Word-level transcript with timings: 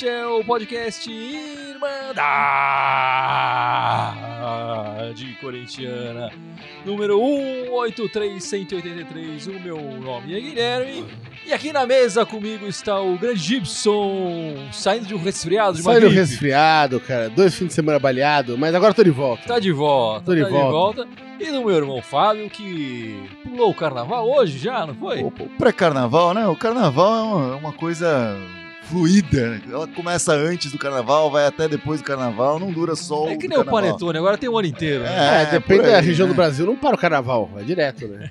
este 0.00 0.08
é 0.08 0.26
o 0.26 0.42
podcast 0.42 1.12
Irmandade 1.12 2.16
Corintiana, 5.42 6.30
número 6.86 7.20
183183. 7.20 9.46
O 9.48 9.60
meu 9.60 9.76
nome 10.00 10.34
é 10.34 10.40
Guilherme 10.40 11.04
e 11.46 11.52
aqui 11.52 11.70
na 11.70 11.84
mesa 11.84 12.24
comigo 12.24 12.66
está 12.66 12.98
o 12.98 13.18
grande 13.18 13.40
Gibson, 13.40 14.70
saindo 14.72 15.04
de 15.04 15.14
um 15.14 15.22
resfriado, 15.22 15.76
de 15.76 15.82
uma 15.82 15.92
Saindo 15.92 16.06
gripe. 16.06 16.18
resfriado, 16.18 16.98
cara. 17.00 17.28
Dois 17.28 17.54
fins 17.54 17.66
de 17.66 17.74
semana 17.74 17.98
baleado, 17.98 18.56
mas 18.56 18.74
agora 18.74 18.94
tô 18.94 19.04
de 19.04 19.10
volta. 19.10 19.46
Tá 19.46 19.58
de 19.58 19.70
volta, 19.70 20.24
Tô 20.24 20.34
de 20.34 20.40
tá 20.40 20.48
volta. 20.48 21.04
de 21.04 21.10
volta. 21.10 21.22
E 21.38 21.52
do 21.52 21.62
meu 21.62 21.76
irmão 21.76 22.00
Fábio, 22.00 22.48
que 22.48 23.22
pulou 23.42 23.68
o 23.68 23.74
carnaval 23.74 24.26
hoje 24.30 24.56
já, 24.56 24.86
não 24.86 24.94
foi? 24.94 25.22
O, 25.22 25.26
o 25.26 25.50
pré-carnaval, 25.58 26.32
né? 26.32 26.46
O 26.46 26.56
carnaval 26.56 27.14
é 27.14 27.22
uma, 27.22 27.54
é 27.54 27.58
uma 27.58 27.72
coisa 27.74 28.38
fluida. 28.90 29.50
né? 29.50 29.62
Ela 29.70 29.86
começa 29.88 30.32
antes 30.34 30.72
do 30.72 30.78
carnaval, 30.78 31.30
vai 31.30 31.46
até 31.46 31.68
depois 31.68 32.00
do 32.00 32.04
carnaval, 32.04 32.58
não 32.58 32.72
dura 32.72 32.96
só 32.96 33.28
É 33.28 33.36
que 33.36 33.46
o 33.46 33.48
nem 33.48 33.58
o. 33.58 33.64
Panetone, 33.64 34.18
agora 34.18 34.36
tem 34.36 34.48
o 34.48 34.58
ano 34.58 34.68
inteiro. 34.68 35.04
né? 35.04 35.10
É, 35.10 35.42
É, 35.42 35.46
depende 35.46 35.80
por 35.82 35.90
da 35.90 35.98
aí, 35.98 36.04
região 36.04 36.26
né? 36.26 36.32
do 36.34 36.36
Brasil, 36.36 36.66
não 36.66 36.76
para 36.76 36.94
o 36.94 36.98
carnaval, 36.98 37.48
é 37.56 37.62
direto, 37.62 38.08
né? 38.08 38.30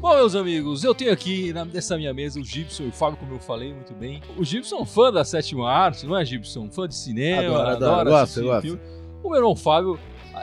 Bom, 0.00 0.14
meus 0.14 0.34
amigos, 0.34 0.84
eu 0.84 0.94
tenho 0.94 1.12
aqui 1.12 1.52
nessa 1.72 1.96
minha 1.96 2.14
mesa 2.14 2.38
o 2.40 2.44
Gibson 2.44 2.84
e 2.84 2.88
o 2.88 2.92
Fábio, 2.92 3.18
como 3.18 3.34
eu 3.34 3.40
falei 3.40 3.74
muito 3.74 3.92
bem. 3.94 4.22
O 4.36 4.44
Gibson 4.44 4.76
é 4.76 4.80
um 4.82 4.86
fã 4.86 5.12
da 5.12 5.24
sétima 5.24 5.68
arte, 5.70 6.06
não 6.06 6.16
é, 6.16 6.24
Gibson? 6.24 6.70
Fã 6.70 6.86
de 6.86 6.94
cinema, 6.94 7.42
Adoro, 7.42 7.60
adoro, 7.68 8.00
adora 8.00 8.10
gosto. 8.10 8.60
filme. 8.62 8.80
O 9.22 9.28
meu 9.30 9.38
irmão 9.38 9.56
Fábio 9.56 9.98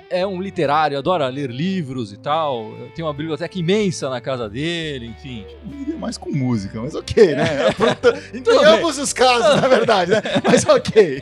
é 0.09 0.25
um 0.25 0.41
literário, 0.41 0.97
adora 0.97 1.27
ler 1.27 1.49
livros 1.49 2.11
e 2.13 2.17
tal. 2.17 2.73
Tem 2.95 3.03
uma 3.03 3.13
biblioteca 3.13 3.57
imensa 3.57 4.09
na 4.09 4.19
casa 4.21 4.49
dele, 4.49 5.07
enfim. 5.07 5.45
Eu 5.71 5.81
iria 5.81 5.97
mais 5.97 6.17
com 6.17 6.29
música, 6.31 6.81
mas 6.81 6.95
ok, 6.95 7.35
né? 7.35 7.71
Pronto, 7.77 8.13
em 8.33 8.41
Tudo 8.41 8.59
bem. 8.59 8.65
ambos 8.69 8.97
os 8.97 9.13
casos, 9.13 9.61
na 9.61 9.67
verdade, 9.67 10.11
né? 10.11 10.21
Mas 10.43 10.65
ok. 10.65 11.19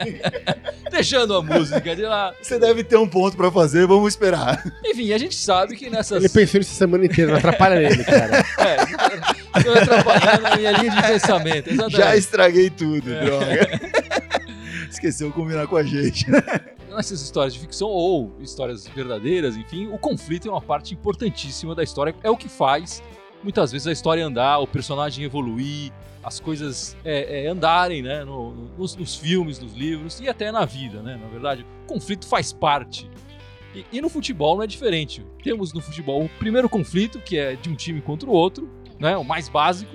Deixando 0.92 1.36
a 1.36 1.42
música 1.42 1.96
de 1.96 2.04
lá. 2.04 2.34
Você 2.42 2.60
deve 2.60 2.84
ter 2.84 2.98
um 2.98 3.08
ponto 3.08 3.36
pra 3.36 3.52
fazer, 3.52 3.88
vamos 3.88 4.14
esperar. 4.14 4.64
Enfim, 4.86 5.12
a 5.12 5.18
gente 5.18 5.36
sabe 5.36 5.76
que 5.76 5.90
nessas. 5.90 6.24
Ele 6.24 6.30
pensou 6.30 6.60
nisso 6.60 6.72
a 6.74 6.76
semana 6.76 7.06
inteira, 7.06 7.32
não 7.32 7.38
atrapalha 7.40 7.82
ele, 7.82 8.04
cara. 8.04 8.44
É, 9.54 9.62
tô 9.62 9.72
atrapalhando 9.72 10.42
na 10.42 10.56
minha 10.56 10.72
linha 10.72 10.92
de 10.92 11.02
pensamento. 11.08 11.68
Exatamente. 11.70 11.98
Já 11.98 12.16
estraguei 12.18 12.70
tudo, 12.72 13.14
É. 13.14 13.24
droga. 13.26 13.82
Esqueceu 14.90 15.28
de 15.28 15.34
combinar 15.34 15.68
com 15.68 15.76
a 15.78 15.84
gente. 15.84 16.26
Nessas 16.96 17.22
histórias 17.22 17.54
de 17.54 17.60
ficção 17.60 17.88
ou 17.90 18.32
histórias 18.40 18.88
verdadeiras, 18.88 19.56
enfim, 19.58 19.88
o 19.88 19.98
conflito 19.98 20.48
é 20.48 20.52
uma 20.52 20.62
parte 20.62 20.94
importantíssima 20.94 21.74
da 21.76 21.84
história. 21.84 22.16
É 22.24 22.30
o 22.30 22.38
que 22.38 22.48
faz 22.50 23.02
muitas 23.44 23.72
vezes 23.72 23.88
a 23.88 23.92
história 23.92 24.26
andar, 24.26 24.60
o 24.60 24.68
personagem 24.68 25.26
evoluir, 25.26 25.92
as 26.24 26.40
coisas 26.40 26.96
é, 27.04 27.44
é, 27.44 27.48
andarem, 27.48 28.02
né, 28.02 28.24
no- 28.24 28.54
no- 28.56 28.78
nos, 28.78 28.96
nos 28.96 29.16
filmes, 29.16 29.60
nos 29.60 29.74
livros 29.74 30.20
e 30.22 30.30
até 30.30 30.52
na 30.52 30.64
vida, 30.64 31.02
né? 31.02 31.18
Na 31.22 31.28
verdade, 31.28 31.66
o 31.84 31.88
conflito 31.88 32.26
faz 32.26 32.54
parte. 32.54 33.10
E, 33.76 33.86
e 33.92 34.00
no 34.02 34.08
futebol 34.08 34.56
não 34.56 34.64
é 34.64 34.68
diferente. 34.68 35.26
Temos 35.44 35.74
no 35.74 35.82
futebol 35.82 36.24
o 36.24 36.30
primeiro 36.40 36.70
conflito, 36.70 37.20
que 37.20 37.38
é 37.38 37.56
de 37.56 37.70
um 37.70 37.76
time 37.76 38.00
contra 38.00 38.30
o 38.30 38.32
outro, 38.32 38.70
né? 38.98 39.18
O 39.18 39.24
mais 39.26 39.50
básico. 39.50 39.94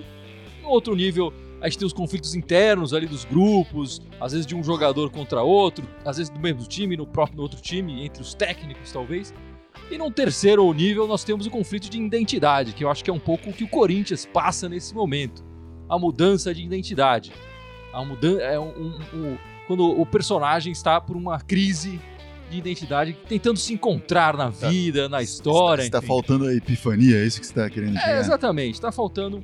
No 0.62 0.68
outro 0.68 0.94
nível, 0.94 1.32
a 1.60 1.68
gente 1.68 1.78
tem 1.78 1.86
os 1.86 1.92
conflitos 1.92 2.34
internos 2.34 2.92
ali 2.94 3.06
dos 3.06 3.24
grupos, 3.24 4.00
às 4.20 4.32
vezes 4.32 4.46
de 4.46 4.54
um 4.54 4.62
jogador 4.62 5.10
contra 5.10 5.42
outro, 5.42 5.86
às 6.04 6.16
vezes 6.16 6.30
do 6.30 6.38
mesmo 6.38 6.62
time, 6.66 6.96
no 6.96 7.06
próprio 7.06 7.36
no 7.36 7.42
outro 7.42 7.60
time, 7.60 8.04
entre 8.04 8.22
os 8.22 8.34
técnicos 8.34 8.92
talvez. 8.92 9.32
E 9.90 9.96
num 9.98 10.10
terceiro 10.10 10.72
nível 10.72 11.06
nós 11.06 11.24
temos 11.24 11.46
o 11.46 11.50
conflito 11.50 11.88
de 11.88 11.98
identidade, 12.00 12.72
que 12.72 12.84
eu 12.84 12.90
acho 12.90 13.02
que 13.04 13.10
é 13.10 13.12
um 13.12 13.18
pouco 13.18 13.50
o 13.50 13.52
que 13.52 13.64
o 13.64 13.68
Corinthians 13.68 14.26
passa 14.26 14.68
nesse 14.68 14.94
momento. 14.94 15.44
A 15.88 15.98
mudança 15.98 16.52
de 16.54 16.62
identidade. 16.62 17.32
A 17.92 18.04
mudança 18.04 18.42
é 18.42 18.58
um, 18.58 18.68
um- 18.68 18.98
um- 19.14 19.38
quando 19.66 19.84
o 19.88 20.04
personagem 20.06 20.72
está 20.72 21.00
por 21.00 21.16
uma 21.16 21.40
crise 21.40 22.00
de 22.50 22.56
identidade, 22.58 23.16
tentando 23.28 23.58
se 23.58 23.72
encontrar 23.74 24.36
na 24.36 24.50
Tá. 24.50 24.68
vida, 24.68 25.08
na 25.08 25.22
história. 25.22 25.82
Está 25.82 25.98
enfim. 25.98 26.06
faltando 26.06 26.46
a 26.46 26.54
epifania, 26.54 27.16
é 27.18 27.26
isso 27.26 27.38
que 27.40 27.46
você 27.46 27.52
está 27.52 27.68
querendo 27.68 27.96
É, 27.96 28.00
chegar? 28.00 28.20
exatamente. 28.20 28.80
Tá 28.80 28.90
faltando 28.90 29.42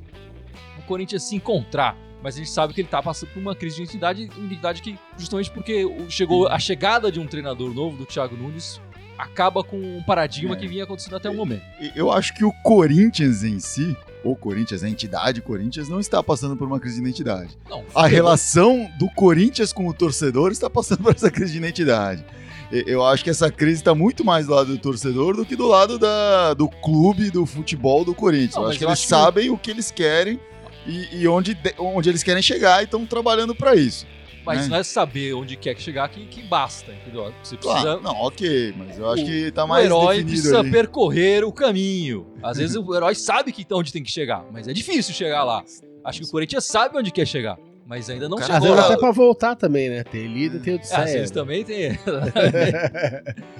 Corinthians 0.84 1.22
se 1.24 1.34
encontrar. 1.36 1.96
Mas 2.22 2.36
a 2.36 2.38
gente 2.38 2.50
sabe 2.50 2.72
que 2.72 2.80
ele 2.80 2.88
tá 2.88 3.02
passando 3.02 3.28
por 3.30 3.40
uma 3.40 3.54
crise 3.54 3.76
de 3.76 3.82
identidade, 3.82 4.22
identidade 4.22 4.80
que 4.80 4.98
justamente 5.18 5.50
porque 5.50 5.84
chegou 6.08 6.48
a 6.48 6.58
chegada 6.58 7.12
de 7.12 7.20
um 7.20 7.26
treinador 7.26 7.74
novo, 7.74 7.98
do 7.98 8.06
Thiago 8.06 8.34
Nunes, 8.34 8.80
acaba 9.18 9.62
com 9.62 9.76
um 9.76 10.02
paradigma 10.02 10.54
É. 10.54 10.56
que 10.58 10.66
vinha 10.66 10.84
acontecendo 10.84 11.16
até 11.16 11.28
o 11.28 11.34
momento. 11.34 11.62
Eu 11.94 12.10
acho 12.10 12.34
que 12.34 12.42
o 12.44 12.50
Corinthians 12.62 13.44
em 13.44 13.60
si, 13.60 13.94
o 14.24 14.34
Corinthians, 14.34 14.82
a 14.82 14.88
entidade 14.88 15.42
Corinthians, 15.42 15.88
não 15.88 16.00
está 16.00 16.22
passando 16.22 16.56
por 16.56 16.66
uma 16.66 16.80
crise 16.80 16.96
de 16.96 17.02
identidade. 17.02 17.58
Não, 17.68 17.84
A 17.94 18.06
relação 18.06 18.90
do 18.98 19.06
Corinthians 19.10 19.70
com 19.72 19.86
o 19.86 19.92
torcedor 19.92 20.50
está 20.50 20.70
passando 20.70 21.02
por 21.02 21.14
essa 21.14 21.30
crise 21.30 21.52
de 21.52 21.58
identidade. 21.58 22.24
Eu 22.72 23.04
acho 23.04 23.22
que 23.22 23.28
essa 23.30 23.50
crise 23.52 23.82
está 23.82 23.94
muito 23.94 24.24
mais 24.24 24.46
do 24.46 24.54
lado 24.54 24.68
do 24.72 24.78
torcedor 24.78 25.36
do 25.36 25.44
que 25.44 25.54
do 25.54 25.66
lado 25.66 25.98
da- 25.98 26.54
do 26.54 26.68
clube, 26.68 27.30
do 27.30 27.44
futebol 27.44 28.02
do 28.04 28.14
Corinthians. 28.14 28.54
Não, 28.56 28.62
eu 28.62 28.68
acho 28.70 28.78
que 28.78 28.84
eles 28.84 28.92
acho 28.94 29.02
que- 29.02 29.08
sabem 29.08 29.50
o 29.50 29.58
que 29.58 29.70
eles 29.70 29.90
querem 29.90 30.40
e, 30.86 31.20
e 31.22 31.28
onde, 31.28 31.54
de- 31.54 31.74
onde 31.78 32.08
eles 32.08 32.22
querem 32.22 32.42
chegar 32.42 32.80
e 32.80 32.84
estão 32.84 33.04
trabalhando 33.06 33.54
para 33.54 33.74
isso. 33.74 34.06
Mas 34.44 34.62
né? 34.62 34.68
não 34.68 34.76
é 34.76 34.82
saber 34.82 35.32
onde 35.32 35.56
quer 35.56 35.74
chegar 35.80 36.06
que, 36.10 36.26
que 36.26 36.42
basta, 36.42 36.92
entendeu? 36.92 37.32
Você 37.42 37.56
precisa. 37.56 37.80
Claro, 37.82 38.02
não, 38.02 38.12
ok, 38.14 38.74
mas 38.76 38.98
eu 38.98 39.10
acho 39.10 39.22
O- 39.22 39.26
que 39.26 39.50
tá 39.52 39.64
o 39.64 39.68
mais 39.68 39.86
herói 39.86 40.16
definido 40.16 40.30
precisa 40.32 40.58
ali. 40.60 40.70
percorrer 40.70 41.44
o 41.44 41.52
caminho. 41.52 42.26
Às 42.42 42.58
vezes 42.58 42.76
o 42.76 42.94
herói 42.94 43.14
sabe 43.14 43.52
que 43.52 43.66
onde 43.72 43.90
tem 43.90 44.02
que 44.02 44.10
chegar, 44.10 44.44
mas 44.52 44.68
é 44.68 44.72
difícil 44.74 45.14
chegar 45.14 45.44
lá. 45.44 45.64
Acho 46.04 46.20
que 46.20 46.26
o 46.26 46.30
Corinthians 46.30 46.66
sabe 46.66 46.98
onde 46.98 47.10
quer 47.10 47.26
chegar, 47.26 47.56
mas 47.86 48.08
ainda 48.08 48.28
não 48.28 48.38
Cara, 48.38 48.54
Às 48.56 48.62
chegou 48.62 48.76
vezes 48.76 48.88
lá. 48.88 48.94
até 48.94 49.00
pra 49.00 49.10
voltar 49.12 49.54
também, 49.56 49.88
né? 49.90 50.02
Tem 50.04 50.26
lido, 50.26 50.58
tem 50.60 50.74
o 50.74 50.78
de 50.78 50.84
Às 50.92 51.12
vezes 51.12 51.30
também 51.30 51.64
tem. 51.64 51.92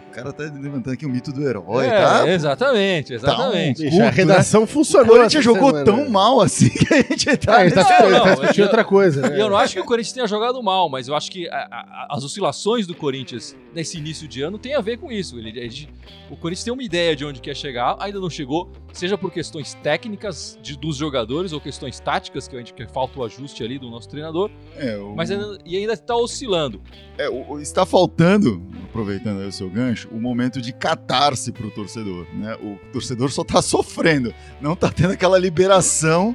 O 0.08 0.14
cara 0.14 0.32
tá 0.32 0.44
levantando 0.44 0.92
aqui 0.94 1.04
o 1.04 1.08
mito 1.08 1.32
do 1.32 1.42
herói, 1.46 1.86
É, 1.86 1.90
tá? 1.90 2.28
exatamente, 2.28 3.14
exatamente. 3.14 3.82
Bicho, 3.82 3.96
a 3.96 4.02
culto, 4.04 4.16
redação 4.16 4.62
O 4.62 4.66
funcionou. 4.66 5.08
Corinthians 5.16 5.34
essa 5.34 5.42
jogou 5.42 5.70
semana. 5.70 5.84
tão 5.84 6.08
mal 6.08 6.40
assim 6.40 6.68
que 6.70 6.94
a 6.94 6.98
gente 7.02 7.36
tá. 7.38 7.56
Ah, 7.58 7.62
ele 7.66 7.74
tá, 7.74 7.82
nesse- 7.82 8.00
Não, 8.00 8.08
ele 8.08 8.18
tá 8.20 8.24
não, 8.26 8.34
discutindo 8.36 8.58
eu- 8.60 8.64
outra 8.66 8.84
coisa, 8.84 9.28
né? 9.28 9.36
E 9.36 9.40
eu 9.40 9.50
não 9.50 9.56
acho 9.56 9.74
que 9.74 9.80
o 9.80 9.84
Corinthians 9.84 10.12
tenha 10.12 10.26
jogado 10.28 10.62
mal, 10.62 10.88
mas 10.88 11.08
eu 11.08 11.16
acho 11.16 11.30
que 11.32 11.48
a- 11.48 11.66
a- 11.68 12.06
as 12.16 12.22
oscilações 12.22 12.86
do 12.86 12.94
Corinthians 12.94 13.56
nesse 13.74 13.98
início 13.98 14.28
de 14.28 14.40
ano 14.42 14.56
tem 14.56 14.74
a 14.74 14.80
ver 14.80 14.98
com 14.98 15.10
isso. 15.10 15.36
Ele, 15.36 15.48
ele- 15.58 15.88
o 16.30 16.36
Corinthians 16.36 16.62
tem 16.62 16.72
uma 16.72 16.82
ideia 16.84 17.16
de 17.16 17.24
onde 17.24 17.40
quer 17.40 17.56
chegar, 17.56 17.96
ainda 17.98 18.20
não 18.20 18.30
chegou, 18.30 18.70
seja 18.94 19.18
por 19.18 19.30
questões 19.30 19.74
técnicas 19.82 20.58
de- 20.62 20.78
dos 20.78 20.96
jogadores 20.96 21.52
ou 21.52 21.60
questões 21.60 22.00
táticas, 22.00 22.48
que 22.48 22.54
a 22.56 22.58
gente 22.60 22.72
que 22.72 22.86
falta 22.86 23.18
o 23.20 23.24
ajuste 23.24 23.62
ali 23.62 23.78
do 23.78 23.90
nosso 23.90 24.08
treinador, 24.08 24.50
É, 24.76 24.96
o- 24.96 25.14
mas 25.14 25.30
ainda, 25.30 25.58
e 25.64 25.76
ainda 25.76 25.92
está 25.92 26.16
oscilando. 26.16 26.80
É, 27.18 27.28
o- 27.28 27.52
o- 27.52 27.60
está 27.60 27.84
faltando, 27.84 28.62
aproveitando 28.84 29.40
aí 29.40 29.46
o 29.48 29.52
seu 29.52 29.68
gancho, 29.68 30.08
o 30.10 30.20
momento 30.20 30.60
de 30.62 30.72
catarse 30.72 31.52
pro 31.52 31.70
torcedor, 31.70 32.26
né? 32.34 32.54
O 32.62 32.78
torcedor 32.92 33.30
só 33.30 33.44
tá 33.44 33.60
sofrendo, 33.62 34.32
não 34.60 34.74
tá 34.74 34.90
tendo 34.90 35.12
aquela 35.12 35.38
liberação 35.38 36.34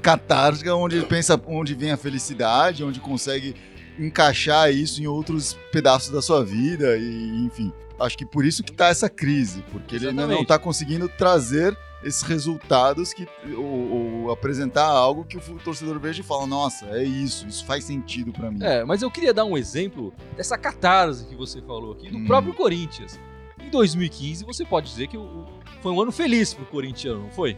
catártica 0.00 0.74
onde 0.74 0.96
ele 0.96 1.06
pensa 1.06 1.40
onde 1.46 1.74
vem 1.74 1.90
a 1.92 1.96
felicidade, 1.96 2.82
onde 2.82 3.00
consegue 3.00 3.54
encaixar 3.98 4.72
isso 4.72 5.02
em 5.02 5.06
outros 5.06 5.58
pedaços 5.72 6.10
da 6.10 6.22
sua 6.22 6.42
vida 6.44 6.96
e 6.96 7.44
enfim. 7.44 7.70
Acho 8.00 8.16
que 8.16 8.24
por 8.26 8.44
isso 8.44 8.62
que 8.62 8.72
tá 8.72 8.88
essa 8.88 9.08
crise, 9.10 9.62
porque 9.70 9.94
ele 9.96 10.08
ainda 10.08 10.22
não 10.22 10.28
Exatamente. 10.30 10.48
tá 10.48 10.58
conseguindo 10.58 11.08
trazer 11.08 11.76
esses 12.02 12.22
resultados 12.22 13.12
que 13.12 13.28
ou, 13.54 14.24
ou 14.24 14.30
apresentar 14.32 14.86
algo 14.86 15.22
que 15.24 15.36
o 15.36 15.40
torcedor 15.62 15.98
veja 16.00 16.22
e 16.22 16.24
fala, 16.24 16.46
nossa, 16.46 16.86
é 16.86 17.04
isso, 17.04 17.46
isso 17.46 17.62
faz 17.66 17.84
sentido 17.84 18.32
pra 18.32 18.50
mim. 18.50 18.58
É, 18.62 18.82
mas 18.84 19.02
eu 19.02 19.10
queria 19.10 19.34
dar 19.34 19.44
um 19.44 19.56
exemplo 19.56 20.12
dessa 20.34 20.56
catarse 20.56 21.26
que 21.26 21.36
você 21.36 21.60
falou 21.60 21.92
aqui, 21.92 22.10
do 22.10 22.16
Hum. 22.16 22.26
próprio 22.26 22.54
Corinthians. 22.54 23.20
Em 23.62 23.68
2015, 23.68 24.44
você 24.46 24.64
pode 24.64 24.88
dizer 24.88 25.06
que 25.08 25.18
foi 25.82 25.92
um 25.92 26.00
ano 26.00 26.10
feliz 26.10 26.54
pro 26.54 26.64
corintiano, 26.64 27.20
não 27.24 27.30
foi? 27.30 27.56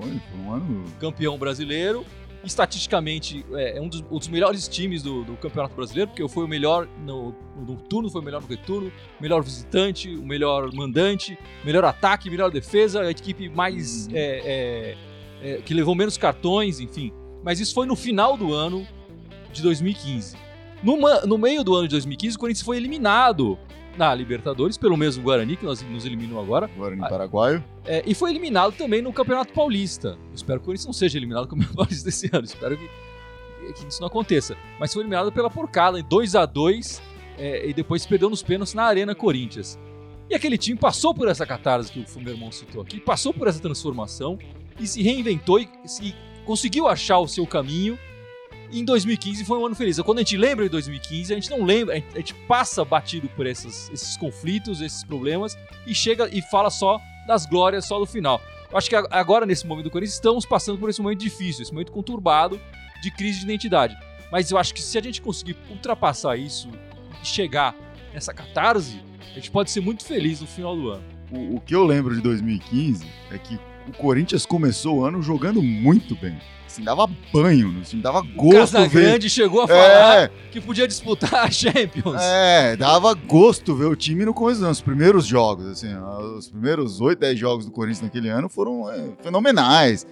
Foi, 0.00 0.08
foi 0.08 0.40
um 0.40 0.50
ano 0.52 0.84
campeão 0.98 1.36
brasileiro. 1.38 2.06
Estatisticamente, 2.44 3.44
é, 3.54 3.78
é 3.78 3.80
um, 3.80 3.88
dos, 3.88 4.00
um 4.10 4.18
dos 4.18 4.28
melhores 4.28 4.68
times 4.68 5.02
do, 5.02 5.24
do 5.24 5.36
Campeonato 5.36 5.74
Brasileiro, 5.74 6.10
porque 6.10 6.28
foi 6.28 6.44
o 6.44 6.48
melhor 6.48 6.88
no, 7.04 7.34
no 7.56 7.76
turno, 7.76 8.10
foi 8.10 8.20
o 8.20 8.24
melhor 8.24 8.42
no 8.42 8.48
retorno, 8.48 8.92
melhor 9.20 9.42
visitante, 9.42 10.08
o 10.14 10.24
melhor 10.26 10.72
mandante, 10.72 11.38
melhor 11.64 11.84
ataque, 11.84 12.28
melhor 12.30 12.50
defesa, 12.50 13.02
a 13.02 13.10
equipe 13.10 13.48
mais. 13.48 14.06
Uhum. 14.06 14.12
é, 14.14 14.40
é, 14.44 14.96
é, 15.42 15.56
que 15.58 15.74
levou 15.74 15.94
menos 15.94 16.16
cartões, 16.16 16.80
enfim. 16.80 17.12
Mas 17.42 17.60
isso 17.60 17.74
foi 17.74 17.86
no 17.86 17.94
final 17.94 18.36
do 18.36 18.54
ano 18.54 18.86
de 19.52 19.60
2015. 19.62 20.36
Numa- 20.82 21.20
no 21.20 21.36
meio 21.38 21.62
do 21.62 21.74
ano 21.74 21.86
de 21.88 21.92
2015, 21.92 22.36
o 22.36 22.38
Corinthians 22.40 22.64
foi 22.64 22.76
eliminado 22.78 23.58
na 23.96 24.14
Libertadores 24.14 24.76
pelo 24.76 24.96
mesmo 24.96 25.22
Guarani, 25.22 25.56
que 25.56 25.64
nós, 25.64 25.82
nos 25.82 26.04
eliminou 26.04 26.40
agora. 26.40 26.68
em 26.96 27.02
Ah, 27.02 27.08
Paraguaio. 27.08 27.62
É, 27.84 28.02
e 28.06 28.14
foi 28.14 28.30
eliminado 28.30 28.72
também 28.72 29.00
no 29.02 29.12
Campeonato 29.12 29.52
Paulista. 29.52 30.18
Eu 30.30 30.34
espero 30.34 30.58
que 30.60 30.64
o 30.64 30.66
Corinthians 30.66 30.86
não 30.86 30.92
seja 30.92 31.18
eliminado 31.18 31.42
no 31.44 31.48
Campeonato 31.50 31.76
Paulista 31.76 32.04
desse 32.06 32.28
ano. 32.32 32.44
Espero 32.44 32.76
que, 32.76 32.88
que 33.72 33.88
isso 33.88 34.00
não 34.00 34.08
aconteça. 34.08 34.56
Mas 34.78 34.92
foi 34.92 35.02
eliminado 35.02 35.30
pela 35.32 35.50
porcada, 35.50 35.98
em 35.98 36.04
2 36.04 36.34
a 36.34 36.46
2 36.46 37.02
é, 37.38 37.68
e 37.68 37.72
depois 37.74 38.04
perdeu 38.06 38.30
nos 38.30 38.42
pênaltis 38.42 38.74
na 38.74 38.84
Arena 38.84 39.14
Corinthians. 39.14 39.78
E 40.30 40.34
aquele 40.34 40.56
time 40.56 40.78
passou 40.78 41.14
por 41.14 41.28
essa 41.28 41.44
catarse 41.44 41.92
que 41.92 42.04
o 42.16 42.20
meu 42.22 42.32
irmão 42.32 42.50
citou 42.50 42.80
aqui, 42.82 42.98
passou 42.98 43.32
por 43.34 43.46
essa 43.46 43.60
transformação. 43.60 44.38
e 44.80 44.86
se 44.86 45.02
reinventou 45.02 45.60
e, 45.60 45.68
e 46.02 46.14
conseguiu 46.44 46.88
achar 46.88 47.18
o 47.18 47.28
seu 47.28 47.46
caminho. 47.46 47.98
Em 48.74 48.84
2015 48.84 49.44
foi 49.44 49.56
um 49.56 49.66
ano 49.66 49.76
feliz. 49.76 50.00
Quando 50.00 50.18
a 50.18 50.22
gente 50.22 50.36
lembra 50.36 50.64
de 50.64 50.70
2015, 50.70 51.32
a 51.32 51.36
gente 51.36 51.48
não 51.48 51.62
lembra, 51.62 51.94
a 51.94 52.16
gente, 52.16 52.34
passa 52.34 52.84
batido 52.84 53.28
por 53.28 53.46
esses, 53.46 53.88
esses 53.90 54.16
conflitos, 54.16 54.80
esses 54.80 55.04
problemas 55.04 55.56
e 55.86 55.94
chega 55.94 56.28
e 56.28 56.42
fala 56.42 56.68
só 56.70 57.00
das 57.24 57.46
glórias, 57.46 57.84
só 57.84 58.00
do 58.00 58.04
final. 58.04 58.42
Eu 58.68 58.76
acho 58.76 58.90
que 58.90 58.96
agora, 58.96 59.46
nesse 59.46 59.64
momento 59.64 59.84
do 59.84 59.90
Corinthians, 59.92 60.14
estamos 60.14 60.44
passando 60.44 60.76
por 60.76 60.90
esse 60.90 61.00
momento 61.00 61.20
difícil, 61.20 61.62
esse 61.62 61.72
momento 61.72 61.92
conturbado 61.92 62.60
de 63.00 63.12
crise 63.12 63.38
de 63.38 63.44
identidade. 63.44 63.96
Mas 64.32 64.50
eu 64.50 64.58
acho 64.58 64.74
que 64.74 64.82
se 64.82 64.98
a 64.98 65.00
gente 65.00 65.22
conseguir 65.22 65.56
ultrapassar 65.70 66.36
isso 66.36 66.68
e 67.22 67.24
chegar 67.24 67.76
nessa 68.12 68.34
catarse, 68.34 69.00
a 69.30 69.34
gente 69.34 69.52
pode 69.52 69.70
ser 69.70 69.82
muito 69.82 70.04
feliz 70.04 70.40
no 70.40 70.48
final 70.48 70.74
do 70.74 70.90
ano. 70.90 71.04
O, 71.30 71.58
o 71.58 71.60
que 71.60 71.76
eu 71.76 71.84
lembro 71.84 72.12
de 72.16 72.20
2015 72.22 73.06
é 73.30 73.38
que 73.38 73.56
o 73.88 73.92
Corinthians 73.92 74.46
começou 74.46 74.98
o 74.98 75.04
ano 75.04 75.22
jogando 75.22 75.62
muito 75.62 76.14
bem. 76.16 76.36
Assim, 76.66 76.82
dava 76.82 77.08
banho 77.32 77.70
no 77.70 77.82
time, 77.82 78.02
dava 78.02 78.20
gosto 78.20 78.76
ver. 78.88 78.88
Grande 78.88 79.30
chegou 79.30 79.60
a 79.60 79.68
falar 79.68 80.22
é, 80.22 80.30
que 80.50 80.60
podia 80.60 80.88
disputar 80.88 81.44
a 81.44 81.50
Champions. 81.50 82.20
É, 82.20 82.74
dava 82.74 83.14
gosto 83.14 83.76
ver 83.76 83.84
o 83.84 83.94
time 83.94 84.24
no 84.24 84.34
começo 84.34 84.60
dos 84.60 84.80
primeiros 84.80 85.24
jogos, 85.24 85.66
assim, 85.66 85.94
os 86.36 86.48
primeiros 86.48 87.00
8, 87.00 87.18
10 87.20 87.38
jogos 87.38 87.64
do 87.64 87.70
Corinthians 87.70 88.02
naquele 88.02 88.28
ano 88.28 88.48
foram 88.48 88.90
é, 88.90 89.10
fenomenais. 89.22 90.04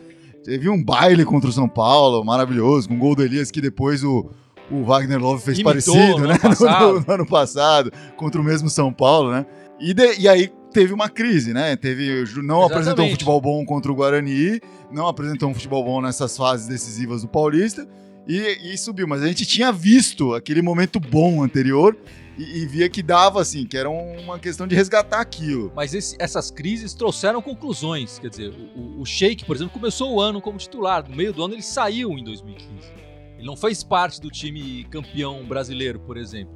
Teve 0.44 0.68
um 0.68 0.82
baile 0.82 1.24
contra 1.24 1.50
o 1.50 1.52
São 1.52 1.68
Paulo, 1.68 2.24
maravilhoso, 2.24 2.88
com 2.88 2.94
o 2.94 2.98
gol 2.98 3.16
do 3.16 3.24
Elias 3.24 3.50
que 3.50 3.60
depois 3.60 4.04
o, 4.04 4.30
o 4.70 4.84
Wagner 4.84 5.18
Love 5.18 5.42
fez 5.42 5.58
Imitou 5.58 5.94
parecido, 5.94 6.20
no 6.20 6.26
né? 6.28 6.38
Ano 6.42 6.54
no, 6.94 7.00
no, 7.00 7.12
ano 7.12 7.26
passado, 7.26 7.90
contra 8.16 8.40
o 8.40 8.44
mesmo 8.44 8.68
São 8.68 8.92
Paulo, 8.92 9.32
né? 9.32 9.44
E, 9.80 9.92
de, 9.92 10.20
e 10.20 10.28
aí 10.28 10.52
teve 10.72 10.92
uma 10.92 11.08
crise, 11.08 11.52
né? 11.52 11.76
Teve, 11.76 12.08
não 12.08 12.22
Exatamente. 12.22 12.64
apresentou 12.64 13.04
um 13.04 13.10
futebol 13.10 13.40
bom 13.40 13.64
contra 13.64 13.92
o 13.92 13.94
Guarani, 13.94 14.60
não 14.90 15.06
apresentou 15.06 15.48
um 15.50 15.54
futebol 15.54 15.84
bom 15.84 16.00
nessas 16.00 16.36
fases 16.36 16.66
decisivas 16.66 17.22
do 17.22 17.28
Paulista 17.28 17.86
e, 18.26 18.72
e 18.72 18.78
subiu. 18.78 19.06
Mas 19.06 19.22
a 19.22 19.28
gente 19.28 19.46
tinha 19.46 19.70
visto 19.72 20.34
aquele 20.34 20.62
momento 20.62 20.98
bom 20.98 21.42
anterior 21.42 21.96
e, 22.38 22.62
e, 22.62 22.66
via 22.66 22.88
que 22.88 23.02
dava, 23.02 23.40
assim, 23.40 23.66
que 23.66 23.76
era 23.76 23.90
uma 23.90 24.38
questão 24.38 24.66
de 24.66 24.74
resgatar 24.74 25.20
aquilo. 25.20 25.70
Mas 25.76 25.92
esse, 25.92 26.16
essas 26.18 26.50
crises 26.50 26.94
trouxeram 26.94 27.42
conclusões. 27.42 28.18
Quer 28.18 28.30
dizer, 28.30 28.54
o, 28.74 29.00
o 29.00 29.04
Sheik, 29.04 29.44
por 29.44 29.54
exemplo, 29.54 29.72
começou 29.72 30.14
o 30.14 30.20
ano 30.20 30.40
como 30.40 30.58
titular. 30.58 31.08
No 31.08 31.14
meio 31.14 31.32
do 31.32 31.44
ano 31.44 31.54
ele 31.54 31.62
saiu 31.62 32.12
em 32.12 32.24
2015. 32.24 32.90
Ele 33.36 33.46
não 33.46 33.56
fez 33.56 33.82
parte 33.82 34.20
do 34.20 34.30
time 34.30 34.84
campeão 34.84 35.44
brasileiro, 35.44 36.00
por 36.00 36.16
exemplo. 36.16 36.54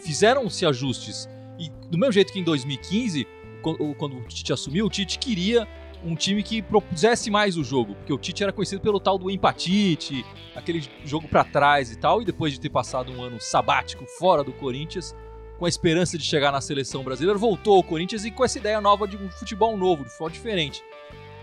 Fizeram-se 0.00 0.64
ajustes 0.64 1.28
e 1.62 1.70
do 1.88 1.96
mesmo 1.96 2.12
jeito 2.12 2.32
que 2.32 2.40
em 2.40 2.44
2015, 2.44 3.26
quando 3.96 4.16
o 4.16 4.22
Tite 4.22 4.52
assumiu, 4.52 4.86
o 4.86 4.90
Tite 4.90 5.18
queria 5.18 5.68
um 6.04 6.16
time 6.16 6.42
que 6.42 6.60
propusesse 6.60 7.30
mais 7.30 7.56
o 7.56 7.62
jogo, 7.62 7.94
porque 7.94 8.12
o 8.12 8.18
Tite 8.18 8.42
era 8.42 8.52
conhecido 8.52 8.80
pelo 8.80 8.98
tal 8.98 9.16
do 9.16 9.30
empatite, 9.30 10.24
aquele 10.54 10.82
jogo 11.04 11.28
para 11.28 11.44
trás 11.44 11.92
e 11.92 11.96
tal, 11.96 12.20
e 12.20 12.24
depois 12.24 12.52
de 12.52 12.58
ter 12.58 12.70
passado 12.70 13.12
um 13.12 13.22
ano 13.22 13.40
sabático 13.40 14.04
fora 14.18 14.42
do 14.42 14.52
Corinthians, 14.52 15.14
com 15.58 15.64
a 15.64 15.68
esperança 15.68 16.18
de 16.18 16.24
chegar 16.24 16.50
na 16.50 16.60
seleção 16.60 17.04
brasileira, 17.04 17.38
voltou 17.38 17.76
ao 17.76 17.84
Corinthians 17.84 18.24
e 18.24 18.32
com 18.32 18.44
essa 18.44 18.58
ideia 18.58 18.80
nova 18.80 19.06
de 19.06 19.16
um 19.16 19.30
futebol 19.30 19.76
novo, 19.76 20.02
de 20.02 20.10
futebol 20.10 20.30
diferente. 20.30 20.82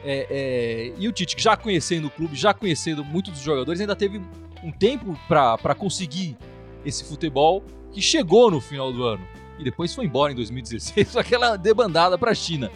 É, 0.03 0.27
é, 0.29 0.93
e 0.97 1.07
o 1.07 1.11
Tite, 1.13 1.41
já 1.41 1.55
conhecendo 1.55 2.07
o 2.07 2.11
clube, 2.11 2.35
já 2.35 2.53
conhecendo 2.53 3.03
muitos 3.05 3.31
dos 3.33 3.41
jogadores, 3.41 3.79
ainda 3.79 3.95
teve 3.95 4.21
um 4.61 4.71
tempo 4.71 5.17
para 5.27 5.73
conseguir 5.73 6.37
esse 6.83 7.05
futebol 7.05 7.63
que 7.93 8.01
chegou 8.01 8.51
no 8.51 8.59
final 8.59 8.91
do 8.91 9.03
ano 9.03 9.25
e 9.59 9.63
depois 9.63 9.93
foi 9.93 10.05
embora 10.05 10.31
em 10.31 10.35
2016, 10.35 11.15
aquela 11.17 11.57
debandada 11.57 12.17
para 12.17 12.31
a 12.31 12.35
China. 12.35 12.71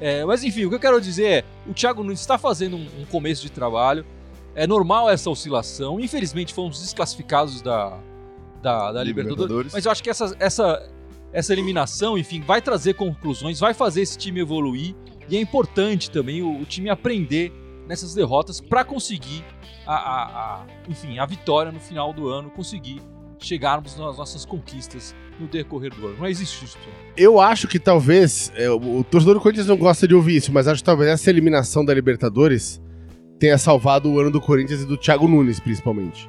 É, 0.00 0.24
mas 0.24 0.44
enfim, 0.44 0.64
o 0.64 0.68
que 0.68 0.74
eu 0.74 0.80
quero 0.80 1.00
dizer 1.00 1.24
é: 1.24 1.44
o 1.66 1.72
Thiago 1.72 2.02
Nunes 2.02 2.20
está 2.20 2.36
fazendo 2.36 2.76
um, 2.76 2.86
um, 3.00 3.04
começo 3.06 3.42
de 3.42 3.50
trabalho, 3.50 4.04
é 4.54 4.66
normal 4.66 5.08
essa 5.08 5.30
oscilação. 5.30 5.98
Infelizmente, 5.98 6.52
fomos 6.52 6.80
desclassificados 6.80 7.62
da, 7.62 7.98
da, 8.60 8.92
da 8.92 9.02
Libertadores, 9.02 9.42
Libertadores, 9.42 9.72
mas 9.72 9.84
eu 9.86 9.92
acho 9.92 10.02
que 10.02 10.10
essa, 10.10 10.36
essa, 10.38 10.90
essa 11.32 11.52
eliminação, 11.52 12.18
enfim, 12.18 12.40
vai 12.40 12.60
trazer 12.60 12.94
conclusões, 12.94 13.58
vai 13.58 13.74
fazer 13.74 14.02
esse 14.02 14.16
time 14.18 14.40
evoluir 14.40 14.94
e 15.28 15.36
é 15.36 15.40
importante 15.40 16.10
também 16.10 16.42
o, 16.42 16.60
o 16.60 16.64
time 16.64 16.88
aprender 16.88 17.52
nessas 17.86 18.14
derrotas 18.14 18.60
para 18.60 18.84
conseguir 18.84 19.44
a, 19.86 19.94
a, 19.94 20.24
a, 20.24 20.66
enfim, 20.88 21.18
a 21.18 21.26
vitória 21.26 21.72
no 21.72 21.80
final 21.80 22.12
do 22.12 22.28
ano, 22.28 22.50
conseguir 22.50 23.00
chegarmos 23.38 23.96
nas 23.96 24.16
nossas 24.16 24.44
conquistas 24.44 25.14
no 25.38 25.46
decorrer 25.46 25.94
do 25.94 26.06
ano. 26.06 26.16
Não 26.18 26.26
existe 26.26 26.64
isso. 26.64 26.78
Eu 27.16 27.40
acho 27.40 27.68
que 27.68 27.78
talvez, 27.78 28.52
é, 28.56 28.68
o 28.70 29.04
torcedor 29.04 29.34
do 29.34 29.40
Corinthians 29.40 29.66
não 29.66 29.76
gosta 29.76 30.06
de 30.06 30.14
ouvir 30.14 30.36
isso, 30.36 30.52
mas 30.52 30.66
acho 30.66 30.82
que 30.82 30.86
talvez 30.86 31.10
essa 31.10 31.30
eliminação 31.30 31.84
da 31.84 31.94
Libertadores 31.94 32.80
tenha 33.38 33.56
salvado 33.56 34.10
o 34.10 34.18
ano 34.18 34.30
do 34.30 34.40
Corinthians 34.40 34.82
e 34.82 34.86
do 34.86 34.96
Thiago 34.96 35.28
Nunes, 35.28 35.60
principalmente. 35.60 36.28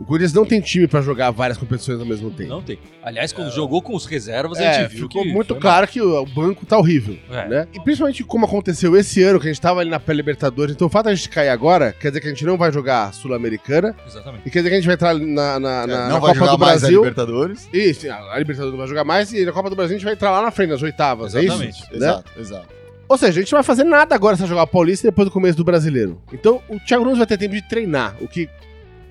O 0.00 0.04
Corinthians 0.06 0.32
não 0.32 0.46
tem 0.46 0.62
time 0.62 0.88
para 0.88 1.02
jogar 1.02 1.30
várias 1.30 1.58
competições 1.58 2.00
ao 2.00 2.06
mesmo 2.06 2.30
tempo. 2.30 2.48
Não 2.48 2.62
tem. 2.62 2.78
Aliás, 3.02 3.34
quando 3.34 3.48
é... 3.48 3.50
jogou 3.50 3.82
com 3.82 3.94
os 3.94 4.06
reservas, 4.06 4.58
é, 4.58 4.66
a 4.66 4.72
gente 4.80 4.92
viu 4.92 5.06
ficou 5.06 5.22
que 5.22 5.30
muito 5.30 5.54
claro 5.56 5.82
mal. 5.82 5.88
que 5.88 6.00
o 6.00 6.24
banco 6.24 6.64
tá 6.64 6.78
horrível, 6.78 7.18
é. 7.30 7.46
né? 7.46 7.68
E 7.74 7.78
principalmente 7.80 8.24
como 8.24 8.46
aconteceu 8.46 8.96
esse 8.96 9.22
ano, 9.22 9.38
que 9.38 9.46
a 9.46 9.52
gente 9.52 9.60
tava 9.60 9.80
ali 9.80 9.90
na 9.90 10.00
pré-libertadores, 10.00 10.74
então 10.74 10.86
o 10.86 10.90
fato 10.90 11.04
de 11.04 11.12
a 11.12 11.14
gente 11.14 11.28
cair 11.28 11.50
agora, 11.50 11.92
quer 11.92 12.08
dizer 12.08 12.22
que 12.22 12.28
a 12.28 12.30
gente 12.30 12.46
não 12.46 12.56
vai 12.56 12.72
jogar 12.72 13.12
Sul-Americana. 13.12 13.94
Exatamente. 14.06 14.42
E 14.46 14.50
quer 14.50 14.60
dizer 14.60 14.70
que 14.70 14.74
a 14.74 14.78
gente 14.78 14.86
vai 14.86 14.94
entrar 14.94 15.14
na, 15.14 15.60
na, 15.60 15.86
na, 15.86 15.92
é, 15.92 15.96
não 15.96 16.08
na 16.08 16.18
vai 16.18 16.32
Copa 16.32 16.34
jogar 16.34 16.52
do 16.52 16.58
mais 16.58 16.80
Brasil. 16.80 16.98
a 16.98 17.02
Libertadores. 17.02 17.68
Isso, 17.70 18.10
a 18.10 18.38
Libertadores 18.38 18.70
não 18.72 18.78
vai 18.78 18.88
jogar 18.88 19.04
mais, 19.04 19.32
e 19.34 19.44
na 19.44 19.52
Copa 19.52 19.68
do 19.68 19.76
Brasil 19.76 19.96
a 19.96 19.98
gente 19.98 20.04
vai 20.04 20.14
entrar 20.14 20.30
lá 20.30 20.40
na 20.40 20.50
frente, 20.50 20.70
nas 20.70 20.82
oitavas, 20.82 21.34
Exatamente. 21.34 21.66
é 21.66 21.68
isso? 21.68 21.94
Exato, 21.94 22.32
né? 22.34 22.40
exato. 22.40 22.68
Ou 23.06 23.18
seja, 23.18 23.40
a 23.40 23.42
gente 23.42 23.52
não 23.52 23.58
vai 23.58 23.64
fazer 23.64 23.84
nada 23.84 24.14
agora 24.14 24.34
se 24.36 24.46
jogar 24.46 24.62
o 24.62 24.66
Paulista 24.66 25.08
depois 25.08 25.28
do 25.28 25.32
começo 25.32 25.58
do 25.58 25.64
Brasileiro. 25.64 26.22
Então, 26.32 26.62
o 26.70 26.78
Thiago 26.78 27.04
Nunes 27.04 27.18
vai 27.18 27.26
ter 27.26 27.36
tempo 27.36 27.54
de 27.54 27.68
treinar, 27.68 28.16
o 28.20 28.28
que 28.28 28.48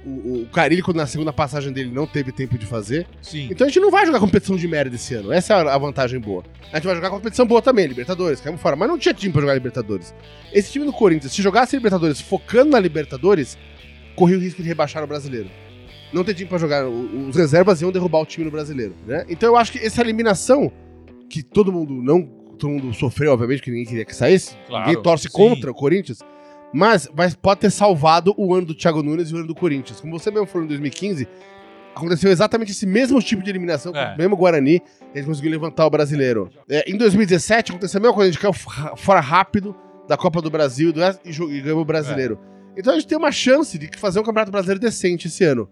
o, 0.05 0.43
o 0.43 0.47
quando 0.83 0.97
na 0.97 1.07
segunda 1.07 1.33
passagem 1.33 1.71
dele, 1.71 1.91
não 1.91 2.07
teve 2.07 2.31
tempo 2.31 2.57
de 2.57 2.65
fazer. 2.65 3.07
Sim. 3.21 3.47
Então 3.51 3.65
a 3.65 3.69
gente 3.69 3.79
não 3.79 3.91
vai 3.91 4.05
jogar 4.05 4.19
competição 4.19 4.55
de 4.55 4.67
merda 4.67 4.95
esse 4.95 5.13
ano. 5.13 5.31
Essa 5.31 5.53
é 5.53 5.69
a 5.69 5.77
vantagem 5.77 6.19
boa. 6.19 6.43
A 6.71 6.77
gente 6.77 6.85
vai 6.85 6.95
jogar 6.95 7.09
competição 7.09 7.45
boa 7.45 7.61
também, 7.61 7.85
Libertadores, 7.85 8.39
caímos 8.39 8.61
fora. 8.61 8.75
Mas 8.75 8.87
não 8.87 8.97
tinha 8.97 9.13
time 9.13 9.31
pra 9.31 9.41
jogar 9.41 9.53
Libertadores. 9.53 10.13
Esse 10.53 10.71
time 10.71 10.85
do 10.85 10.93
Corinthians, 10.93 11.33
se 11.33 11.41
jogasse 11.41 11.75
Libertadores 11.75 12.21
focando 12.21 12.71
na 12.71 12.79
Libertadores, 12.79 13.57
corria 14.15 14.37
o 14.37 14.41
risco 14.41 14.61
de 14.61 14.67
rebaixar 14.67 15.03
o 15.03 15.07
brasileiro. 15.07 15.49
Não 16.11 16.23
tem 16.23 16.33
time 16.33 16.49
pra 16.49 16.57
jogar. 16.57 16.87
Os 16.87 17.35
reservas 17.35 17.81
iam 17.81 17.91
derrubar 17.91 18.19
o 18.19 18.25
time 18.25 18.45
no 18.45 18.51
brasileiro, 18.51 18.95
né? 19.05 19.25
Então 19.29 19.49
eu 19.49 19.57
acho 19.57 19.71
que 19.71 19.79
essa 19.79 20.01
eliminação, 20.01 20.71
que 21.29 21.43
todo 21.43 21.71
mundo 21.71 21.93
não. 21.93 22.39
Todo 22.57 22.71
mundo 22.71 22.93
sofreu, 22.93 23.31
obviamente, 23.31 23.61
que 23.61 23.71
ninguém 23.71 23.85
queria 23.85 24.03
que 24.03 24.13
saísse. 24.13 24.53
Claro, 24.67 24.85
ninguém 24.85 25.01
torce 25.01 25.29
sim. 25.29 25.31
contra 25.31 25.71
o 25.71 25.73
Corinthians 25.73 26.19
mas 26.73 27.09
vai, 27.13 27.31
pode 27.31 27.61
ter 27.61 27.71
salvado 27.71 28.33
o 28.37 28.53
ano 28.53 28.67
do 28.67 28.75
Thiago 28.75 29.01
Nunes 29.01 29.29
e 29.29 29.33
o 29.33 29.37
ano 29.37 29.47
do 29.47 29.55
Corinthians. 29.55 29.99
Como 29.99 30.17
você 30.17 30.29
mesmo 30.29 30.45
falou 30.45 30.65
em 30.65 30.67
2015, 30.67 31.27
aconteceu 31.95 32.31
exatamente 32.31 32.71
esse 32.71 32.85
mesmo 32.85 33.21
tipo 33.21 33.43
de 33.43 33.49
eliminação 33.49 33.95
é. 33.95 34.07
com 34.07 34.15
o 34.15 34.17
mesmo 34.17 34.37
Guarani. 34.37 34.81
Eles 35.13 35.25
conseguiram 35.25 35.53
levantar 35.53 35.85
o 35.85 35.89
brasileiro. 35.89 36.49
É, 36.69 36.89
em 36.89 36.97
2017 36.97 37.71
aconteceu 37.71 37.99
a 37.99 38.01
mesma 38.01 38.15
coisa, 38.15 38.29
a 38.29 38.31
gente 38.31 38.41
caiu 38.41 38.53
fora 38.95 39.19
rápido 39.19 39.75
da 40.07 40.17
Copa 40.17 40.41
do 40.41 40.49
Brasil 40.49 40.93
e, 41.25 41.29
e 41.29 41.61
ganhou 41.61 41.81
o 41.81 41.85
brasileiro. 41.85 42.39
É. 42.75 42.79
Então 42.79 42.93
a 42.93 42.95
gente 42.95 43.07
tem 43.07 43.17
uma 43.17 43.31
chance 43.31 43.77
de 43.77 43.89
fazer 43.97 44.19
um 44.19 44.23
campeonato 44.23 44.51
brasileiro 44.51 44.79
decente 44.79 45.27
esse 45.27 45.43
ano 45.43 45.67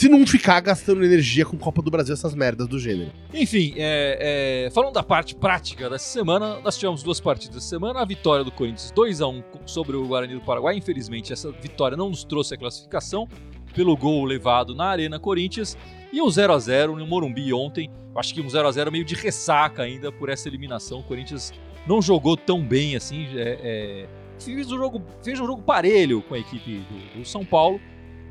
se 0.00 0.08
não 0.08 0.26
ficar 0.26 0.58
gastando 0.60 1.04
energia 1.04 1.44
com 1.44 1.58
Copa 1.58 1.82
do 1.82 1.90
Brasil, 1.90 2.14
essas 2.14 2.34
merdas 2.34 2.66
do 2.66 2.78
gênero. 2.78 3.12
Enfim, 3.34 3.74
é, 3.76 4.64
é, 4.64 4.70
falando 4.70 4.94
da 4.94 5.02
parte 5.02 5.34
prática 5.34 5.90
dessa 5.90 6.06
semana, 6.06 6.58
nós 6.60 6.78
tivemos 6.78 7.02
duas 7.02 7.20
partidas 7.20 7.58
essa 7.58 7.66
semana. 7.66 8.00
A 8.00 8.04
vitória 8.06 8.42
do 8.42 8.50
Corinthians 8.50 8.90
2 8.92 9.20
a 9.20 9.26
1 9.26 9.42
sobre 9.66 9.98
o 9.98 10.06
Guarani 10.06 10.36
do 10.36 10.40
Paraguai. 10.40 10.74
Infelizmente, 10.74 11.34
essa 11.34 11.52
vitória 11.52 11.98
não 11.98 12.08
nos 12.08 12.24
trouxe 12.24 12.54
a 12.54 12.56
classificação 12.56 13.28
pelo 13.74 13.94
gol 13.94 14.24
levado 14.24 14.74
na 14.74 14.86
Arena 14.86 15.18
Corinthians. 15.18 15.76
E 16.10 16.22
o 16.22 16.30
0 16.30 16.54
a 16.54 16.58
0 16.58 16.96
no 16.96 17.06
Morumbi 17.06 17.52
ontem. 17.52 17.90
Acho 18.16 18.32
que 18.32 18.40
um 18.40 18.48
0 18.48 18.68
a 18.68 18.72
0 18.72 18.90
meio 18.90 19.04
de 19.04 19.14
ressaca 19.14 19.82
ainda 19.82 20.10
por 20.10 20.30
essa 20.30 20.48
eliminação. 20.48 21.00
O 21.00 21.04
Corinthians 21.04 21.52
não 21.86 22.00
jogou 22.00 22.38
tão 22.38 22.62
bem 22.62 22.96
assim. 22.96 23.26
É, 23.36 23.58
é 23.62 24.08
fez, 24.38 24.72
um 24.72 24.78
jogo, 24.78 25.02
fez 25.22 25.38
um 25.38 25.44
jogo 25.44 25.60
parelho 25.60 26.22
com 26.22 26.34
a 26.34 26.38
equipe 26.38 26.86
do, 26.88 27.18
do 27.18 27.24
São 27.26 27.44
Paulo 27.44 27.78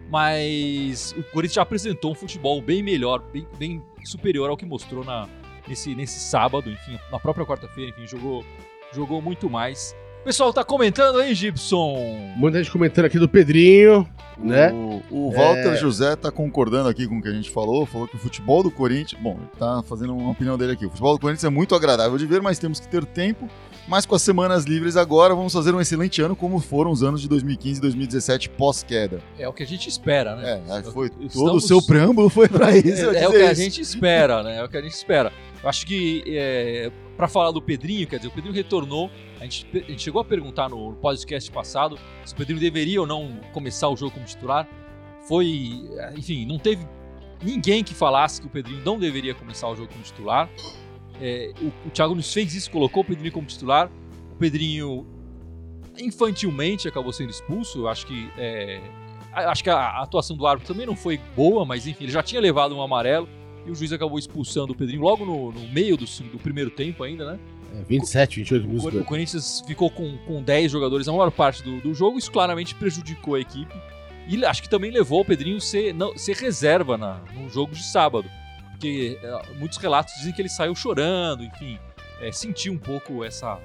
mas 0.09 1.13
o 1.17 1.23
Corinthians 1.23 1.55
já 1.55 1.61
apresentou 1.61 2.11
um 2.11 2.15
futebol 2.15 2.61
bem 2.61 2.81
melhor, 2.81 3.21
bem, 3.31 3.47
bem 3.57 3.83
superior 4.03 4.49
ao 4.49 4.57
que 4.57 4.65
mostrou 4.65 5.03
na, 5.03 5.27
nesse, 5.67 5.93
nesse 5.95 6.19
sábado, 6.19 6.69
enfim, 6.69 6.99
na 7.11 7.19
própria 7.19 7.45
quarta-feira, 7.45 7.91
enfim, 7.91 8.07
jogou, 8.07 8.43
jogou 8.91 9.21
muito 9.21 9.49
mais. 9.49 9.95
O 10.21 10.23
pessoal 10.25 10.51
tá 10.51 10.65
comentando 10.65 11.19
aí, 11.19 11.33
Gibson. 11.33 11.95
Muita 12.35 12.57
gente 12.57 12.71
comentando 12.71 13.05
aqui 13.05 13.17
do 13.17 13.29
Pedrinho, 13.29 14.05
né? 14.37 14.69
O, 14.71 15.01
o 15.09 15.31
Walter 15.31 15.69
é... 15.69 15.75
José 15.77 16.15
tá 16.15 16.29
concordando 16.29 16.89
aqui 16.89 17.07
com 17.07 17.19
o 17.19 17.21
que 17.21 17.29
a 17.29 17.33
gente 17.33 17.49
falou, 17.49 17.85
falou 17.85 18.05
que 18.05 18.17
o 18.17 18.19
futebol 18.19 18.61
do 18.61 18.69
Corinthians, 18.69 19.19
bom, 19.21 19.37
ele 19.39 19.49
tá 19.57 19.81
fazendo 19.83 20.13
uma 20.15 20.31
opinião 20.31 20.57
dele 20.57 20.73
aqui. 20.73 20.85
O 20.85 20.89
futebol 20.89 21.13
do 21.13 21.21
Corinthians 21.21 21.45
é 21.45 21.49
muito 21.49 21.73
agradável 21.73 22.17
de 22.17 22.25
ver, 22.25 22.41
mas 22.41 22.59
temos 22.59 22.81
que 22.81 22.87
ter 22.89 23.05
tempo 23.05 23.47
mas 23.89 24.05
com 24.05 24.13
as 24.13 24.21
semanas 24.21 24.65
livres 24.65 24.95
agora, 24.95 25.33
vamos 25.33 25.51
fazer 25.51 25.73
um 25.73 25.81
excelente 25.81 26.21
ano, 26.21 26.35
como 26.35 26.59
foram 26.59 26.91
os 26.91 27.01
anos 27.01 27.21
de 27.21 27.27
2015 27.27 27.79
e 27.79 27.81
2017 27.81 28.49
pós-queda. 28.49 29.19
É 29.37 29.47
o 29.47 29.53
que 29.53 29.63
a 29.63 29.65
gente 29.65 29.89
espera, 29.89 30.35
né? 30.35 30.61
É, 30.69 30.83
foi 30.83 31.07
Estamos... 31.07 31.33
todo 31.33 31.55
o 31.55 31.59
seu 31.59 31.81
preâmbulo 31.81 32.29
foi 32.29 32.47
para 32.47 32.77
isso. 32.77 33.09
É, 33.09 33.23
é 33.23 33.27
o 33.27 33.31
que 33.31 33.37
a 33.37 33.53
gente 33.53 33.81
espera, 33.81 34.43
né? 34.43 34.57
É 34.57 34.63
o 34.63 34.69
que 34.69 34.77
a 34.77 34.81
gente 34.81 34.93
espera. 34.93 35.33
Eu 35.63 35.67
acho 35.67 35.87
que 35.87 36.23
é, 36.27 36.91
para 37.17 37.27
falar 37.27 37.51
do 37.51 37.61
Pedrinho, 37.61 38.07
quer 38.07 38.17
dizer, 38.17 38.29
o 38.29 38.31
Pedrinho 38.31 38.53
retornou. 38.53 39.09
A 39.39 39.43
gente, 39.43 39.67
a 39.73 39.77
gente 39.91 40.03
chegou 40.03 40.21
a 40.21 40.25
perguntar 40.25 40.69
no 40.69 40.93
podcast 40.93 41.51
passado 41.51 41.97
se 42.23 42.33
o 42.33 42.37
Pedrinho 42.37 42.59
deveria 42.59 43.01
ou 43.01 43.07
não 43.07 43.39
começar 43.51 43.89
o 43.89 43.97
jogo 43.97 44.11
como 44.11 44.25
titular. 44.25 44.67
Foi, 45.27 45.81
enfim, 46.15 46.45
não 46.45 46.59
teve 46.59 46.85
ninguém 47.41 47.83
que 47.83 47.95
falasse 47.95 48.39
que 48.39 48.47
o 48.47 48.49
Pedrinho 48.49 48.83
não 48.85 48.99
deveria 48.99 49.33
começar 49.33 49.67
o 49.67 49.75
jogo 49.75 49.91
como 49.91 50.03
titular. 50.03 50.47
É, 51.21 51.51
o, 51.61 51.87
o 51.87 51.91
Thiago 51.91 52.15
nos 52.15 52.31
fez 52.33 52.53
isso, 52.53 52.71
colocou 52.71 53.03
o 53.03 53.05
Pedrinho 53.05 53.31
como 53.31 53.47
titular. 53.47 53.89
O 54.31 54.35
Pedrinho 54.35 55.05
infantilmente 55.97 56.87
acabou 56.87 57.11
sendo 57.11 57.29
expulso. 57.29 57.87
Acho 57.87 58.07
que 58.07 58.29
é, 58.37 58.81
acho 59.33 59.63
que 59.63 59.69
a 59.69 60.01
atuação 60.01 60.35
do 60.35 60.45
árbitro 60.47 60.73
também 60.73 60.87
não 60.87 60.95
foi 60.95 61.19
boa, 61.35 61.65
mas 61.65 61.87
enfim, 61.87 62.05
ele 62.05 62.11
já 62.11 62.23
tinha 62.23 62.41
levado 62.41 62.75
um 62.75 62.81
amarelo 62.81 63.27
e 63.65 63.71
o 63.71 63.75
juiz 63.75 63.91
acabou 63.91 64.17
expulsando 64.17 64.73
o 64.73 64.75
Pedrinho 64.75 65.01
logo 65.01 65.25
no, 65.25 65.51
no 65.51 65.67
meio 65.69 65.97
do, 65.97 66.05
do, 66.05 66.39
primeiro 66.39 66.69
tempo 66.69 67.03
ainda, 67.03 67.33
né? 67.33 67.39
É, 67.75 67.83
27, 67.83 68.37
28 68.37 68.67
minutos. 68.67 68.93
O, 68.93 68.99
o 68.99 69.05
Corinthians 69.05 69.63
ficou 69.65 69.89
com, 69.91 70.17
com 70.19 70.41
10 70.41 70.71
jogadores 70.71 71.07
a 71.07 71.11
maior 71.11 71.31
parte 71.31 71.61
do, 71.63 71.79
do 71.79 71.93
jogo, 71.93 72.17
isso 72.17 72.31
claramente 72.31 72.73
prejudicou 72.75 73.35
a 73.35 73.39
equipe. 73.39 73.73
E 74.27 74.45
acho 74.45 74.61
que 74.61 74.69
também 74.69 74.91
levou 74.91 75.21
o 75.21 75.25
Pedrinho 75.25 75.59
ser, 75.59 75.93
não, 75.93 76.15
ser 76.17 76.35
reserva 76.35 76.97
na, 76.97 77.19
no 77.33 77.49
jogo 77.49 77.73
de 77.73 77.83
sábado. 77.83 78.29
Porque 78.79 79.19
é, 79.21 79.53
muitos 79.55 79.77
relatos 79.77 80.13
dizem 80.15 80.31
que 80.31 80.41
ele 80.41 80.47
saiu 80.47 80.73
chorando, 80.73 81.43
enfim, 81.43 81.77
é, 82.21 82.31
sentiu 82.31 82.71
um 82.71 82.77
pouco 82.77 83.25
essa, 83.25 83.59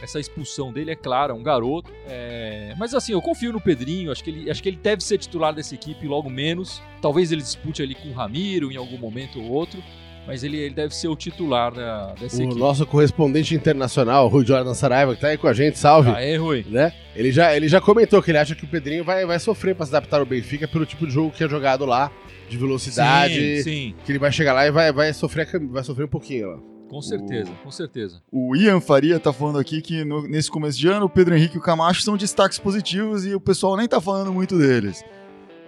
essa 0.00 0.18
expulsão 0.18 0.72
dele, 0.72 0.90
é 0.90 0.96
claro, 0.96 1.34
é 1.34 1.36
um 1.36 1.42
garoto. 1.42 1.92
É... 2.06 2.74
Mas 2.78 2.94
assim, 2.94 3.12
eu 3.12 3.20
confio 3.20 3.52
no 3.52 3.60
Pedrinho, 3.60 4.10
acho 4.10 4.24
que, 4.24 4.30
ele, 4.30 4.50
acho 4.50 4.62
que 4.62 4.70
ele 4.70 4.78
deve 4.78 5.04
ser 5.04 5.18
titular 5.18 5.54
dessa 5.54 5.74
equipe 5.74 6.08
logo 6.08 6.30
menos. 6.30 6.80
Talvez 7.02 7.30
ele 7.30 7.42
dispute 7.42 7.82
ali 7.82 7.94
com 7.94 8.08
o 8.08 8.12
Ramiro 8.14 8.72
em 8.72 8.76
algum 8.76 8.96
momento 8.96 9.38
ou 9.38 9.50
outro. 9.50 9.82
Mas 10.26 10.42
ele, 10.42 10.56
ele 10.56 10.74
deve 10.74 10.94
ser 10.94 11.08
o 11.08 11.16
titular 11.16 11.72
da, 11.72 12.14
dessa 12.14 12.38
o 12.38 12.42
equipe. 12.42 12.54
O 12.54 12.58
nosso 12.58 12.86
correspondente 12.86 13.54
internacional, 13.54 14.26
Rui 14.28 14.44
Jordan 14.44 14.74
Saraiva, 14.74 15.14
que 15.14 15.20
tá 15.20 15.28
aí 15.28 15.36
com 15.38 15.46
a 15.46 15.52
gente, 15.52 15.78
salve. 15.78 16.10
Ah, 16.10 16.22
é, 16.22 16.36
Rui. 16.36 16.64
Né? 16.68 16.92
Ele, 17.14 17.30
já, 17.30 17.54
ele 17.54 17.68
já 17.68 17.80
comentou 17.80 18.22
que 18.22 18.30
ele 18.30 18.38
acha 18.38 18.54
que 18.54 18.64
o 18.64 18.68
Pedrinho 18.68 19.04
vai, 19.04 19.26
vai 19.26 19.38
sofrer 19.38 19.74
para 19.74 19.84
se 19.84 19.94
adaptar 19.94 20.20
ao 20.20 20.26
Benfica 20.26 20.66
pelo 20.66 20.86
tipo 20.86 21.06
de 21.06 21.12
jogo 21.12 21.30
que 21.30 21.44
é 21.44 21.48
jogado 21.48 21.84
lá, 21.84 22.10
de 22.48 22.56
velocidade. 22.56 23.58
Sim, 23.58 23.62
sim. 23.62 23.94
Que 24.04 24.12
ele 24.12 24.18
vai 24.18 24.32
chegar 24.32 24.54
lá 24.54 24.66
e 24.66 24.70
vai, 24.70 24.92
vai, 24.92 25.12
sofrer, 25.12 25.46
vai 25.70 25.84
sofrer 25.84 26.04
um 26.04 26.08
pouquinho 26.08 26.48
lá. 26.48 26.58
Com 26.88 27.02
certeza, 27.02 27.50
o... 27.50 27.64
com 27.64 27.70
certeza. 27.70 28.22
O 28.30 28.54
Ian 28.54 28.80
Faria 28.80 29.18
tá 29.18 29.32
falando 29.32 29.58
aqui 29.58 29.82
que 29.82 30.04
no, 30.04 30.28
nesse 30.28 30.50
começo 30.50 30.78
de 30.78 30.86
ano 30.86 31.06
o 31.06 31.10
Pedro 31.10 31.34
Henrique 31.34 31.56
e 31.56 31.58
o 31.58 31.62
Camacho 31.62 32.02
são 32.02 32.16
destaques 32.16 32.58
positivos 32.58 33.26
e 33.26 33.34
o 33.34 33.40
pessoal 33.40 33.76
nem 33.76 33.88
tá 33.88 34.00
falando 34.00 34.32
muito 34.32 34.56
deles. 34.56 35.02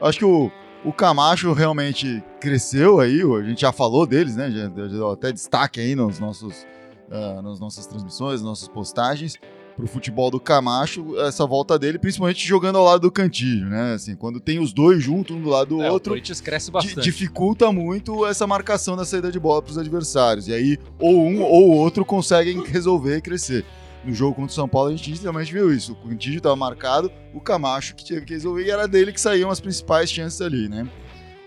Acho 0.00 0.18
que 0.18 0.24
o, 0.24 0.52
o 0.84 0.92
Camacho 0.92 1.52
realmente 1.52 2.22
cresceu 2.40 3.00
aí, 3.00 3.22
a 3.22 3.42
gente 3.42 3.60
já 3.60 3.72
falou 3.72 4.06
deles, 4.06 4.36
né? 4.36 4.50
Já, 4.50 4.62
já 4.64 4.86
deu 4.86 5.10
até 5.10 5.32
destaque 5.32 5.80
aí 5.80 5.94
nos 5.94 6.18
nossos, 6.18 6.66
uh, 7.08 7.42
nas 7.42 7.58
nossas 7.58 7.86
transmissões, 7.86 8.40
nas 8.40 8.48
nossas 8.48 8.68
postagens 8.68 9.38
pro 9.76 9.86
futebol 9.86 10.30
do 10.30 10.40
Camacho, 10.40 11.18
essa 11.20 11.46
volta 11.46 11.78
dele, 11.78 11.98
principalmente 11.98 12.46
jogando 12.46 12.78
ao 12.78 12.84
lado 12.84 13.02
do 13.02 13.12
Cantillo, 13.12 13.68
né? 13.68 13.92
Assim, 13.92 14.16
quando 14.16 14.40
tem 14.40 14.58
os 14.58 14.72
dois 14.72 15.02
juntos, 15.02 15.36
um 15.36 15.40
do 15.40 15.50
lado 15.50 15.76
do 15.76 15.82
é, 15.82 15.90
outro. 15.90 16.12
O 16.12 16.14
Corinthians 16.14 16.40
cresce 16.40 16.70
bastante. 16.70 17.04
Dificulta 17.04 17.70
muito 17.70 18.24
essa 18.24 18.46
marcação 18.46 18.96
da 18.96 19.04
saída 19.04 19.30
de 19.30 19.38
bola 19.38 19.60
pros 19.60 19.76
adversários. 19.76 20.48
E 20.48 20.54
aí, 20.54 20.78
ou 20.98 21.20
um 21.20 21.42
ou 21.42 21.68
o 21.68 21.76
outro 21.76 22.06
conseguem 22.06 22.64
resolver 22.64 23.18
e 23.18 23.20
crescer. 23.20 23.66
No 24.06 24.14
jogo 24.14 24.36
contra 24.36 24.52
o 24.52 24.54
São 24.54 24.68
Paulo, 24.68 24.88
a 24.88 24.96
gente 24.96 25.20
também 25.20 25.44
viu 25.44 25.74
isso. 25.74 25.92
O 25.92 26.08
Cantillo 26.08 26.36
estava 26.36 26.54
marcado, 26.54 27.10
o 27.34 27.40
Camacho 27.40 27.96
que 27.96 28.04
tinha 28.04 28.20
que 28.20 28.32
resolver, 28.32 28.64
e 28.64 28.70
era 28.70 28.86
dele 28.86 29.12
que 29.12 29.20
saíam 29.20 29.50
as 29.50 29.58
principais 29.58 30.08
chances 30.08 30.40
ali, 30.40 30.68
né? 30.68 30.88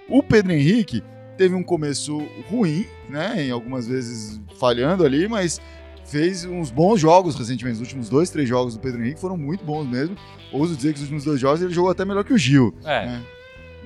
O 0.10 0.22
Pedro 0.22 0.52
Henrique 0.52 1.02
teve 1.38 1.56
um 1.56 1.64
começo 1.64 2.18
ruim, 2.50 2.86
né? 3.08 3.46
Em 3.46 3.50
algumas 3.50 3.88
vezes 3.88 4.42
falhando 4.60 5.06
ali, 5.06 5.26
mas 5.26 5.62
fez 6.04 6.44
uns 6.44 6.70
bons 6.70 7.00
jogos 7.00 7.36
recentemente. 7.36 7.76
Os 7.76 7.82
últimos 7.82 8.10
dois, 8.10 8.30
três 8.30 8.50
jogos 8.50 8.74
do 8.74 8.82
Pedro 8.82 9.02
Henrique 9.02 9.22
foram 9.22 9.38
muito 9.38 9.64
bons 9.64 9.88
mesmo. 9.88 10.18
Ouso 10.52 10.76
dizer 10.76 10.92
que 10.92 10.98
os 10.98 11.04
últimos 11.04 11.24
dois 11.24 11.40
jogos 11.40 11.62
ele 11.62 11.74
jogou 11.74 11.90
até 11.90 12.04
melhor 12.04 12.26
que 12.26 12.34
o 12.34 12.38
Gil. 12.38 12.76
É. 12.84 13.06
Né? 13.06 13.24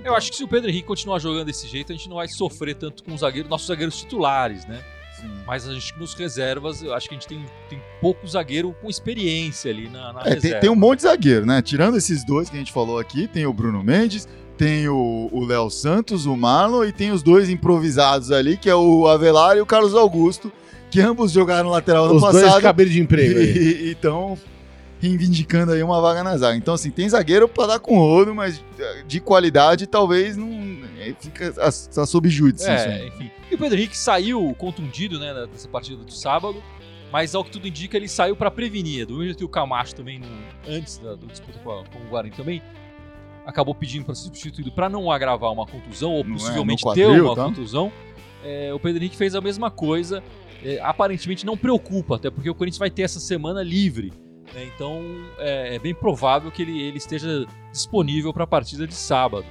Eu 0.04 0.16
acho 0.16 0.32
que 0.32 0.38
se 0.38 0.44
o 0.44 0.48
Pedro 0.48 0.70
Henrique 0.70 0.88
continuar 0.88 1.20
jogando 1.20 1.46
desse 1.46 1.68
jeito, 1.68 1.92
a 1.92 1.96
gente 1.96 2.10
não 2.10 2.16
vai 2.16 2.28
sofrer 2.28 2.76
tanto 2.76 3.04
com 3.04 3.14
os 3.14 3.20
zagueiros, 3.20 3.50
nossos 3.50 3.68
zagueiros 3.68 4.00
titulares, 4.00 4.66
né? 4.66 4.84
Sim. 5.24 5.32
Mas 5.48 5.68
a 5.68 5.74
gente 5.74 5.98
nos 5.98 6.14
reservas, 6.14 6.82
eu 6.82 6.94
acho 6.94 7.08
que 7.08 7.16
a 7.16 7.18
gente 7.18 7.28
tem, 7.28 7.46
tem 7.70 7.82
pouco 8.02 8.28
zagueiro 8.28 8.76
com 8.82 8.90
experiência 8.90 9.72
ali 9.72 9.90
na, 9.90 10.14
na 10.14 10.22
é, 10.26 10.36
tem, 10.36 10.60
tem, 10.60 10.70
um 10.70 10.76
monte 10.76 10.98
de 10.98 11.04
zagueiro, 11.04 11.46
né? 11.46 11.62
Tirando 11.62 11.98
esses 11.98 12.26
dois 12.26 12.50
que 12.50 12.56
a 12.56 12.60
gente 12.60 12.74
falou 12.74 13.00
aqui, 13.00 13.28
tem 13.28 13.46
o 13.46 13.54
Bruno 13.54 13.82
Mendes, 13.82 14.28
tem 14.58 14.88
o 14.88 15.46
Léo 15.48 15.70
Santos, 15.70 16.26
o 16.26 16.36
Marlon, 16.36 16.84
e 16.86 16.92
tem 16.92 17.12
os 17.12 17.24
dois 17.24 17.50
improvisados 17.50 18.32
ali, 18.32 18.58
que 18.58 18.70
é 18.70 18.76
o 18.76 19.08
Avelar 19.08 19.58
e 19.58 19.62
o 19.62 19.66
Carlos 19.66 19.96
Augusto, 19.96 20.52
que 20.92 21.02
ambos 21.02 21.32
jogaram 21.32 21.70
lateral 21.70 22.08
no 22.08 22.16
Os 22.16 22.22
passado. 22.22 22.44
Os 22.44 22.52
dois 22.52 22.64
cabelo 22.64 22.90
de 22.90 23.02
emprego. 23.02 23.40
E 23.40 23.92
estão 23.92 24.38
reivindicando 25.08 25.72
aí 25.72 25.84
uma 25.84 26.00
vaga 26.02 26.24
na 26.24 26.38
zaga. 26.38 26.58
Então, 26.58 26.74
assim, 26.74 26.90
tem 26.90 27.08
zagueiro 27.08 27.48
para 27.48 27.68
dar 27.68 27.80
com 27.80 27.98
rodo, 27.98 28.34
mas 28.34 28.64
de 29.08 29.20
qualidade 29.20 29.86
talvez 29.88 30.38
não 30.38 30.50
é, 31.00 31.14
fica 31.20 31.54
a, 31.60 31.68
a 31.68 32.06
sob 32.06 32.30
júdice. 32.30 32.70
É, 32.70 33.08
enfim. 33.08 33.32
E 33.52 33.56
o 33.56 33.58
Pedro 33.58 33.78
Henrique 33.78 33.98
saiu 33.98 34.56
contundido, 34.58 35.20
né, 35.20 35.48
dessa 35.52 35.68
partida 35.68 36.04
do 36.04 36.12
sábado, 36.12 36.62
mas 37.12 37.36
ao 37.36 37.44
que 37.44 37.52
tudo 37.52 37.68
indica, 37.68 37.98
ele 37.98 38.08
saiu 38.08 38.36
para 38.36 38.50
prevenir. 38.50 39.06
Do 39.06 39.14
mesmo 39.14 39.26
jeito 39.26 39.38
que 39.38 39.46
o 39.46 39.50
Camacho 39.50 39.96
também, 39.96 40.20
no, 40.20 40.28
antes 40.68 40.98
da, 40.98 41.16
do 41.16 41.28
disputa 41.28 41.60
com, 41.60 41.72
a, 41.72 41.84
com 41.86 42.00
o 42.00 42.10
Guarani 42.10 42.34
também, 42.36 42.62
acabou 43.46 43.76
pedindo 43.76 44.06
para 44.06 44.16
ser 44.16 44.24
substituído 44.24 44.72
para 44.72 44.90
não 44.90 45.12
agravar 45.12 45.52
uma 45.52 45.66
contusão, 45.66 46.12
ou 46.12 46.24
não 46.24 46.36
é, 46.36 46.38
possivelmente 46.38 46.82
é, 46.82 46.86
quadril, 46.86 47.14
ter 47.14 47.22
uma 47.22 47.36
tá? 47.36 47.44
contusão. 47.44 47.92
É, 48.44 48.74
o 48.74 48.80
Pedro 48.80 49.00
Henrique 49.00 49.16
fez 49.16 49.36
a 49.36 49.42
mesma 49.42 49.70
coisa 49.70 50.24
é, 50.64 50.80
aparentemente 50.82 51.46
não 51.46 51.58
preocupa, 51.58 52.16
até 52.16 52.32
porque 52.32 52.50
o 52.50 52.56
Corinthians 52.56 52.80
vai 52.80 52.90
ter 52.90 53.04
essa 53.04 53.20
semana 53.20 53.62
livre. 53.62 54.14
Né? 54.54 54.70
Então 54.76 55.02
é, 55.38 55.76
é, 55.76 55.80
bem 55.80 55.94
provável 55.94 56.52
que 56.52 56.62
ele, 56.62 56.82
ele 56.82 56.98
esteja 56.98 57.46
disponível 57.72 58.34
para 58.34 58.44
a 58.44 58.48
partida 58.48 58.88
de 58.88 58.96
sábado. 58.96 59.46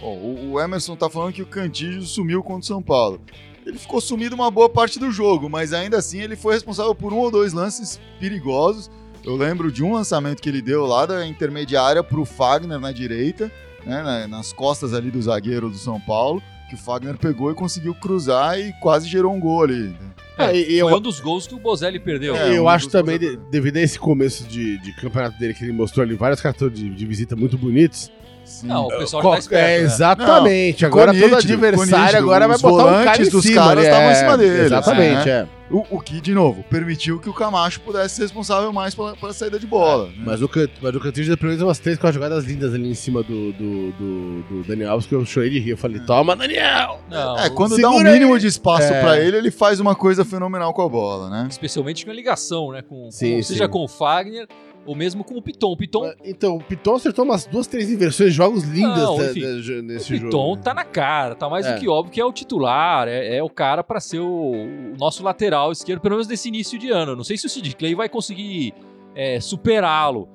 Bom, 0.00 0.50
o 0.52 0.60
Emerson 0.60 0.94
tá 0.94 1.08
falando 1.08 1.32
que 1.32 1.42
o 1.42 1.46
Cantígio 1.46 2.02
sumiu 2.02 2.42
contra 2.42 2.60
o 2.60 2.66
São 2.66 2.82
Paulo. 2.82 3.20
Ele 3.64 3.78
ficou 3.78 4.00
sumido 4.00 4.34
uma 4.34 4.50
boa 4.50 4.68
parte 4.68 4.98
do 4.98 5.10
jogo, 5.10 5.48
mas 5.48 5.72
ainda 5.72 5.96
assim 5.98 6.20
ele 6.20 6.36
foi 6.36 6.54
responsável 6.54 6.94
por 6.94 7.12
um 7.12 7.18
ou 7.18 7.30
dois 7.30 7.52
lances 7.52 8.00
perigosos. 8.20 8.90
Eu 9.24 9.34
lembro 9.34 9.72
de 9.72 9.82
um 9.82 9.94
lançamento 9.94 10.40
que 10.40 10.48
ele 10.48 10.62
deu 10.62 10.86
lá 10.86 11.04
da 11.04 11.26
intermediária 11.26 12.02
para 12.02 12.20
o 12.20 12.24
Fagner 12.24 12.78
na 12.78 12.92
direita, 12.92 13.50
né, 13.84 14.26
nas 14.28 14.52
costas 14.52 14.94
ali 14.94 15.10
do 15.10 15.20
zagueiro 15.20 15.68
do 15.68 15.76
São 15.76 16.00
Paulo, 16.00 16.40
que 16.68 16.74
o 16.74 16.78
Fagner 16.78 17.16
pegou 17.16 17.50
e 17.50 17.54
conseguiu 17.54 17.94
cruzar 17.94 18.58
e 18.58 18.72
quase 18.80 19.08
gerou 19.08 19.32
um 19.32 19.40
gol 19.40 19.64
ali. 19.64 19.88
Né? 19.88 19.96
É, 20.38 20.48
foi 20.48 20.72
eu, 20.74 20.86
um 20.88 21.00
dos 21.00 21.18
gols 21.18 21.46
que 21.46 21.54
o 21.54 21.58
Bozelli 21.58 21.98
perdeu. 21.98 22.36
É, 22.36 22.56
eu 22.56 22.64
um 22.64 22.68
acho 22.68 22.88
também, 22.88 23.18
de, 23.18 23.36
devido 23.50 23.78
a 23.78 23.80
esse 23.80 23.98
começo 23.98 24.44
de, 24.44 24.78
de, 24.78 24.92
campeonato 24.96 25.38
dele, 25.38 25.54
que 25.54 25.64
ele 25.64 25.72
mostrou 25.72 26.04
ali 26.04 26.14
vários 26.14 26.40
cartões 26.40 26.72
de, 26.74 26.90
de 26.90 27.06
visita 27.06 27.34
muito 27.34 27.56
bonitos. 27.56 28.10
Sim. 28.46 28.68
Não, 28.68 28.86
o 28.86 28.88
pessoal 28.88 29.22
já 29.22 29.30
tá 29.30 29.38
esperto, 29.38 29.66
É, 29.66 29.76
exatamente. 29.80 30.82
Não, 30.82 30.88
agora 30.88 31.12
todo 31.12 31.34
adversário 31.34 32.18
agora 32.18 32.46
vai 32.46 32.58
botar 32.58 32.86
um 32.86 33.04
cara 33.04 33.22
em 33.22 33.28
dos 33.28 33.44
cima. 33.44 33.62
caras 33.62 33.84
estavam 33.84 34.08
é, 34.08 34.12
em 34.12 34.14
cima 34.14 34.38
dele. 34.38 34.64
Exatamente, 34.64 35.28
é. 35.28 35.32
é. 35.32 35.46
O, 35.68 35.84
o, 35.96 36.00
que, 36.00 36.20
de 36.20 36.32
novo, 36.32 36.62
permitiu 36.70 37.18
que 37.18 37.28
o 37.28 37.34
Camacho 37.34 37.80
pudesse 37.80 38.14
ser 38.14 38.22
responsável 38.22 38.72
mais 38.72 38.94
pela, 38.94 39.16
pela 39.16 39.32
saída 39.32 39.58
de 39.58 39.66
bola. 39.66 40.04
É, 40.04 40.18
né? 40.18 40.22
Mas 40.24 40.40
o, 40.40 40.48
mas 40.80 40.94
o 40.94 41.00
Cantillo 41.00 41.36
pelo 41.36 41.48
menos 41.50 41.62
umas 41.62 41.78
três, 41.80 41.98
quatro 41.98 42.14
jogadas 42.14 42.44
lindas 42.44 42.72
ali 42.72 42.88
em 42.88 42.94
cima 42.94 43.20
do, 43.22 43.52
do, 43.52 43.92
do, 43.92 44.42
do 44.42 44.64
Daniel 44.68 44.92
Alves, 44.92 45.08
que 45.08 45.14
eu 45.14 45.24
chorei 45.26 45.50
de 45.50 45.58
rir. 45.58 45.70
Eu 45.70 45.76
falei, 45.76 45.98
toma, 46.00 46.36
Daniel! 46.36 47.00
Não, 47.10 47.36
é, 47.36 47.50
quando 47.50 47.76
dá 47.78 47.90
um 47.90 48.00
mínimo 48.00 48.34
aí. 48.34 48.40
de 48.40 48.46
espaço 48.46 48.92
é. 48.92 49.00
pra 49.00 49.18
ele, 49.18 49.36
ele 49.36 49.50
faz 49.50 49.80
uma 49.80 49.96
coisa 49.96 50.24
fenomenal 50.24 50.72
com 50.72 50.82
a 50.82 50.88
bola, 50.88 51.28
né? 51.28 51.48
Especialmente 51.50 52.04
com 52.04 52.12
a 52.12 52.14
ligação, 52.14 52.70
né? 52.70 52.82
Com, 52.82 53.10
sim, 53.10 53.36
com, 53.36 53.42
sim. 53.42 53.42
Seja 53.42 53.68
com 53.68 53.82
o 53.82 53.88
Fagner 53.88 54.46
ou 54.86 54.94
mesmo 54.94 55.24
com 55.24 55.36
o 55.36 55.42
Piton. 55.42 55.72
O 55.72 55.76
Piton... 55.76 56.12
Então, 56.24 56.56
o 56.56 56.62
Piton 56.62 56.94
acertou 56.94 57.24
umas 57.24 57.46
duas, 57.46 57.66
três 57.66 57.90
inversões 57.90 58.30
de 58.30 58.36
jogos 58.36 58.62
lindas 58.64 59.02
Não, 59.02 59.24
enfim, 59.24 59.40
da, 59.40 59.48
da, 59.48 59.82
nesse 59.82 60.16
jogo. 60.16 60.26
O 60.26 60.30
Piton 60.30 60.56
né? 60.56 60.62
tá 60.62 60.74
na 60.74 60.84
cara, 60.84 61.34
tá 61.34 61.48
mais 61.48 61.66
é. 61.66 61.74
do 61.74 61.80
que 61.80 61.88
óbvio 61.88 62.12
que 62.12 62.20
é 62.20 62.24
o 62.24 62.32
titular, 62.32 63.08
é, 63.08 63.36
é 63.36 63.42
o 63.42 63.50
cara 63.50 63.82
para 63.82 64.00
ser 64.00 64.20
o, 64.20 64.52
o, 64.52 64.96
nosso 64.98 65.22
lateral 65.22 65.72
esquerdo, 65.72 66.00
pelo 66.00 66.14
menos 66.14 66.28
nesse 66.28 66.48
início 66.48 66.78
de 66.78 66.90
ano. 66.90 67.16
Não 67.16 67.24
sei 67.24 67.36
se 67.36 67.46
o 67.46 67.48
Sid 67.48 67.74
Clay 67.76 67.94
vai 67.94 68.08
conseguir 68.08 68.72
é, 69.14 69.40
superá-lo, 69.40 70.28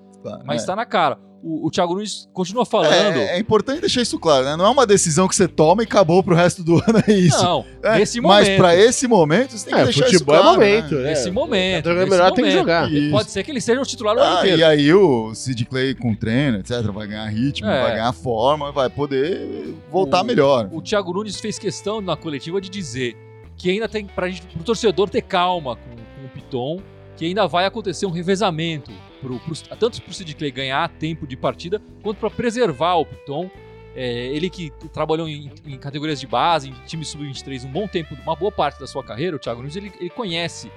mas 0.45 0.63
é. 0.63 0.65
tá 0.65 0.75
na 0.75 0.85
cara 0.85 1.17
o, 1.43 1.67
o 1.67 1.71
Thiago 1.71 1.93
Nunes 1.93 2.29
continua 2.33 2.65
falando. 2.65 3.17
É, 3.17 3.35
é, 3.35 3.39
importante 3.39 3.81
deixar 3.81 4.01
isso 4.01 4.19
claro, 4.19 4.45
né? 4.45 4.55
Não 4.55 4.65
é 4.65 4.69
uma 4.69 4.85
decisão 4.85 5.27
que 5.27 5.35
você 5.35 5.47
toma 5.47 5.81
e 5.81 5.85
acabou 5.85 6.23
pro 6.23 6.35
resto 6.35 6.63
do 6.63 6.75
ano, 6.87 7.03
é 7.07 7.13
isso. 7.13 7.43
Não, 7.43 7.65
é, 7.83 7.99
nesse 7.99 8.21
momento. 8.21 8.47
Mas 8.47 8.57
pra 8.57 8.75
esse 8.75 9.07
momento, 9.07 9.57
você 9.57 9.65
tem 9.65 9.73
que 9.73 9.79
é, 9.79 9.83
deixar 9.85 10.05
futebol 10.05 10.35
isso 10.35 10.43
claro. 10.43 10.61
É 10.61 10.71
momento, 10.75 10.95
né? 10.95 11.01
né? 11.01 11.09
Nesse 11.09 11.31
momento. 11.31 11.89
É 11.89 12.05
melhor 12.05 12.31
tem 12.31 12.45
que 12.45 12.51
jogar. 12.51 12.91
Isso. 12.91 13.11
Pode 13.11 13.31
ser 13.31 13.43
que 13.43 13.51
ele 13.51 13.61
seja 13.61 13.81
o 13.81 13.85
titular 13.85 14.15
do 14.15 14.21
ah, 14.21 14.25
ano 14.25 14.39
inteiro. 14.39 14.59
E 14.59 14.63
aí 14.63 14.93
o 14.93 15.33
Sid 15.33 15.65
Clay 15.65 15.95
com 15.95 16.13
treino, 16.13 16.59
etc., 16.59 16.81
vai 16.91 17.07
ganhar 17.07 17.25
ritmo, 17.27 17.67
é. 17.67 17.81
vai 17.81 17.91
ganhar 17.93 18.13
forma, 18.13 18.71
vai 18.71 18.89
poder 18.89 19.75
voltar 19.89 20.21
o, 20.21 20.25
melhor. 20.25 20.69
O 20.71 20.81
Thiago 20.81 21.13
Nunes 21.13 21.39
fez 21.39 21.57
questão 21.57 22.01
na 22.01 22.15
coletiva 22.15 22.61
de 22.61 22.69
dizer 22.69 23.17
que 23.57 23.69
ainda 23.69 23.87
tem 23.87 24.05
pra 24.05 24.29
gente, 24.29 24.45
pro 24.47 24.63
torcedor 24.63 25.09
ter 25.09 25.21
calma 25.21 25.75
com, 25.75 25.89
com 25.89 26.25
o 26.25 26.29
Piton, 26.29 26.81
que 27.15 27.25
ainda 27.25 27.47
vai 27.47 27.65
acontecer 27.65 28.05
um 28.05 28.11
revezamento 28.11 28.91
pro, 29.21 29.39
pro, 29.39 29.55
tanto 29.77 30.01
para 30.01 30.11
o 30.11 30.13
Sid 30.13 30.35
Clay 30.35 30.51
ganhar 30.51 30.89
tempo 30.89 31.27
de 31.27 31.37
partida, 31.37 31.81
quanto 32.01 32.17
para 32.17 32.29
preservar 32.29 32.95
o 32.95 33.05
Piton. 33.05 33.49
É, 33.93 34.27
ele 34.27 34.49
que 34.49 34.71
trabalhou 34.93 35.27
em, 35.27 35.51
em, 35.65 35.77
categorias 35.77 36.17
de 36.17 36.25
base, 36.25 36.69
em 36.69 36.73
time 36.85 37.03
sub-23 37.03 37.65
um 37.65 37.71
bom 37.71 37.87
tempo, 37.89 38.15
uma 38.23 38.35
boa 38.37 38.51
parte 38.51 38.79
da 38.79 38.87
sua 38.87 39.03
carreira, 39.03 39.35
o 39.35 39.39
Thiago 39.39 39.59
Nunes, 39.59 39.75
ele, 39.75 39.91
ele 39.99 40.09
conhece 40.09 40.71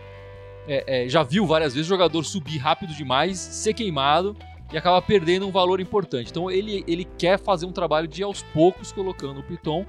é, 0.66 1.04
é, 1.04 1.08
já 1.08 1.22
viu 1.22 1.46
várias 1.46 1.74
vezes 1.74 1.86
o 1.86 1.88
jogador 1.88 2.24
subir 2.24 2.58
rápido 2.58 2.94
demais, 2.94 3.38
ser 3.38 3.74
queimado 3.74 4.36
e 4.72 4.78
acaba 4.78 5.00
perdendo 5.00 5.46
um 5.46 5.50
valor 5.50 5.80
importante. 5.80 6.30
Então 6.30 6.50
ele, 6.50 6.84
ele 6.86 7.04
quer 7.18 7.38
fazer 7.38 7.66
um 7.66 7.72
trabalho 7.72 8.08
de 8.08 8.22
aos 8.22 8.42
poucos 8.42 8.90
colocando 8.90 9.40
o 9.40 9.42
Piton, 9.42 9.84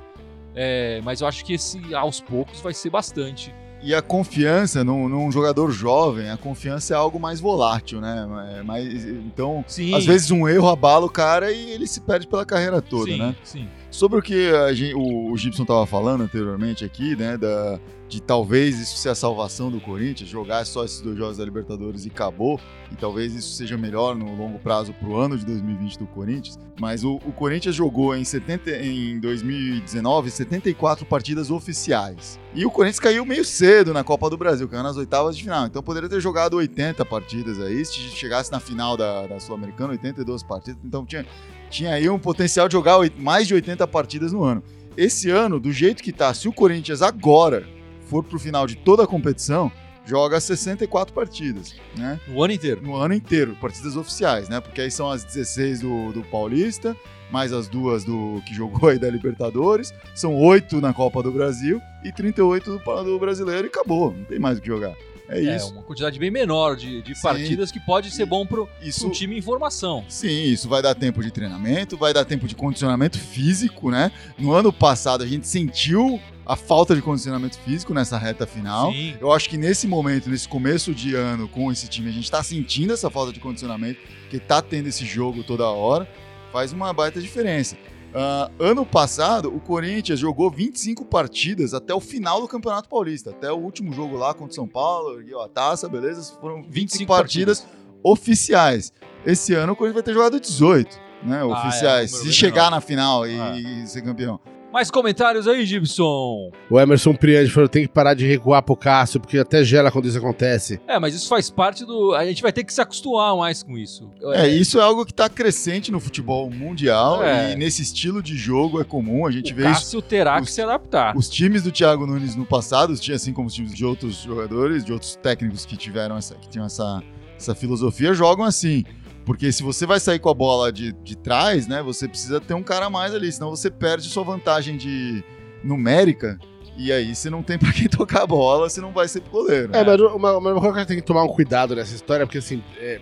é, 0.54 1.02
mas 1.04 1.22
eu 1.22 1.28
acho 1.28 1.44
que 1.46 1.54
esse 1.54 1.94
aos 1.96 2.20
poucos 2.22 2.62
vai 2.62 2.74
ser 2.74 2.90
bastante. 2.90 3.54
E 3.86 3.94
a 3.94 4.02
confiança 4.02 4.84
num, 4.84 5.08
num, 5.08 5.32
jogador 5.32 5.70
jovem, 5.70 6.32
a 6.32 6.38
confiança 6.38 6.96
é 6.96 6.98
algo 6.98 7.20
mais 7.20 7.40
volátil, 7.40 8.02
né? 8.02 8.28
É 8.58 8.64
mais, 8.64 9.06
então, 9.06 9.64
sim. 9.68 9.94
às 9.94 10.04
vezes 10.04 10.32
um 10.32 10.48
erro 10.50 10.68
abala 10.68 11.06
o 11.06 11.10
cara 11.10 11.52
e 11.52 11.70
ele 11.70 11.86
se 11.86 12.02
perde 12.02 12.26
pela 12.26 12.44
carreira 12.44 12.82
toda, 12.82 13.12
sim, 13.12 13.20
né? 13.20 13.36
Sim. 13.44 13.70
Sobre 13.92 14.18
o 14.18 14.24
que 14.24 14.50
gente, 14.74 14.96
o, 14.96 15.32
o 15.32 15.38
Gibson 15.38 15.62
estava 15.62 15.86
falando 15.86 16.24
anteriormente 16.24 16.84
aqui, 16.84 17.16
né? 17.16 17.38
Da, 17.38 17.80
de 18.16 18.22
talvez 18.22 18.80
isso 18.80 18.96
ser 18.96 19.10
a 19.10 19.16
salvação 19.16 19.70
do 19.70 19.82
Corinthians, 19.82 20.30
jogar 20.30 20.66
só 20.66 20.86
esses 20.86 21.02
dois 21.02 21.18
jogos 21.18 21.38
da 21.38 21.44
Libertadores 21.44 22.06
e 22.06 22.08
acabou, 22.08 22.58
e 22.90 22.96
talvez 22.96 23.36
isso 23.36 23.54
seja 23.56 23.78
melhor 23.78 24.16
no 24.16 24.34
longo 24.38 24.58
prazo 24.58 24.94
para 24.94 25.10
o 25.10 25.18
ano 25.18 25.38
de 25.38 25.46
2020 25.46 26.00
do 26.00 26.08
Corinthians. 26.08 26.58
Mas 26.80 27.04
o, 27.04 27.16
o, 27.16 27.34
Corinthians 27.34 27.76
jogou 27.76 28.16
em, 28.16 28.24
70, 28.24 28.72
em 28.72 29.20
2019 29.20 30.32
74 30.32 31.06
partidas 31.06 31.52
oficiais. 31.52 32.40
E 32.54 32.66
o 32.66 32.72
Corinthians 32.72 33.02
caiu 33.02 33.26
meio 33.26 33.44
cedo 33.44 33.94
na 33.94 34.02
Copa 34.02 34.30
do 34.30 34.38
Brasil, 34.38 34.70
caiu 34.70 34.84
nas 34.84 34.96
oitavas 34.96 35.36
de 35.36 35.44
final. 35.44 35.66
Então 35.66 35.84
poderia 35.84 36.08
ter 36.08 36.22
jogado 36.22 36.56
80 36.56 37.04
partidas 37.04 37.60
aí, 37.60 37.84
se 37.84 38.00
chegasse 38.00 38.50
na 38.50 38.62
final 38.62 38.96
da, 38.96 39.28
da 39.28 39.42
Sul-Americana, 39.42 39.92
82 39.92 40.42
partidas. 40.42 40.80
Então 40.86 41.06
tinha, 41.06 41.26
tinha 41.70 41.92
aí 41.92 42.10
um 42.10 42.18
potencial 42.18 42.70
de 42.70 42.74
jogar 42.74 42.98
mais 43.18 43.46
de 43.46 43.54
80 43.54 43.86
partidas 43.88 44.32
no 44.32 44.42
ano. 44.42 44.64
Esse 44.96 45.30
ano, 45.30 45.60
do 45.60 45.74
jeito 45.74 46.02
que 46.02 46.14
tá, 46.14 46.34
se 46.34 46.48
o 46.48 46.54
Corinthians 46.54 47.02
agora 47.02 47.75
for 48.06 48.24
pro 48.24 48.40
final 48.40 48.66
de 48.66 48.76
toda 48.76 49.04
a 49.04 49.08
competição, 49.08 49.72
joga 50.06 50.40
64 50.40 51.14
partidas, 51.14 51.76
né? 51.98 52.20
No 52.28 52.42
ano 52.44 52.54
inteiro? 52.54 52.82
No 52.82 52.96
ano 52.96 53.14
inteiro, 53.14 53.58
partidas 53.60 53.96
oficiais, 53.96 54.48
né? 54.48 54.60
Porque 54.62 54.82
aí 54.82 54.92
são 54.92 55.10
as 55.10 55.24
16 55.24 55.82
do, 55.82 56.14
do 56.14 56.24
Paulista, 56.24 56.96
mais 57.32 57.52
as 57.52 57.68
duas 57.68 58.04
do 58.04 58.42
que 58.46 58.54
jogou 58.54 58.90
aí 58.90 59.00
da 59.00 59.10
Libertadores, 59.10 59.94
são 60.14 60.36
oito 60.36 60.80
na 60.80 60.94
Copa 60.94 61.22
do 61.24 61.32
Brasil 61.32 61.82
e 62.04 62.12
38 62.12 62.78
do, 62.78 63.04
do 63.04 63.20
Brasileiro 63.20 63.66
e 63.66 63.70
acabou, 63.70 64.14
não 64.14 64.24
tem 64.26 64.40
mais 64.40 64.60
o 64.60 64.62
que 64.62 64.68
jogar. 64.68 64.96
É, 65.28 65.44
é 65.44 65.56
isso. 65.56 65.72
uma 65.72 65.82
quantidade 65.82 66.20
bem 66.20 66.30
menor 66.30 66.76
de, 66.76 67.02
de 67.02 67.20
partidas 67.20 67.72
que 67.72 67.80
pode 67.80 68.12
ser 68.12 68.26
bom 68.26 68.46
para 68.46 68.62
um 68.62 69.10
time 69.10 69.38
em 69.38 69.42
formação. 69.42 70.06
Sim, 70.08 70.44
isso 70.44 70.70
vai 70.70 70.82
dar 70.82 70.94
tempo 70.94 71.24
de 71.24 71.32
treinamento, 71.32 71.98
vai 71.98 72.14
dar 72.14 72.26
tempo 72.26 72.48
de 72.48 72.56
condicionamento 72.56 73.18
físico, 73.18 73.90
né? 73.90 74.12
No 74.38 74.52
ano 74.54 74.72
passado 74.72 75.24
a 75.24 75.28
gente 75.28 75.48
sentiu 75.48 76.20
a 76.46 76.56
falta 76.56 76.96
de 76.96 77.02
condicionamento 77.02 77.58
físico 77.60 77.94
nessa 77.94 78.18
reta 78.18 78.46
final. 78.46 78.92
Sim. 78.92 79.16
Eu 79.20 79.32
acho 79.32 79.50
que 79.50 79.58
nesse 79.58 79.88
momento, 79.88 80.30
nesse 80.30 80.48
começo 80.48 80.94
de 80.94 81.16
ano 81.16 81.48
com 81.48 81.72
esse 81.72 81.88
time, 81.88 82.10
a 82.10 82.12
gente 82.12 82.26
está 82.26 82.44
sentindo 82.44 82.94
essa 82.94 83.10
falta 83.10 83.34
de 83.34 83.40
condicionamento, 83.40 84.00
que 84.30 84.40
tá 84.40 84.62
tendo 84.62 84.88
esse 84.88 85.06
jogo 85.06 85.44
toda 85.44 85.68
hora, 85.68 86.08
faz 86.52 86.72
uma 86.72 86.94
baita 86.94 87.20
diferença. 87.20 87.76
Uh, 88.16 88.64
ano 88.64 88.86
passado, 88.86 89.54
o 89.54 89.60
Corinthians 89.60 90.20
jogou 90.20 90.50
25 90.50 91.04
partidas 91.04 91.74
até 91.74 91.94
o 91.94 92.00
final 92.00 92.40
do 92.40 92.48
Campeonato 92.48 92.88
Paulista, 92.88 93.32
até 93.32 93.52
o 93.52 93.58
último 93.58 93.92
jogo 93.92 94.16
lá 94.16 94.34
contra 94.34 94.52
o 94.52 94.56
São 94.56 94.68
Paulo, 94.68 95.20
ergueu 95.20 95.42
a 95.42 95.50
taça, 95.50 95.90
beleza? 95.90 96.34
Foram 96.40 96.58
25, 96.58 96.72
25 96.72 97.08
partidas, 97.08 97.60
partidas, 97.60 97.86
oficiais. 98.02 98.94
Esse 99.26 99.54
ano 99.54 99.74
o 99.74 99.76
Corinthians 99.76 99.96
vai 99.96 100.04
ter 100.04 100.14
jogado 100.14 100.40
18, 100.40 100.98
né? 101.24 101.42
Ah, 101.42 101.46
oficiais. 101.46 102.14
É, 102.14 102.18
se 102.18 102.32
chegar 102.32 102.72
na 102.72 102.80
final 102.80 103.28
e, 103.28 103.38
ah. 103.38 103.58
e 103.58 103.88
ser 103.88 104.02
campeão. 104.02 104.40
Mais 104.76 104.92
comentários 104.92 105.48
aí, 105.48 105.66
Gibson? 105.66 106.52
O 106.70 106.78
Emerson 106.78 107.16
Priante 107.16 107.50
falou: 107.50 107.70
tem 107.70 107.84
que 107.84 107.88
parar 107.88 108.14
de 108.14 108.28
recuar 108.28 108.62
pro 108.62 108.76
Cássio, 108.76 109.22
porque 109.22 109.38
até 109.38 109.64
gela 109.64 109.90
quando 109.90 110.06
isso 110.06 110.18
acontece. 110.18 110.82
É, 110.86 111.00
mas 111.00 111.16
isso 111.16 111.30
faz 111.30 111.50
parte 111.50 111.86
do. 111.86 112.14
A 112.14 112.26
gente 112.26 112.42
vai 112.42 112.52
ter 112.52 112.62
que 112.62 112.74
se 112.74 112.82
acostumar 112.82 113.38
mais 113.38 113.64
com 113.64 113.78
isso. 113.78 114.12
É, 114.34 114.50
isso 114.50 114.78
é 114.78 114.84
algo 114.84 115.06
que 115.06 115.14
tá 115.14 115.30
crescente 115.30 115.94
no 115.94 116.00
futebol 116.02 116.52
mundial 116.52 117.24
é. 117.24 117.54
e 117.54 117.56
nesse 117.56 117.84
estilo 117.84 118.22
de 118.22 118.36
jogo 118.36 118.82
é 118.82 118.84
comum. 118.84 119.26
A 119.26 119.32
gente 119.32 119.54
o 119.54 119.56
vê 119.56 119.64
Cássio 119.64 120.00
isso. 120.00 120.02
terá 120.02 120.42
os, 120.42 120.48
que 120.48 120.52
se 120.52 120.62
adaptar. 120.62 121.16
Os 121.16 121.30
times 121.30 121.64
do 121.64 121.72
Thiago 121.72 122.06
Nunes 122.06 122.36
no 122.36 122.46
passado, 122.46 122.92
assim 122.92 123.32
como 123.32 123.48
os 123.48 123.54
times 123.54 123.74
de 123.74 123.86
outros 123.86 124.24
jogadores, 124.24 124.84
de 124.84 124.92
outros 124.92 125.16
técnicos 125.16 125.66
que 125.66 125.78
tiveram 125.78 126.18
essa, 126.18 126.36
que 126.36 126.50
tinham 126.50 126.66
essa, 126.66 127.02
essa 127.38 127.56
filosofia, 127.56 128.14
jogam 128.14 128.44
assim. 128.44 128.84
Porque 129.26 129.52
se 129.52 129.64
você 129.64 129.86
vai 129.86 130.00
sair 130.00 130.20
com 130.20 130.30
a 130.30 130.34
bola 130.34 130.72
de, 130.72 130.94
de 130.94 131.18
trás, 131.18 131.68
né, 131.68 131.82
você 131.82 132.08
precisa 132.08 132.40
ter 132.40 132.54
um 132.54 132.62
cara 132.62 132.86
a 132.86 132.90
mais 132.90 133.14
ali, 133.14 133.32
senão 133.32 133.50
você 133.50 133.72
perde 133.72 134.08
sua 134.08 134.24
vantagem 134.24 134.78
de 134.78 135.24
numérica. 135.64 136.38
E 136.78 136.92
aí 136.92 137.16
você 137.16 137.30
não 137.30 137.42
tem 137.42 137.58
pra 137.58 137.74
quem 137.74 137.88
tocar 137.90 138.24
a 138.24 138.28
bola, 138.28 138.70
você 138.70 138.80
não 138.80 138.92
vai 138.92 139.08
ser 139.08 139.22
goleiro. 139.22 139.76
É, 139.76 139.84
mas 139.84 140.00
uma, 140.00 140.38
uma 140.38 140.62
coisa 140.62 140.82
que 140.82 140.88
tem 140.88 140.98
que 140.98 141.04
tomar 141.04 141.24
um 141.24 141.28
cuidado 141.28 141.76
nessa 141.76 141.96
história, 141.96 142.26
porque 142.26 142.38
assim, 142.38 142.64
é, 142.78 143.02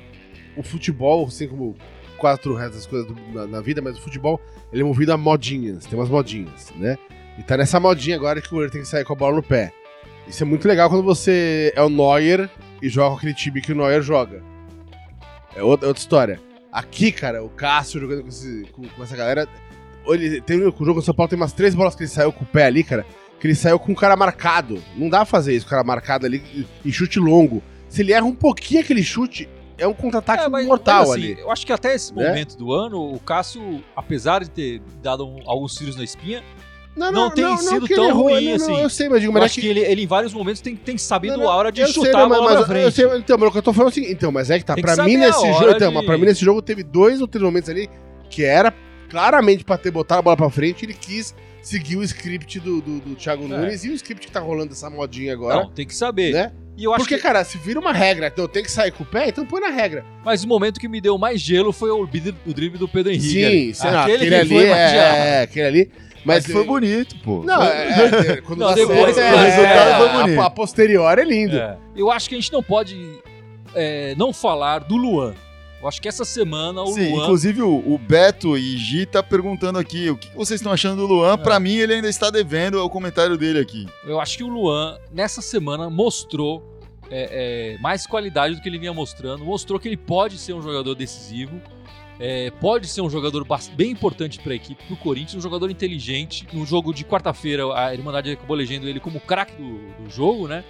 o 0.55 0.63
futebol, 0.63 1.25
assim 1.27 1.47
como 1.47 1.75
quatro 2.17 2.55
restas 2.55 2.85
coisas 2.85 3.05
do, 3.05 3.15
na, 3.33 3.45
na, 3.45 3.61
vida, 3.61 3.81
mas 3.81 3.97
o 3.97 4.01
futebol, 4.01 4.39
ele 4.71 4.81
é 4.81 4.85
movido 4.85 5.11
a 5.11 5.17
modinhas, 5.17 5.85
tem 5.85 5.99
umas 5.99 6.09
modinhas, 6.09 6.71
né? 6.77 6.97
E 7.37 7.43
tá 7.43 7.57
nessa 7.57 7.79
modinha 7.79 8.15
agora 8.15 8.39
que 8.39 8.47
o 8.47 8.51
goleiro 8.51 8.71
tem 8.71 8.81
que 8.81 8.87
sair 8.87 9.03
com 9.03 9.11
a 9.11 9.15
bola 9.15 9.35
no 9.35 9.43
pé. 9.43 9.73
Isso 10.25 10.41
é 10.41 10.45
muito 10.45 10.65
legal 10.65 10.89
quando 10.89 11.03
você 11.03 11.73
é 11.75 11.81
o 11.81 11.89
Neuer 11.89 12.49
e 12.81 12.87
joga 12.87 13.09
com 13.09 13.17
aquele 13.17 13.33
time 13.33 13.61
que 13.61 13.73
o 13.73 13.75
Neuer 13.75 14.01
joga. 14.01 14.52
É 15.55 15.63
outra, 15.63 15.87
outra 15.87 16.01
história. 16.01 16.39
Aqui, 16.71 17.11
cara, 17.11 17.43
o 17.43 17.49
Cássio 17.49 18.01
jogando 18.01 18.23
com, 18.23 18.29
esse, 18.29 18.65
com, 18.71 18.87
com 18.87 19.03
essa 19.03 19.15
galera. 19.15 19.47
Ele, 20.07 20.41
tem, 20.41 20.57
o 20.59 20.71
jogo 20.71 20.95
do 20.95 21.01
São 21.01 21.13
Paulo 21.13 21.29
tem 21.29 21.37
umas 21.37 21.53
três 21.53 21.75
bolas 21.75 21.95
que 21.95 22.03
ele 22.03 22.09
saiu 22.09 22.33
com 22.33 22.43
o 22.43 22.47
pé 22.47 22.65
ali, 22.65 22.83
cara. 22.83 23.05
Que 23.39 23.47
ele 23.47 23.55
saiu 23.55 23.77
com 23.77 23.91
o 23.91 23.95
cara 23.95 24.15
marcado. 24.15 24.81
Não 24.95 25.09
dá 25.09 25.17
pra 25.17 25.25
fazer 25.25 25.55
isso, 25.55 25.65
o 25.65 25.69
cara 25.69 25.83
marcado 25.83 26.25
ali 26.25 26.67
e 26.83 26.91
chute 26.91 27.19
longo. 27.19 27.61
Se 27.87 28.01
ele 28.01 28.11
erra 28.11 28.25
um 28.25 28.35
pouquinho 28.35 28.81
aquele 28.81 29.03
chute, 29.03 29.47
é 29.77 29.87
um 29.87 29.93
contra-ataque 29.93 30.43
é, 30.43 30.65
mortal 30.65 31.03
assim, 31.03 31.13
ali. 31.13 31.39
Eu 31.39 31.51
acho 31.51 31.65
que 31.65 31.73
até 31.73 31.93
esse 31.93 32.13
né? 32.15 32.27
momento 32.27 32.57
do 32.57 32.71
ano, 32.73 33.13
o 33.13 33.19
Cássio, 33.19 33.83
apesar 33.95 34.43
de 34.43 34.49
ter 34.49 34.81
dado 35.01 35.27
um, 35.27 35.39
alguns 35.45 35.75
tiros 35.75 35.95
na 35.95 36.03
espinha, 36.03 36.43
não, 36.95 37.11
não, 37.11 37.21
não 37.23 37.31
tem 37.31 37.43
não, 37.43 37.57
sido 37.57 37.87
tão 37.87 38.09
errou, 38.09 38.23
ruim 38.23 38.49
não, 38.49 38.55
assim. 38.55 38.81
eu 38.81 38.89
sei, 38.89 39.09
mas 39.09 39.21
digo, 39.21 39.33
mas 39.33 39.41
eu 39.41 39.45
acho 39.45 39.55
que... 39.55 39.61
que, 39.61 39.67
ele, 39.67 39.79
ele 39.79 40.03
em 40.03 40.07
vários 40.07 40.33
momentos 40.33 40.61
tem, 40.61 40.75
tem 40.75 40.97
sabido 40.97 41.41
a 41.47 41.55
hora 41.55 41.71
de 41.71 41.85
chutar 41.87 42.11
sei, 42.11 42.13
a 42.13 42.27
bola 42.27 42.43
mas, 42.43 42.57
pra 42.57 42.65
frente. 42.67 42.91
Sei, 42.93 43.17
então, 43.17 43.37
mas 43.37 43.49
o 43.49 43.51
que 43.51 43.57
eu 43.57 43.63
tô 43.63 43.73
falando 43.73 43.91
é 43.91 43.93
seguinte, 43.95 44.13
então, 44.13 44.31
mas 44.31 44.49
é 44.49 44.59
que 44.59 44.65
tá, 44.65 44.75
tem 44.75 44.83
pra 44.83 45.03
mim 45.03 45.17
nesse 45.17 45.53
jogo, 45.53 45.71
então, 45.71 45.91
mas 45.91 46.05
pra 46.05 46.17
mim 46.17 46.25
nesse 46.25 46.45
jogo 46.45 46.61
teve 46.61 46.83
dois 46.83 47.21
ou 47.21 47.27
três 47.27 47.43
momentos 47.43 47.69
ali 47.69 47.89
que 48.29 48.43
era 48.43 48.73
claramente 49.09 49.63
pra 49.63 49.77
ter 49.77 49.91
botado 49.91 50.19
a 50.19 50.21
bola 50.21 50.37
pra 50.37 50.49
frente, 50.49 50.85
ele 50.85 50.93
quis 50.93 51.35
seguir 51.61 51.95
o 51.95 52.03
script 52.03 52.59
do, 52.59 52.81
do, 52.81 52.99
do 52.99 53.15
Thiago 53.15 53.45
é. 53.45 53.47
Nunes 53.47 53.85
e 53.85 53.89
o 53.89 53.93
script 53.93 54.27
que 54.27 54.33
tá 54.33 54.39
rolando 54.39 54.73
essa 54.73 54.89
modinha 54.89 55.33
agora. 55.33 55.61
Não, 55.61 55.69
tem 55.69 55.87
que 55.87 55.95
saber. 55.95 56.33
Né? 56.33 56.51
E 56.75 56.83
eu 56.83 56.93
acho 56.93 57.03
Porque, 57.03 57.15
que... 57.15 57.21
cara, 57.21 57.43
se 57.43 57.57
vira 57.57 57.79
uma 57.79 57.93
regra, 57.93 58.27
então 58.27 58.47
tem 58.47 58.63
que 58.63 58.71
sair 58.71 58.91
com 58.91 59.03
o 59.03 59.05
pé, 59.05 59.29
então 59.29 59.45
põe 59.45 59.61
na 59.61 59.69
regra. 59.69 60.03
Mas 60.25 60.43
o 60.43 60.47
momento 60.47 60.79
que 60.79 60.87
me 60.87 60.99
deu 60.99 61.17
mais 61.17 61.39
gelo 61.39 61.71
foi 61.71 61.91
o, 61.91 62.01
o 62.01 62.53
drible 62.53 62.77
do 62.77 62.87
Pedro 62.87 63.11
Henrique. 63.11 63.73
Sim, 63.73 63.87
aquele, 63.87 64.15
aquele 64.15 64.35
ali, 64.35 64.57
é, 64.57 64.71
é, 64.71 65.41
aquele 65.43 65.67
ali. 65.67 65.91
Mas, 66.25 66.45
foi 66.45 66.63
bonito, 66.65 67.15
pô. 67.23 67.43
Não, 67.43 67.61
é, 67.61 68.37
é, 68.37 68.41
quando 68.41 68.59
não, 68.59 68.73
depois, 68.73 69.17
é, 69.17 69.33
o 69.33 69.37
resultado 69.37 69.97
foi 69.97 70.21
bonito. 70.21 70.41
A, 70.41 70.45
a 70.45 70.49
posterior 70.49 71.19
é 71.19 71.23
lindo. 71.23 71.57
É. 71.57 71.77
Eu 71.95 72.09
acho 72.11 72.29
que 72.29 72.35
a 72.35 72.39
gente 72.39 72.51
não 72.51 72.63
pode 72.63 72.97
é, 73.75 74.15
não 74.15 74.31
falar 74.33 74.79
do 74.79 74.95
Luan. 74.95 75.33
Eu 75.81 75.87
acho 75.89 76.01
que 76.01 76.07
essa 76.07 76.23
semana 76.23 76.81
o 76.81 76.93
Sim, 76.93 77.11
Luan... 77.11 77.23
inclusive 77.23 77.61
o, 77.61 77.93
o, 77.93 77.97
Beto 77.97 78.57
e 78.57 78.77
Gi 78.77 79.05
tá 79.05 79.21
perguntando 79.21 79.77
aqui 79.77 80.09
o 80.09 80.15
que 80.15 80.33
vocês 80.33 80.61
estão 80.61 80.71
achando 80.71 81.05
do 81.05 81.13
Luan. 81.13 81.33
É. 81.33 81.37
Para 81.37 81.59
mim, 81.59 81.75
ele 81.75 81.95
ainda 81.95 82.07
está 82.07 82.29
devendo 82.29 82.81
o 82.81 82.89
comentário 82.89 83.37
dele 83.37 83.59
aqui. 83.59 83.85
Eu 84.05 84.17
acho 84.17 84.37
que 84.37 84.45
o 84.45 84.47
Luan, 84.47 84.97
nessa 85.11 85.41
semana, 85.41 85.89
mostrou 85.89 86.63
é, 87.11 87.75
é, 87.75 87.77
mais 87.79 88.07
qualidade 88.07 88.55
do 88.55 88.61
que 88.61 88.69
ele 88.69 88.79
vinha 88.79 88.93
mostrando. 88.93 89.43
Mostrou 89.43 89.77
que 89.77 89.89
ele 89.89 89.97
pode 89.97 90.37
ser 90.37 90.53
um 90.53 90.61
jogador 90.61 90.95
decisivo. 90.95 91.61
É, 92.19 92.51
pode 92.51 92.87
ser 92.87 93.01
um 93.01 93.09
jogador 93.09 93.45
bem 93.75 93.91
importante 93.91 94.39
para 94.39 94.53
a 94.53 94.55
equipe, 94.55 94.83
para 94.83 94.93
o 94.93 94.97
Corinthians, 94.97 95.35
um 95.35 95.41
jogador 95.41 95.69
inteligente. 95.71 96.47
No 96.53 96.65
jogo 96.65 96.93
de 96.93 97.03
quarta-feira, 97.03 97.63
a 97.75 97.93
Irmandade 97.93 98.31
acabou 98.31 98.55
elegendo 98.55 98.87
ele 98.87 98.99
como 98.99 99.19
craque 99.19 99.55
do, 99.55 100.03
do, 100.03 100.09
jogo, 100.09 100.47
né? 100.47 100.63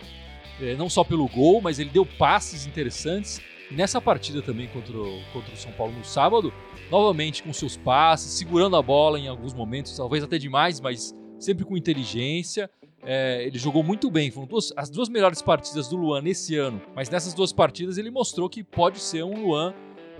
É, 0.61 0.75
não 0.75 0.89
só 0.89 1.03
pelo 1.03 1.27
gol, 1.27 1.61
mas 1.61 1.79
ele 1.79 1.89
deu 1.89 2.05
passes 2.05 2.65
interessantes. 2.65 3.41
E 3.69 3.73
nessa 3.73 3.99
partida 3.99 4.41
também 4.41 4.67
contra 4.67 4.97
o, 4.97 5.21
contra 5.33 5.53
o 5.53 5.57
São 5.57 5.71
Paulo 5.73 5.93
no 5.93 6.05
sábado, 6.05 6.53
novamente 6.89 7.43
com 7.43 7.51
seus 7.51 7.75
passes, 7.75 8.31
segurando 8.33 8.75
a 8.75 8.81
bola 8.81 9.19
em 9.19 9.27
alguns 9.27 9.53
momentos, 9.53 9.95
talvez 9.97 10.23
até 10.23 10.37
demais, 10.37 10.79
mas 10.79 11.13
sempre 11.39 11.65
com 11.65 11.75
inteligência. 11.75 12.69
É, 13.05 13.43
ele 13.45 13.59
jogou 13.59 13.83
muito 13.83 14.09
bem. 14.09 14.31
Foram 14.31 14.47
duas, 14.47 14.71
as 14.77 14.89
duas 14.89 15.09
melhores 15.09 15.41
partidas 15.41 15.89
do 15.89 15.97
Luan 15.97 16.21
nesse 16.21 16.55
ano. 16.55 16.81
Mas 16.95 17.09
nessas 17.09 17.33
duas 17.33 17.51
partidas 17.51 17.97
ele 17.97 18.09
mostrou 18.09 18.49
que 18.49 18.63
pode 18.63 18.99
ser 18.99 19.23
um 19.23 19.45
Luan 19.45 19.73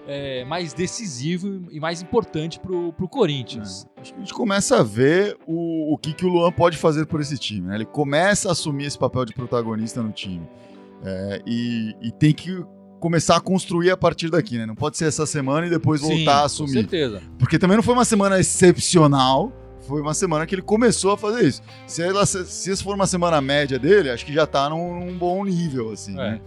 é, 0.08 0.44
mais 0.46 0.74
decisivo 0.74 1.68
e 1.72 1.80
mais 1.80 2.02
importante 2.02 2.60
pro, 2.60 2.92
pro 2.94 3.08
Corinthians. 3.08 3.88
É. 3.98 4.02
Acho 4.02 4.13
que 4.13 4.20
a 4.20 4.24
gente 4.24 4.34
começa 4.34 4.80
a 4.80 4.84
ver 4.84 5.38
o, 5.48 5.94
o 5.94 5.98
que, 5.98 6.13
que 6.13 6.26
o 6.26 6.30
Luan 6.30 6.52
pode 6.52 6.78
fazer 6.78 7.06
por 7.06 7.22
esse 7.22 7.38
time. 7.38 7.68
Né? 7.68 7.76
Ele 7.76 7.86
começa 7.86 8.50
a 8.50 8.52
assumir 8.52 8.86
esse 8.86 8.98
papel 8.98 9.26
de 9.26 9.34
protagonista 9.34 10.02
no 10.02 10.12
time. 10.12 10.48
É, 11.06 11.42
e, 11.46 11.96
e, 12.02 12.12
tem 12.12 12.34
que 12.34 12.63
começar 12.98 13.36
a 13.36 13.42
construir 13.42 13.92
a 13.92 13.98
partir 13.98 14.30
daqui, 14.30 14.58
né? 14.58 14.66
Não 14.66 14.76
pode 14.76 14.98
ser 14.98 15.06
essa 15.06 15.26
semana 15.26 15.68
e 15.68 15.70
depois 15.70 16.00
voltar 16.00 16.16
Sim, 16.16 16.28
a 16.28 16.44
assumir. 16.44 16.68
Com 16.68 16.80
certeza. 16.80 17.22
Porque 17.38 17.60
também 17.60 17.76
não 17.76 17.84
foi 17.84 17.94
uma 17.94 18.06
semana 18.06 18.39
excepcional. 18.39 19.52
Foi 19.82 20.00
uma 20.00 20.13
semana 20.13 20.46
que 20.46 20.56
ele 20.56 20.62
começou 20.62 21.12
a 21.12 21.18
fazer 21.18 21.46
isso. 21.46 21.62
Se, 21.86 22.02
ela, 22.02 22.26
se, 22.26 22.46
se 22.46 22.82
for 22.82 22.96
uma 22.96 23.06
semana 23.06 23.42
média 23.42 23.78
dele, 23.78 24.10
acho 24.10 24.26
que 24.26 24.32
já 24.32 24.48
tá 24.48 24.70
num, 24.70 24.98
num 24.98 25.18
bom 25.18 25.44
nível, 25.44 25.92
assim, 25.92 26.13
é. 26.13 26.16
né? 26.16 26.42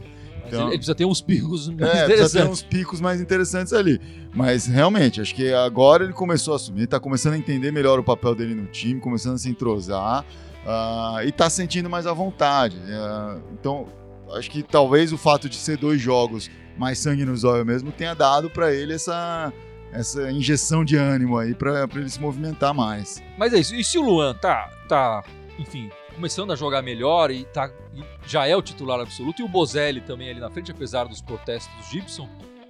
Então- 0.47 0.61
ele, 0.63 0.69
ele 0.71 0.77
precisa 0.79 0.95
ter 0.95 1.05
uns 1.05 1.21
picos 1.21 1.69
mais 1.69 1.81
É, 1.81 1.85
precisa 1.85 2.07
ter 2.07 2.13
interessantes. 2.15 2.51
uns 2.51 2.63
picos 2.63 3.01
mais 3.01 3.21
interessantes 3.21 3.73
ali. 3.73 4.01
Mas 4.35 4.67
realmente, 4.67 5.21
acho 5.21 5.35
que 5.35 5.53
agora 5.53 6.05
ele 6.05 6.13
começou 6.13 6.53
a 6.53 6.57
assumir, 6.57 6.87
tá 6.87 6.99
começando 7.01 7.35
a 7.35 7.39
entender 7.39 7.71
melhor 7.73 7.99
o 7.99 8.05
papel 8.05 8.35
dele 8.35 8.55
no 8.55 8.67
time, 8.67 9.01
começando 9.01 9.35
a 9.35 9.39
se 9.39 9.49
entrosar 9.49 10.25
ah, 10.67 11.21
e 11.25 11.33
tá 11.33 11.49
sentindo 11.49 11.89
mais 11.89 12.07
à 12.07 12.13
vontade. 12.13 12.77
Ah, 12.91 13.39
então, 13.53 13.87
acho 14.35 14.51
que 14.51 14.63
talvez 14.63 15.13
o 15.13 15.19
fato 15.19 15.49
de 15.49 15.57
ser 15.57 15.77
dois 15.79 16.01
jogos 16.01 16.51
mais 16.77 16.99
sangue 16.99 17.25
nos 17.25 17.45
olhos 17.45 17.65
mesmo 17.65 17.91
tenha 17.93 18.13
dado 18.15 18.51
pra 18.51 18.73
ele 18.75 18.93
essa, 18.93 19.51
essa 19.93 20.31
injeção 20.31 20.85
de 20.85 20.97
ânimo 20.97 21.39
aí 21.39 21.55
pra 21.55 21.89
ele 21.95 22.11
se 22.11 22.21
movimentar 22.21 22.75
mais. 22.75 23.23
Mas 23.39 23.55
é 23.55 23.59
isso. 23.61 23.75
E 23.75 23.83
se 23.83 23.97
o 23.97 24.03
Luan 24.03 24.35
tá, 24.35 24.69
tá, 24.89 25.25
enfim, 25.59 25.89
começando 26.17 26.53
a 26.53 26.57
jogar 26.57 26.83
melhor 26.83 27.31
e, 27.31 27.45
tá, 27.45 27.71
e 27.95 28.03
já 28.27 28.47
é 28.47 28.57
o 28.57 28.63
titular 28.63 28.99
absoluto, 29.01 29.41
e 29.41 29.45
o 29.45 29.49
Bozelli 29.49 30.01
também 30.01 30.29
ali 30.31 30.41
na 30.41 30.51
frente, 30.51 30.71
apesar 30.73 31.05
dos 31.07 31.21
protestos 31.23 31.73
do 31.77 31.83
Gibson, 31.93 32.29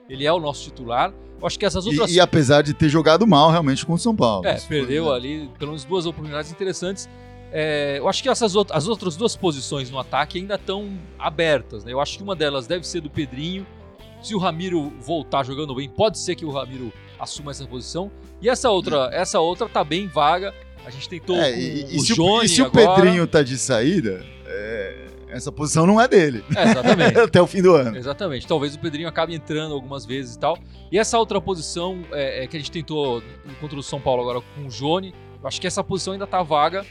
ele 0.08 0.26
é 0.26 0.32
o 0.32 0.38
nosso 0.38 0.64
titular. 0.64 1.12
Eu 1.40 1.46
acho 1.46 1.58
que 1.58 1.64
essas 1.66 1.86
outras. 1.86 2.10
E, 2.10 2.14
e 2.16 2.20
apesar 2.20 2.62
de 2.62 2.74
ter 2.74 2.88
jogado 2.88 3.26
mal 3.26 3.50
realmente 3.50 3.84
com 3.86 3.92
o 3.94 3.98
São 3.98 4.14
Paulo. 4.14 4.46
É, 4.46 4.56
Isso 4.56 4.66
foi- 4.66 4.78
perdeu 4.78 5.12
ali 5.12 5.50
pelo 5.58 5.70
menos 5.72 5.84
duas 5.84 6.06
oportunidades 6.06 6.50
interessantes. 6.50 7.08
É, 7.52 7.96
eu 7.98 8.08
acho 8.08 8.22
que 8.22 8.28
essas 8.28 8.56
out- 8.56 8.72
as 8.72 8.88
outras 8.88 9.16
duas 9.16 9.36
posições 9.36 9.90
no 9.90 9.98
ataque 9.98 10.38
ainda 10.38 10.54
estão 10.56 10.90
abertas. 11.18 11.84
Né? 11.84 11.92
Eu 11.92 12.00
acho 12.00 12.16
que 12.18 12.22
uma 12.22 12.34
delas 12.34 12.66
deve 12.66 12.86
ser 12.86 13.00
do 13.00 13.08
Pedrinho. 13.10 13.66
Se 14.22 14.34
o 14.34 14.38
Ramiro 14.38 14.92
voltar 15.00 15.44
jogando 15.44 15.74
bem, 15.74 15.88
pode 15.88 16.18
ser 16.18 16.34
que 16.34 16.44
o 16.44 16.50
Ramiro 16.50 16.92
assuma 17.18 17.50
essa 17.50 17.66
posição. 17.66 18.10
E 18.42 18.48
essa 18.48 18.70
outra, 18.70 19.08
essa 19.12 19.38
outra 19.38 19.68
tá 19.68 19.84
bem 19.84 20.06
vaga. 20.06 20.52
A 20.84 20.90
gente 20.90 21.08
tentou 21.08 21.36
É, 21.36 21.58
e, 21.58 21.94
e 21.94 21.96
o 21.96 22.00
se, 22.00 22.12
o, 22.12 22.16
Johnny 22.16 22.46
e 22.46 22.48
se 22.48 22.62
o 22.62 22.66
agora. 22.66 22.94
Pedrinho 23.02 23.26
tá 23.26 23.42
de 23.42 23.58
saída, 23.58 24.24
é, 24.46 25.06
essa 25.28 25.50
posição 25.50 25.86
não 25.86 26.00
é 26.00 26.06
dele. 26.06 26.44
É, 26.54 26.70
exatamente. 26.70 27.18
Até 27.20 27.42
o 27.42 27.46
fim 27.46 27.62
do 27.62 27.74
ano. 27.74 27.96
Exatamente. 27.96 28.46
Talvez 28.46 28.74
o 28.74 28.78
Pedrinho 28.78 29.08
acabe 29.08 29.34
entrando 29.34 29.74
algumas 29.74 30.06
vezes 30.06 30.34
e 30.34 30.38
tal. 30.38 30.58
E 30.90 30.98
essa 30.98 31.18
outra 31.18 31.40
posição 31.40 32.02
é, 32.12 32.44
é 32.44 32.46
que 32.46 32.56
a 32.56 32.60
gente 32.60 32.70
tentou 32.70 33.22
contra 33.60 33.78
o 33.78 33.82
São 33.82 34.00
Paulo 34.00 34.22
agora 34.22 34.40
com 34.54 34.66
o 34.66 34.70
Jone, 34.70 35.14
eu 35.42 35.48
acho 35.48 35.60
que 35.60 35.66
essa 35.66 35.82
posição 35.82 36.12
ainda 36.12 36.26
tá 36.26 36.42
vaga. 36.42 36.84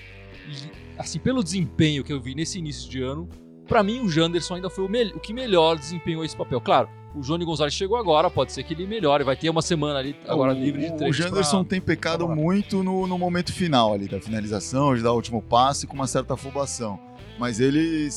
E, 0.48 0.72
assim, 0.98 1.20
pelo 1.20 1.44
desempenho 1.44 2.04
que 2.04 2.12
eu 2.14 2.20
vi 2.22 2.36
nesse 2.36 2.60
início 2.60 2.90
de 2.90 3.02
ano, 3.02 3.28
pra 3.68 3.82
mim 3.82 4.02
o 4.02 4.10
Janderson 4.10 4.56
ainda 4.56 4.70
foi 4.70 4.84
o, 4.84 5.18
o 5.18 5.20
que 5.20 5.34
melhor 5.34 5.78
desempenhou 5.78 6.24
esse 6.24 6.36
papel. 6.36 6.62
Claro, 6.62 6.90
o 7.16 7.22
Johnny 7.22 7.46
Gonzalez 7.46 7.74
chegou 7.74 7.98
agora, 7.98 8.30
pode 8.30 8.52
ser 8.52 8.64
que 8.64 8.74
ele 8.74 8.86
melhore, 8.86 9.24
vai 9.24 9.36
ter 9.36 9.50
uma 9.50 9.62
semana 9.62 10.00
ali 10.00 10.16
agora 10.28 10.54
o, 10.54 10.56
livre 10.56 10.82
de 10.82 10.88
o 10.94 10.98
treinos. 10.98 11.16
Janderson 11.18 11.60
pra- 11.64 11.70
tem 11.70 11.82
pecado 11.82 12.28
muito 12.28 12.84
no, 12.84 13.08
no 13.08 13.18
momento 13.18 13.54
final 13.54 13.94
ali 13.94 14.08
da 14.08 14.20
finalização, 14.20 14.96
de 14.96 15.02
dar 15.02 15.12
o 15.12 15.16
último 15.16 15.42
passe 15.42 15.88
com 15.88 15.94
uma 15.96 16.08
certa 16.08 16.34
afobação. 16.36 17.00
Mas 17.38 17.60
ele 17.60 18.08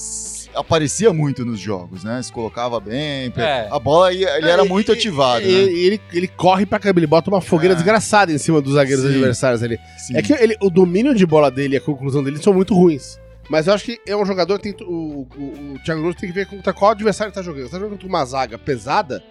aparecia 0.54 1.12
muito 1.12 1.44
nos 1.44 1.58
jogos, 1.58 2.04
né? 2.04 2.22
Se 2.22 2.32
colocava 2.32 2.78
bem, 2.78 3.32
É. 3.36 3.66
a 3.70 3.78
bola 3.78 4.12
ia- 4.12 4.36
ele 4.38 4.48
era 4.48 4.64
muito 4.64 4.92
e- 4.92 4.94
ativado, 4.94 5.44
e- 5.44 5.46
né? 5.66 5.72
e 5.72 5.86
ele, 5.86 6.00
ele 6.12 6.28
corre 6.28 6.64
pra 6.64 6.78
caramba, 6.78 7.00
ele 7.00 7.06
bota 7.06 7.28
uma 7.28 7.40
fogueira 7.40 7.72
É. 7.72 7.76
desgraçada 7.76 8.32
em 8.32 8.38
cima 8.38 8.60
dos 8.60 8.74
zagueiros 8.74 9.04
Sim. 9.04 9.10
adversários 9.10 9.62
ali. 9.62 9.76
Sim. 10.06 10.16
É 10.16 10.22
que 10.22 10.32
ele, 10.32 10.56
o 10.62 10.70
domínio 10.70 11.14
de 11.14 11.26
bola 11.26 11.50
dele 11.50 11.74
e 11.74 11.78
a 11.78 11.80
conclusão 11.80 12.22
dele 12.22 12.38
são 12.40 12.54
muito 12.54 12.74
ruins. 12.74 13.18
Mas 13.48 13.66
eu 13.66 13.72
acho 13.74 13.84
que 13.84 13.98
é 14.06 14.16
um 14.16 14.24
jogador 14.26 14.58
que 14.58 14.72
tem. 14.72 14.86
O, 14.86 15.26
o, 15.36 15.74
o 15.74 15.78
Thiago 15.84 16.00
Nunes 16.02 16.16
tem 16.16 16.28
que 16.28 16.34
ver 16.34 16.46
contra 16.46 16.72
qual 16.72 16.90
adversário 16.90 17.30
ele 17.30 17.34
tá 17.34 17.42
jogando. 17.42 17.64
Se 17.66 17.70
tá 17.70 17.78
jogando 17.78 17.92
contra 17.92 18.08
uma 18.08 18.24
zaga 18.24 18.58
pesada, 18.58 19.22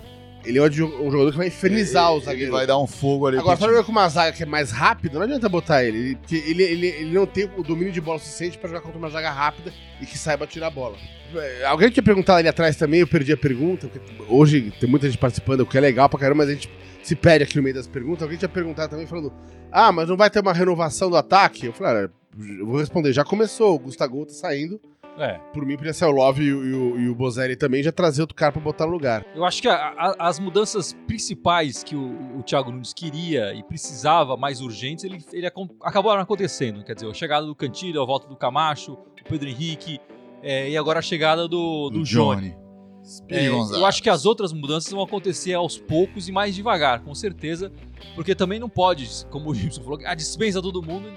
ele 0.43 0.58
é 0.58 0.62
um 0.63 0.71
jogador 0.71 1.32
que 1.32 1.38
vai 1.38 1.47
infernizar 1.47 2.12
os 2.12 2.17
Ele 2.23 2.25
zagueiros. 2.25 2.53
vai 2.56 2.65
dar 2.65 2.80
um 2.80 2.88
fogo 2.88 3.27
ali. 3.27 3.38
Agora, 3.38 3.56
se 3.56 3.62
tá 3.62 3.67
jogando 3.67 3.86
com 3.86 3.91
uma 3.91 4.08
zaga 4.10 4.32
que 4.36 4.41
é 4.43 4.45
mais 4.45 4.71
rápida, 4.71 5.15
não 5.15 5.21
adianta 5.23 5.47
botar 5.49 5.84
ele. 5.84 5.97
Ele, 5.97 6.15
porque 6.15 6.36
ele, 6.36 6.63
ele, 6.63 6.88
ele 6.88 7.13
não 7.13 7.25
tem 7.25 7.49
o 7.58 7.63
domínio 7.63 7.91
de 7.93 8.01
bola 8.01 8.17
suficiente 8.17 8.58
pra 8.58 8.67
jogar 8.69 8.82
contra 8.82 8.97
uma 8.97 9.10
zaga 9.10 9.30
rápida 9.30 9.71
e 10.01 10.06
que 10.06 10.17
saiba 10.17 10.47
tirar 10.47 10.67
a 10.67 10.71
bola. 10.71 10.95
É, 11.36 11.65
Alguém 11.65 11.89
tinha 11.89 12.03
perguntado 12.03 12.39
ali 12.39 12.47
atrás 12.47 12.75
também, 12.75 13.01
eu 13.01 13.08
perdi 13.08 13.34
a 13.34 13.38
pergunta. 13.38 13.88
porque 13.88 14.23
hoje 14.30 14.73
tem 14.80 14.89
muita 14.89 15.08
gente 15.08 15.19
participando, 15.19 15.62
o 15.62 15.65
que 15.65 15.77
é 15.77 15.82
legal 15.82 16.08
pra 16.10 16.19
caramba, 16.19 16.38
mas 16.43 16.49
a 16.49 16.53
gente 16.53 16.69
se 17.03 17.15
perde 17.15 17.43
aqui 17.43 17.56
no 17.58 17.62
meio 17.63 17.75
das 17.75 17.88
perguntas. 17.88 18.23
Alguém 18.23 18.38
tinha 18.38 18.49
perguntado 18.49 18.89
também 18.91 19.06
falando: 19.06 19.32
Ah, 19.71 19.91
mas 19.91 20.08
não 20.10 20.17
vai 20.17 20.30
ter 20.30 20.39
uma 20.39 20.53
renovação 20.53 21.10
do 21.10 21.17
ataque? 21.17 21.65
Eu 21.67 21.73
falei, 21.73 22.06
ah, 22.06 22.10
eu 22.59 22.65
vou 22.65 22.77
responder, 22.77 23.13
já 23.13 23.23
começou, 23.23 23.75
o 23.75 23.79
Gustavo 23.79 24.25
tá 24.25 24.33
saindo. 24.33 24.79
É. 25.19 25.39
Por 25.51 25.65
mim, 25.65 25.75
podia 25.75 25.93
ser 25.93 26.05
o 26.05 26.11
Love 26.11 26.43
e 26.43 26.53
o, 26.53 26.63
e 26.65 26.73
o, 26.73 26.99
e 26.99 27.09
o 27.09 27.15
Bozelli 27.15 27.55
também, 27.55 27.81
já 27.81 27.91
trazer 27.91 28.21
outro 28.21 28.35
cara 28.35 28.51
pra 28.51 28.61
botar 28.61 28.85
no 28.85 28.91
lugar. 28.91 29.25
Eu 29.33 29.43
acho 29.45 29.59
que 29.63 29.67
a- 29.67 29.75
a- 29.97 30.15
as 30.19 30.37
mudanças 30.39 30.93
principais 31.07 31.83
que 31.83 31.95
o, 31.95 32.37
o 32.37 32.43
Thiago 32.43 32.71
Nunes 32.71 32.93
queria 32.93 33.51
e 33.55 33.63
precisava, 33.63 34.37
mais 34.37 34.61
urgentes, 34.61 35.03
ele, 35.03 35.17
ele 35.33 35.47
acabaram 35.81 36.21
acontecendo. 36.21 36.83
Quer 36.83 36.93
dizer, 36.93 37.09
a 37.09 37.13
chegada 37.15 37.47
do 37.47 37.55
Cantilho, 37.55 37.99
a 37.99 38.05
volta 38.05 38.27
do 38.27 38.35
Camacho, 38.35 38.93
o 38.93 39.27
Pedro 39.27 39.49
Henrique 39.49 39.99
é, 40.43 40.69
e 40.69 40.77
agora 40.77 40.99
a 40.99 41.01
chegada 41.01 41.47
do, 41.47 41.89
do, 41.89 42.03
Johnny. 42.03 42.49
É, 42.49 42.67
Speedy 43.07 43.49
Gonzalez. 43.49 43.79
eu 43.81 43.85
acho 43.87 44.03
que 44.03 44.09
as 44.09 44.25
outras 44.25 44.51
mudanças 44.53 44.91
vão 44.91 45.01
acontecer 45.01 45.53
aos 45.53 45.79
poucos 45.79 46.27
e 46.27 46.31
mais 46.31 46.53
devagar, 46.53 46.99
com 47.01 47.15
certeza, 47.15 47.71
porque 48.13 48.35
também 48.35 48.59
não 48.59 48.67
pode, 48.69 49.09
como 49.31 49.49
o 49.49 49.55
Gibson 49.55 49.81
falou, 49.81 49.99
a 50.05 50.13
dispensa 50.13 50.61
todo 50.61 50.83
mundo, 50.83 51.09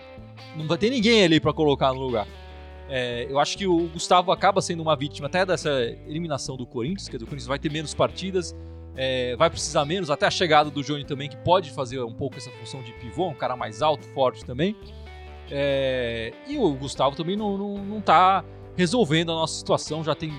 não 0.56 0.66
vai 0.66 0.78
ter 0.78 0.90
ninguém 0.90 1.24
ali 1.24 1.40
pra 1.40 1.52
colocar 1.52 1.92
no 1.92 2.00
lugar. 2.00 2.26
É, 2.88 3.26
eu 3.30 3.38
acho 3.38 3.56
que 3.56 3.66
o 3.66 3.88
Gustavo 3.88 4.32
acaba 4.32 4.60
sendo 4.60 4.80
uma 4.80 4.96
vítima 4.96 5.28
até 5.28 5.46
dessa 5.46 5.70
eliminação 6.06 6.56
do 6.56 6.66
Corinthians, 6.66 7.08
quer 7.08 7.16
dizer, 7.16 7.24
o 7.24 7.28
Corinthians 7.28 7.46
vai 7.46 7.58
ter 7.58 7.70
menos 7.70 7.94
partidas, 7.94 8.54
é, 8.96 9.36
vai 9.36 9.48
precisar 9.48 9.84
menos, 9.84 10.10
até 10.10 10.26
a 10.26 10.30
chegada 10.30 10.70
do 10.70 10.82
Johnny 10.82 11.04
também, 11.04 11.28
que 11.28 11.36
pode 11.36 11.70
fazer 11.70 12.02
um 12.02 12.12
pouco 12.12 12.36
essa 12.36 12.50
função 12.50 12.82
de 12.82 12.92
pivô, 12.94 13.28
um 13.28 13.34
cara 13.34 13.56
mais 13.56 13.80
alto, 13.80 14.04
forte 14.08 14.44
também. 14.44 14.74
É, 15.50 16.32
e 16.48 16.58
o 16.58 16.74
Gustavo 16.74 17.14
também 17.14 17.36
não, 17.36 17.56
não, 17.56 17.78
não 17.84 18.00
tá 18.00 18.44
resolvendo 18.76 19.30
a 19.30 19.34
nossa 19.34 19.54
situação, 19.54 20.02
já 20.02 20.14
tem 20.14 20.32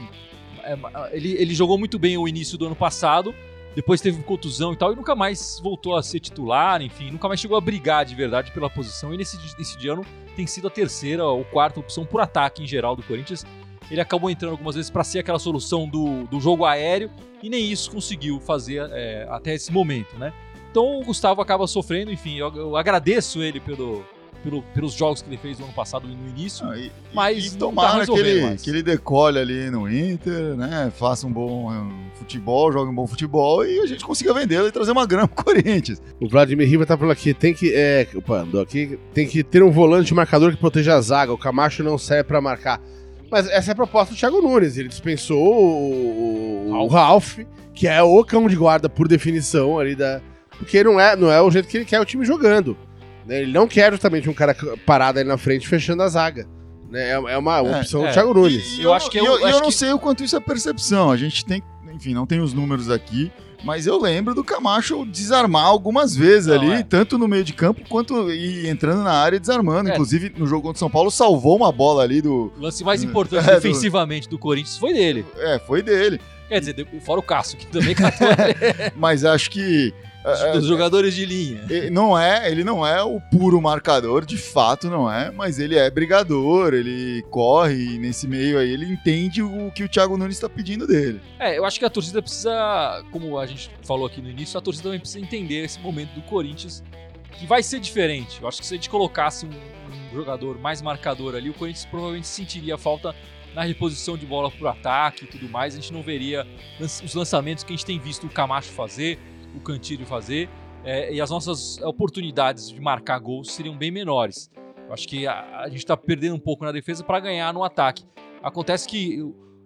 é, 0.63 0.77
ele, 1.15 1.33
ele 1.33 1.55
jogou 1.55 1.77
muito 1.77 1.97
bem 1.97 2.17
o 2.17 2.27
início 2.27 2.57
do 2.57 2.65
ano 2.65 2.75
passado, 2.75 3.33
depois 3.75 4.01
teve 4.01 4.21
contusão 4.23 4.73
e 4.73 4.75
tal, 4.75 4.91
e 4.91 4.95
nunca 4.95 5.15
mais 5.15 5.59
voltou 5.61 5.95
a 5.95 6.03
ser 6.03 6.19
titular, 6.19 6.81
enfim, 6.81 7.09
nunca 7.09 7.27
mais 7.27 7.39
chegou 7.39 7.57
a 7.57 7.61
brigar 7.61 8.05
de 8.05 8.13
verdade 8.13 8.51
pela 8.51 8.69
posição. 8.69 9.13
E 9.13 9.17
nesse, 9.17 9.37
nesse 9.57 9.87
ano 9.87 10.05
tem 10.35 10.45
sido 10.45 10.67
a 10.67 10.69
terceira 10.69 11.25
ou 11.25 11.45
quarta 11.45 11.79
opção 11.79 12.05
por 12.05 12.19
ataque 12.21 12.63
em 12.63 12.67
geral 12.67 12.95
do 12.95 13.03
Corinthians. 13.03 13.45
Ele 13.89 14.01
acabou 14.01 14.29
entrando 14.29 14.51
algumas 14.51 14.75
vezes 14.75 14.89
para 14.89 15.03
ser 15.03 15.19
aquela 15.19 15.39
solução 15.39 15.87
do, 15.87 16.23
do 16.25 16.39
jogo 16.39 16.65
aéreo 16.65 17.09
e 17.43 17.49
nem 17.49 17.71
isso 17.71 17.91
conseguiu 17.91 18.39
fazer 18.39 18.89
é, 18.91 19.27
até 19.29 19.53
esse 19.53 19.71
momento, 19.71 20.17
né? 20.17 20.33
Então 20.69 20.99
o 20.99 21.03
Gustavo 21.03 21.41
acaba 21.41 21.67
sofrendo, 21.67 22.11
enfim, 22.11 22.37
eu, 22.37 22.53
eu 22.55 22.77
agradeço 22.77 23.41
ele 23.41 23.59
pelo, 23.59 24.05
pelo- 24.43 24.61
pelos 24.73 24.93
jogos 24.93 25.21
que 25.21 25.29
ele 25.29 25.37
fez 25.37 25.57
no 25.59 25.65
ano 25.65 25.73
passado 25.73 26.07
no 26.07 26.13
início. 26.29 26.65
Ah, 26.67 26.77
e- 26.77 26.91
Mas 27.13 27.45
e 27.45 27.49
não 27.51 27.53
tá 27.53 27.59
tomara 27.59 27.91
que 27.93 27.99
resolvendo 27.99 28.25
ele, 28.27 28.41
mais. 28.41 28.61
que 28.61 28.69
ele 28.69 28.83
decole 28.83 29.39
ali 29.39 29.69
no 29.69 29.89
Inter, 29.91 30.55
né? 30.55 30.91
Faça 30.97 31.25
um 31.27 31.31
bom 31.31 31.71
um, 31.71 31.91
futebol, 32.15 32.71
jogue 32.71 32.89
um 32.91 32.95
bom 32.95 33.07
futebol 33.07 33.65
e 33.65 33.79
a 33.79 33.85
gente 33.85 34.03
consiga 34.03 34.33
vendê-lo 34.33 34.67
e 34.67 34.71
trazer 34.71 34.91
uma 34.91 35.05
grana 35.05 35.27
pro 35.27 35.43
Corinthians. 35.45 36.01
O 36.19 36.27
Vladimir 36.27 36.67
Riva 36.67 36.85
tá 36.85 36.97
por 36.97 37.09
aqui. 37.11 37.33
Tem 37.33 37.53
que. 37.53 37.71
É, 37.73 38.07
opa, 38.15 38.45
aqui. 38.61 38.97
Tem 39.13 39.27
que 39.27 39.43
ter 39.43 39.63
um 39.63 39.71
volante 39.71 40.13
marcador 40.13 40.51
que 40.51 40.57
proteja 40.57 40.95
a 40.95 41.01
zaga. 41.01 41.31
O 41.33 41.37
Camacho 41.37 41.83
não 41.83 41.97
serve 41.97 42.23
pra 42.25 42.41
marcar. 42.41 42.81
Mas 43.29 43.47
essa 43.47 43.71
é 43.71 43.73
a 43.73 43.75
proposta 43.75 44.13
do 44.13 44.17
Thiago 44.17 44.41
Nunes. 44.41 44.77
Ele 44.77 44.89
dispensou 44.89 45.41
o, 45.41 46.69
o 46.71 46.87
Ralph, 46.87 47.39
que 47.73 47.87
é 47.87 48.01
o 48.01 48.23
cão 48.25 48.47
de 48.47 48.55
guarda 48.55 48.89
por 48.89 49.07
definição 49.07 49.79
ali 49.79 49.95
da. 49.95 50.21
Porque 50.57 50.83
não 50.83 50.99
é, 50.99 51.15
não 51.15 51.31
é 51.31 51.41
o 51.41 51.49
jeito 51.49 51.67
que 51.67 51.77
ele 51.77 51.85
quer 51.85 51.99
o 51.99 52.05
time 52.05 52.23
jogando. 52.25 52.77
Né? 53.25 53.41
Ele 53.41 53.51
não 53.51 53.67
quer 53.67 53.91
justamente 53.91 54.29
um 54.29 54.33
cara 54.33 54.55
parado 54.85 55.19
aí 55.19 55.25
na 55.25 55.37
frente 55.37 55.67
fechando 55.67 56.03
a 56.03 56.07
zaga. 56.07 56.47
né? 56.89 57.09
É 57.09 57.13
é 57.33 57.37
uma 57.37 57.57
É, 57.59 57.61
opção 57.79 58.03
é. 58.05 58.09
do 58.09 58.13
Thiago 58.13 58.33
Nunes. 58.33 58.77
E 58.77 58.81
Eu 58.83 58.93
acho 58.93 59.09
que 59.09 59.17
eu, 59.17 59.25
eu- 59.25 59.39
eu 59.39 59.47
acho 59.47 59.59
não 59.61 59.69
que- 59.69 59.75
sei 59.75 59.93
o 59.93 59.99
quanto 59.99 60.23
isso 60.23 60.35
é 60.35 60.39
percepção. 60.41 61.09
A 61.09 61.15
gente 61.17 61.45
tem, 61.45 61.63
enfim, 61.93 62.13
não 62.13 62.25
tem 62.25 62.41
os 62.41 62.53
números 62.53 62.89
aqui, 62.89 63.31
mas 63.63 63.87
eu 63.87 63.97
lembro 64.01 64.33
do 64.35 64.43
Camacho 64.43 65.05
desarmar 65.05 65.63
algumas 65.65 66.13
vezes 66.15 66.47
Não, 66.47 66.55
ali, 66.55 66.71
é. 66.73 66.83
tanto 66.83 67.17
no 67.17 67.27
meio 67.29 67.43
de 67.45 67.53
campo 67.53 67.79
quanto 67.87 68.29
e 68.31 68.67
entrando 68.67 69.03
na 69.03 69.13
área 69.13 69.37
e 69.37 69.39
desarmando. 69.39 69.89
É. 69.89 69.93
Inclusive, 69.93 70.33
no 70.37 70.45
jogo 70.45 70.63
contra 70.63 70.75
o 70.75 70.79
São 70.79 70.89
Paulo, 70.89 71.09
salvou 71.09 71.55
uma 71.55 71.71
bola 71.71 72.03
ali 72.03 72.21
do. 72.21 72.51
O 72.57 72.61
lance 72.61 72.83
mais 72.83 73.01
importante 73.03 73.39
É, 73.47 73.53
do- 73.55 73.61
defensivamente 73.61 74.27
do 74.27 74.37
Corinthians 74.37 74.77
foi 74.77 74.93
dele. 74.93 75.25
É, 75.37 75.59
foi 75.59 75.81
dele. 75.81 76.19
Quer 76.49 76.59
dizer, 76.59 76.87
fora 77.01 77.21
o 77.21 77.23
Cássio, 77.23 77.57
que 77.57 77.67
também 77.67 77.95
catou 77.95 78.27
ele, 78.27 78.91
Mas 78.97 79.23
acho 79.23 79.49
que. 79.49 79.93
É, 80.23 80.53
dos 80.53 80.65
jogadores 80.65 81.13
de 81.13 81.25
linha. 81.25 81.63
Ele 81.69 81.89
não 81.89 82.17
é, 82.17 82.49
ele 82.49 82.63
não 82.63 82.85
é 82.85 83.01
o 83.01 83.19
puro 83.19 83.61
marcador, 83.61 84.25
de 84.25 84.37
fato 84.37 84.89
não 84.89 85.11
é, 85.11 85.31
mas 85.31 85.59
ele 85.59 85.77
é 85.77 85.89
brigador, 85.89 86.73
ele 86.73 87.23
corre 87.29 87.97
nesse 87.97 88.27
meio 88.27 88.59
aí, 88.59 88.71
ele 88.71 88.85
entende 88.85 89.41
o 89.41 89.71
que 89.71 89.83
o 89.83 89.89
Thiago 89.89 90.17
Nunes 90.17 90.37
está 90.37 90.49
pedindo 90.49 90.85
dele. 90.85 91.21
É, 91.39 91.57
eu 91.57 91.65
acho 91.65 91.79
que 91.79 91.85
a 91.85 91.89
torcida 91.89 92.21
precisa, 92.21 93.03
como 93.11 93.37
a 93.37 93.45
gente 93.45 93.71
falou 93.83 94.05
aqui 94.05 94.21
no 94.21 94.29
início, 94.29 94.57
a 94.57 94.61
torcida 94.61 94.83
também 94.83 94.99
precisa 94.99 95.19
entender 95.19 95.63
esse 95.63 95.79
momento 95.79 96.13
do 96.13 96.21
Corinthians, 96.23 96.83
que 97.31 97.45
vai 97.45 97.63
ser 97.63 97.79
diferente. 97.79 98.41
Eu 98.41 98.47
acho 98.47 98.59
que 98.59 98.65
se 98.65 98.73
a 98.73 98.77
gente 98.77 98.89
colocasse 98.89 99.45
um, 99.45 99.49
um 99.49 100.15
jogador 100.15 100.59
mais 100.59 100.81
marcador 100.81 101.35
ali, 101.35 101.49
o 101.49 101.53
Corinthians 101.53 101.85
provavelmente 101.85 102.27
sentiria 102.27 102.77
falta 102.77 103.15
na 103.53 103.63
reposição 103.63 104.17
de 104.17 104.25
bola 104.25 104.49
pro 104.49 104.67
ataque 104.67 105.25
e 105.25 105.27
tudo 105.27 105.49
mais. 105.49 105.73
A 105.73 105.77
gente 105.77 105.91
não 105.91 106.01
veria 106.01 106.47
os 106.79 107.13
lançamentos 107.13 107.63
que 107.63 107.73
a 107.73 107.75
gente 107.75 107.85
tem 107.85 107.99
visto 107.99 108.27
o 108.27 108.29
Camacho 108.29 108.69
fazer, 108.69 109.19
o 109.55 109.59
Cantilho 109.59 110.05
fazer, 110.05 110.49
é, 110.83 111.13
e 111.13 111.21
as 111.21 111.29
nossas 111.29 111.77
oportunidades 111.81 112.69
de 112.69 112.79
marcar 112.79 113.19
gols 113.19 113.51
seriam 113.51 113.77
bem 113.77 113.91
menores. 113.91 114.49
Eu 114.87 114.93
acho 114.93 115.07
que 115.07 115.27
a, 115.27 115.59
a 115.61 115.69
gente 115.69 115.85
tá 115.85 115.95
perdendo 115.95 116.35
um 116.35 116.39
pouco 116.39 116.65
na 116.65 116.71
defesa 116.71 117.03
para 117.03 117.19
ganhar 117.19 117.53
no 117.53 117.63
ataque. 117.63 118.03
Acontece 118.41 118.87
que 118.87 119.19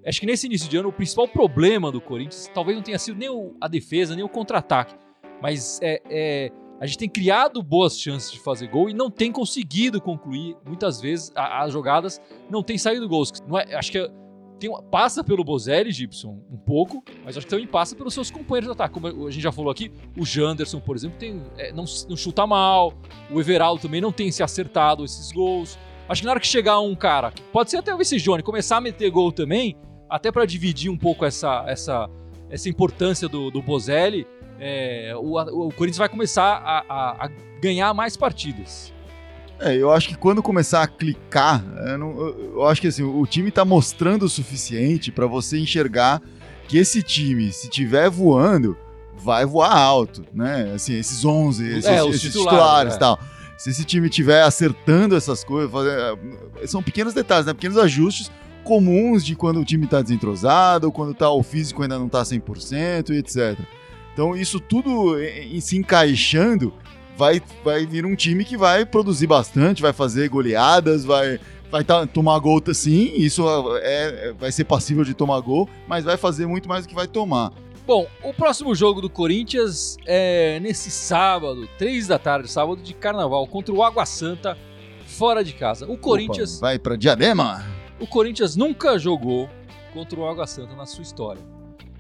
Acho 0.08 0.20
que 0.20 0.28
nesse 0.28 0.46
início 0.46 0.70
de 0.70 0.78
ano, 0.78 0.90
o 0.90 0.94
principal 0.94 1.28
problema 1.28 1.92
do 1.92 2.00
Corinthians 2.00 2.48
talvez 2.54 2.78
não 2.78 2.84
tenha 2.84 3.00
sido 3.00 3.18
nem 3.18 3.28
o- 3.28 3.56
a 3.60 3.68
defesa, 3.68 4.16
nem 4.16 4.24
o 4.24 4.30
contra-ataque. 4.30 4.94
Mas 5.42 5.80
é, 5.82 6.00
é, 6.08 6.52
a 6.80 6.86
gente 6.86 7.00
tem 7.00 7.10
criado 7.10 7.64
boas 7.64 8.00
chances 8.00 8.32
de 8.32 8.40
fazer 8.40 8.68
gol 8.68 8.88
e 8.88 8.94
não 8.94 9.10
tem 9.10 9.32
conseguido 9.32 10.00
concluir. 10.00 10.56
Muitas 10.64 11.02
vezes 11.02 11.32
as 11.36 11.74
jogadas 11.74 12.22
não 12.52 12.62
tem 12.62 12.78
saído 12.78 13.10
gols. 13.10 13.32
Não 13.48 13.58
é, 13.58 13.74
acho 13.74 13.92
que 13.92 14.12
tem 14.60 14.70
passa 14.92 15.24
pelo 15.24 15.44
Bozelli, 15.44 15.92
Gibson, 15.92 16.40
um 16.52 16.58
pouco, 16.58 17.04
mas 17.24 17.36
acho 17.38 17.46
que 17.46 17.50
também 17.50 17.68
passa 17.68 17.96
pelos 17.96 18.14
seus 18.14 18.32
companheiros 18.32 18.68
de 18.68 18.72
ataque. 18.74 18.94
Como 18.94 19.28
a 19.28 19.32
gente 19.32 19.44
já 19.44 19.52
falou 19.52 19.72
aqui, 19.72 19.92
o 20.18 20.26
Janderson, 20.26 20.80
por 20.80 20.96
exemplo, 20.96 21.18
tem, 21.18 21.42
é, 21.58 21.72
não, 21.72 21.86
não 22.10 22.16
chuta 22.18 22.46
mal, 22.48 22.94
o 23.32 23.40
Everaldo 23.40 23.82
também 23.82 24.00
não 24.02 24.12
tem 24.12 24.32
se 24.32 24.42
acertado 24.42 25.04
esses 25.04 25.32
gols. 25.32 25.78
Acho 26.08 26.22
que 26.22 26.26
na 26.26 26.32
hora 26.32 26.40
que 26.40 26.48
chegar 26.48 26.80
um 26.80 26.96
cara, 26.96 27.34
pode 27.52 27.72
ser 27.72 27.78
até 27.78 27.94
o 27.94 27.98
Vice 27.98 28.18
Johnny, 28.18 28.44
começar 28.44 28.78
a 28.78 28.82
meter 28.82 29.10
gol 29.10 29.32
também, 29.32 29.76
até 30.10 30.32
para 30.32 30.46
dividir 30.46 30.90
um 30.92 30.98
pouco 30.98 31.26
essa, 31.26 31.64
essa, 31.68 32.10
essa 32.50 32.70
importância 32.70 33.28
do, 33.28 33.50
do 33.50 33.62
Bozelli, 33.62 34.26
é, 34.60 35.14
o, 35.18 35.38
o 35.68 35.74
Corinthians 35.74 35.98
vai 35.98 36.08
começar 36.08 36.44
a, 36.64 36.80
a- 36.88 37.26
a 37.26 37.30
ganhar 37.60 37.94
mais 37.94 38.16
partidas. 38.16 38.94
É, 39.60 39.76
eu 39.76 39.92
acho 39.92 40.10
que 40.10 40.16
quando 40.18 40.44
começar 40.44 40.84
a 40.84 40.88
clicar, 40.88 41.64
eu, 41.88 41.98
não- 41.98 42.12
eu- 42.20 42.52
eu 42.56 42.66
acho 42.68 42.82
que 42.82 42.88
assim, 42.88 43.04
o 43.04 43.26
time 43.26 43.50
tá 43.52 43.64
mostrando 43.64 44.24
o 44.24 44.30
suficiente 44.30 45.12
pra 45.12 45.26
você 45.28 45.58
enxergar 45.58 46.22
que 46.68 46.78
esse 46.78 47.02
time, 47.02 47.52
se 47.52 47.70
tiver 47.70 48.10
voando, 48.10 48.76
vai 49.18 49.46
voar 49.46 49.76
alto, 49.78 50.26
né? 50.34 50.72
Assim, 50.76 50.98
esses 50.98 51.24
11, 51.24 51.66
esses, 51.70 51.86
É, 51.86 52.06
esses 52.06 52.22
titulares, 52.22 52.32
titulares 52.32 52.94
e 52.94 52.96
é. 52.96 53.00
tal. 53.00 53.20
Se 53.58 53.70
esse 53.70 53.86
time 53.86 54.10
tiver 54.10 54.42
acertando 54.44 55.16
essas 55.16 55.44
coisas, 55.44 55.72
fazer- 55.72 56.18
são 56.68 56.84
pequenos 56.84 57.14
detalhes, 57.14 57.46
né? 57.46 57.54
Pequenos 57.54 57.78
ajustes 57.78 58.30
comuns 58.66 59.24
de 59.24 59.36
quando 59.36 59.62
o 59.62 59.66
time 59.66 59.88
tá 59.88 60.02
desentrosado, 60.02 60.88
ou 60.88 60.92
quando 60.92 61.14
tá, 61.14 61.30
o 61.30 61.42
físico 61.44 61.82
ainda 61.82 61.98
não 61.98 62.10
tá 62.10 62.26
100% 62.26 63.14
e 63.14 63.18
etc. 63.18 63.58
Então, 64.12 64.36
isso 64.36 64.60
tudo 64.60 65.16
se 65.62 65.78
encaixando 65.78 66.74
vai, 67.18 67.42
vai 67.64 67.86
vir 67.86 68.06
um 68.06 68.16
time 68.16 68.44
que 68.46 68.58
vai 68.58 68.86
produzir 68.86 69.28
bastante, 69.28 69.82
vai 69.82 69.94
fazer 69.94 70.30
goleadas, 70.30 71.06
vai, 71.06 71.40
vai 71.72 71.84
tá- 71.84 72.06
tomar 72.06 72.38
gol, 72.40 72.62
sim, 72.74 73.12
isso 73.16 73.44
é, 73.78 74.30
é- 74.30 74.34
vai 74.34 74.52
ser 74.52 74.66
passível 74.66 75.04
de 75.04 75.14
tomar 75.14 75.40
gol, 75.40 75.70
mas 75.88 76.04
vai 76.04 76.18
fazer 76.18 76.46
muito 76.46 76.68
mais 76.68 76.86
do 76.86 76.90
que 76.90 76.96
vai 76.96 77.08
tomar. 77.08 77.52
Bom, 77.88 78.08
o 78.24 78.34
próximo 78.34 78.74
jogo 78.74 79.00
do 79.00 79.10
Corinthians 79.10 79.96
é 80.08 80.60
nesse 80.60 80.90
sábado, 80.90 81.70
3 81.78 82.08
da 82.08 82.18
tarde, 82.18 82.50
sábado 82.50 82.82
de 82.82 82.94
carnaval, 82.96 83.46
contra 83.46 83.74
o 83.74 83.84
Água 83.84 84.06
Santa, 84.08 84.58
fora 85.06 85.44
de 85.44 85.54
casa. 85.54 85.86
O 85.86 85.96
Corinthians, 85.96 86.58
Opa, 86.58 86.68
vai 86.68 86.80
pra 86.80 86.96
Diadema? 86.96 87.64
o 88.00 88.08
Corinthians 88.08 88.56
nunca 88.56 88.98
jogou 88.98 89.48
contra 89.94 90.20
o 90.20 90.28
Água 90.28 90.48
Santa 90.48 90.76
na 90.76 90.88
sua 90.88 91.04
história. 91.04 91.42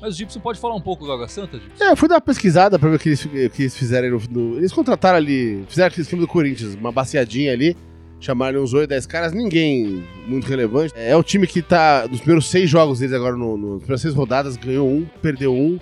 Mas 0.01 0.13
o 0.13 0.17
Gibson 0.17 0.39
pode 0.39 0.59
falar 0.59 0.75
um 0.75 0.81
pouco 0.81 1.05
do 1.05 1.11
Água 1.11 1.27
Santa, 1.27 1.57
Gibson? 1.57 1.83
É, 1.83 1.91
eu 1.91 1.95
fui 1.95 2.07
dar 2.07 2.15
uma 2.15 2.21
pesquisada 2.21 2.77
pra 2.77 2.89
ver 2.89 2.95
o 2.97 2.99
que 2.99 3.09
eles, 3.09 3.25
o 3.25 3.29
que 3.29 3.61
eles 3.63 3.77
fizeram 3.77 4.09
no, 4.09 4.21
no- 4.51 4.57
Eles 4.57 4.71
contrataram 4.73 5.17
ali, 5.17 5.63
fizeram 5.67 5.87
aquele 5.87 6.01
esquema 6.03 6.21
do 6.21 6.27
Corinthians, 6.27 6.75
uma 6.75 6.91
baciadinha 6.91 7.53
ali, 7.53 7.75
chamaram 8.19 8.61
uns 8.63 8.73
8, 8.73 8.89
10 8.89 9.05
caras, 9.05 9.33
ninguém 9.33 10.03
muito 10.27 10.47
relevante. 10.47 10.93
É 10.97 11.15
o 11.15 11.23
time 11.23 11.47
que 11.47 11.61
tá, 11.61 12.05
nos 12.09 12.19
primeiros 12.19 12.49
seis 12.49 12.69
jogos 12.69 12.99
deles 12.99 13.13
agora, 13.15 13.35
no, 13.35 13.57
no, 13.57 13.67
nas 13.73 13.79
primeiras 13.79 14.01
seis 14.01 14.13
rodadas, 14.13 14.57
ganhou 14.57 14.87
um, 14.87 15.05
perdeu 15.21 15.53
um. 15.53 15.79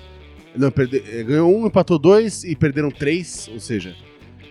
Não, 0.55 0.69
perde, 0.69 1.03
é, 1.11 1.23
ganhou 1.23 1.51
um, 1.51 1.65
empatou 1.65 1.97
dois 1.97 2.43
e 2.43 2.55
perderam 2.55 2.91
três, 2.91 3.49
ou 3.51 3.59
seja, 3.59 3.95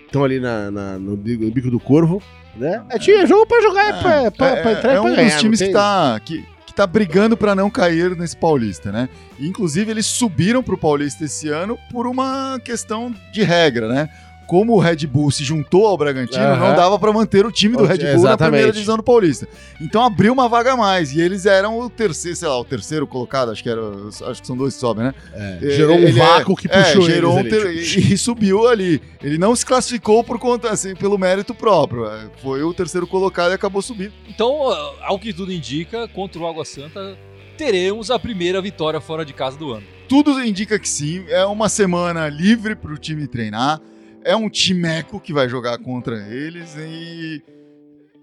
estão 0.05 0.25
ali 0.25 0.40
na, 0.40 0.70
na- 0.70 0.98
no, 0.98 1.16
bico, 1.16 1.44
no 1.44 1.51
bico 1.53 1.70
do 1.70 1.79
corvo, 1.79 2.20
né? 2.57 2.83
É, 2.90 2.98
time, 2.98 3.18
é 3.18 3.27
jogo 3.27 3.46
pra 3.46 3.62
jogar, 3.62 3.88
é, 3.88 3.92
pra, 3.92 4.31
pra, 4.33 4.46
é, 4.48 4.62
pra 4.62 4.72
entrar 4.72 4.90
é 4.92 4.96
e 4.96 5.01
pra 5.01 5.11
um 5.11 5.14
ganhar. 5.14 5.31
dos 5.31 5.40
times 5.40 5.62
que 5.62 5.68
tá, 5.68 6.20
que, 6.25 6.44
que 6.72 6.76
tá 6.76 6.87
brigando 6.87 7.37
pra 7.37 7.54
não 7.54 7.68
cair 7.68 8.16
nesse 8.16 8.35
Paulista, 8.35 8.90
né? 8.90 9.08
Inclusive, 9.38 9.90
eles 9.90 10.06
subiram 10.06 10.62
pro 10.62 10.78
Paulista 10.78 11.24
esse 11.24 11.48
ano 11.50 11.78
por 11.90 12.06
uma 12.06 12.58
questão 12.64 13.14
de 13.30 13.42
regra, 13.42 13.88
né? 13.88 14.08
Como 14.52 14.74
o 14.74 14.78
Red 14.78 15.06
Bull 15.06 15.30
se 15.30 15.42
juntou 15.42 15.86
ao 15.86 15.96
Bragantino, 15.96 16.44
Aham. 16.44 16.68
não 16.68 16.76
dava 16.76 16.98
pra 16.98 17.10
manter 17.10 17.46
o 17.46 17.50
time 17.50 17.74
do 17.74 17.86
Red 17.86 17.96
Bull 17.96 18.06
na 18.08 18.12
exatamente. 18.12 18.50
primeira 18.50 18.70
divisão 18.72 18.98
do 18.98 19.02
Paulista. 19.02 19.48
Então 19.80 20.04
abriu 20.04 20.30
uma 20.30 20.46
vaga 20.46 20.74
a 20.74 20.76
mais. 20.76 21.10
E 21.14 21.22
eles 21.22 21.46
eram 21.46 21.78
o 21.80 21.88
terceiro, 21.88 22.36
sei 22.36 22.46
lá, 22.48 22.60
o 22.60 22.64
terceiro 22.64 23.06
colocado, 23.06 23.50
acho 23.50 23.62
que 23.62 23.70
era. 23.70 23.80
Acho 24.26 24.42
que 24.42 24.46
são 24.46 24.54
dois 24.54 24.74
que 24.74 24.80
sobem, 24.80 25.04
né? 25.04 25.14
É, 25.32 25.58
gerou 25.70 25.96
um 25.96 26.00
Ele 26.00 26.20
é- 26.20 26.22
vácuo 26.22 26.54
que 26.54 26.68
é, 26.70 26.82
puxou 26.82 27.00
gerou 27.08 27.38
eles 27.40 27.52
um 27.54 27.56
ali, 27.56 27.72
ter- 27.72 27.82
tipo, 27.82 28.08
e, 28.08 28.12
e 28.12 28.18
subiu 28.18 28.68
ali. 28.68 29.00
Ele 29.22 29.38
não 29.38 29.56
se 29.56 29.64
classificou 29.64 30.22
por 30.22 30.38
conta, 30.38 30.68
assim, 30.68 30.94
pelo 30.94 31.16
mérito 31.16 31.54
próprio. 31.54 32.04
É, 32.04 32.28
Foi 32.42 32.62
o 32.62 32.74
terceiro 32.74 33.06
colocado 33.06 33.52
e 33.52 33.54
acabou 33.54 33.80
subindo. 33.80 34.12
Então, 34.28 34.54
ao 35.00 35.18
que 35.18 35.32
tudo 35.32 35.50
indica, 35.50 36.06
contra 36.08 36.38
o 36.38 36.46
Água 36.46 36.66
Santa, 36.66 37.16
teremos 37.56 38.10
a 38.10 38.18
primeira 38.18 38.60
vitória 38.60 39.00
fora 39.00 39.24
de 39.24 39.32
casa 39.32 39.56
do 39.56 39.72
ano. 39.72 39.84
Tudo 40.10 40.44
indica 40.44 40.78
que 40.78 40.86
sim. 40.90 41.24
É 41.28 41.42
uma 41.46 41.70
semana 41.70 42.28
livre 42.28 42.76
para 42.76 42.92
o 42.92 42.98
time 42.98 43.26
treinar. 43.26 43.80
É 44.24 44.37
um 44.37 44.48
timeco 44.48 45.18
que 45.20 45.32
vai 45.32 45.48
jogar 45.48 45.78
contra 45.78 46.16
eles 46.28 46.76
e. 46.78 47.42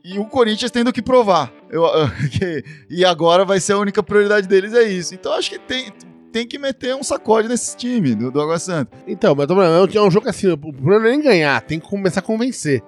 E 0.03 0.17
o 0.17 0.25
Corinthians 0.25 0.71
tendo 0.71 0.93
que 0.93 1.01
provar. 1.01 1.51
Eu- 1.69 1.83
que- 2.31 2.63
e 2.89 3.03
agora 3.03 3.43
vai 3.43 3.59
ser 3.59 3.73
a 3.73 3.77
única 3.77 4.01
prioridade 4.01 4.47
deles, 4.47 4.73
é 4.73 4.83
isso. 4.83 5.13
Então 5.13 5.33
acho 5.33 5.49
que 5.49 5.59
tem, 5.59 5.91
tem 6.31 6.47
que 6.47 6.57
meter 6.57 6.95
um 6.95 7.03
sacode 7.03 7.47
nesse 7.49 7.75
time 7.75 8.15
do, 8.15 8.31
do 8.31 8.41
Água 8.41 8.57
Santa. 8.57 8.97
Então, 9.05 9.35
mas 9.35 9.49
é 9.49 9.53
um- 9.53 9.85
é 10.03 10.07
um 10.07 10.11
jogo 10.11 10.29
assim, 10.29 10.47
o 10.47 10.57
problema 10.57 10.99
não 11.01 11.07
é 11.07 11.11
nem 11.11 11.21
ganhar, 11.21 11.61
tem 11.61 11.79
que 11.79 11.87
começar 11.87 12.21
a 12.21 12.23
convencer 12.23 12.81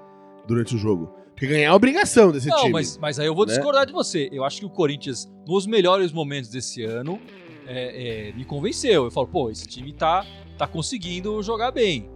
durante 0.47 0.73
o 0.75 0.77
jogo. 0.77 1.13
Porque 1.31 1.47
ganhar 1.47 1.69
é 1.69 1.73
obrigação 1.73 2.31
desse 2.31 2.47
Não, 2.47 2.57
time. 2.57 2.71
mas, 2.71 2.97
mas 2.97 3.19
aí 3.19 3.25
eu 3.25 3.35
vou 3.35 3.45
né? 3.45 3.53
discordar 3.53 3.85
de 3.85 3.91
você. 3.91 4.29
Eu 4.31 4.43
acho 4.45 4.59
que 4.59 4.65
o 4.65 4.69
Corinthians, 4.69 5.27
nos 5.47 5.65
melhores 5.67 6.11
momentos 6.13 6.49
desse 6.51 6.83
ano, 6.83 7.19
é, 7.67 8.29
é, 8.29 8.33
me 8.33 8.45
convenceu. 8.45 9.05
Eu 9.05 9.11
falo, 9.11 9.27
pô, 9.27 9.49
esse 9.49 9.65
time 9.67 9.91
tá, 9.91 10.23
tá 10.57 10.67
conseguindo 10.67 11.41
jogar 11.41 11.71
bem. 11.71 12.07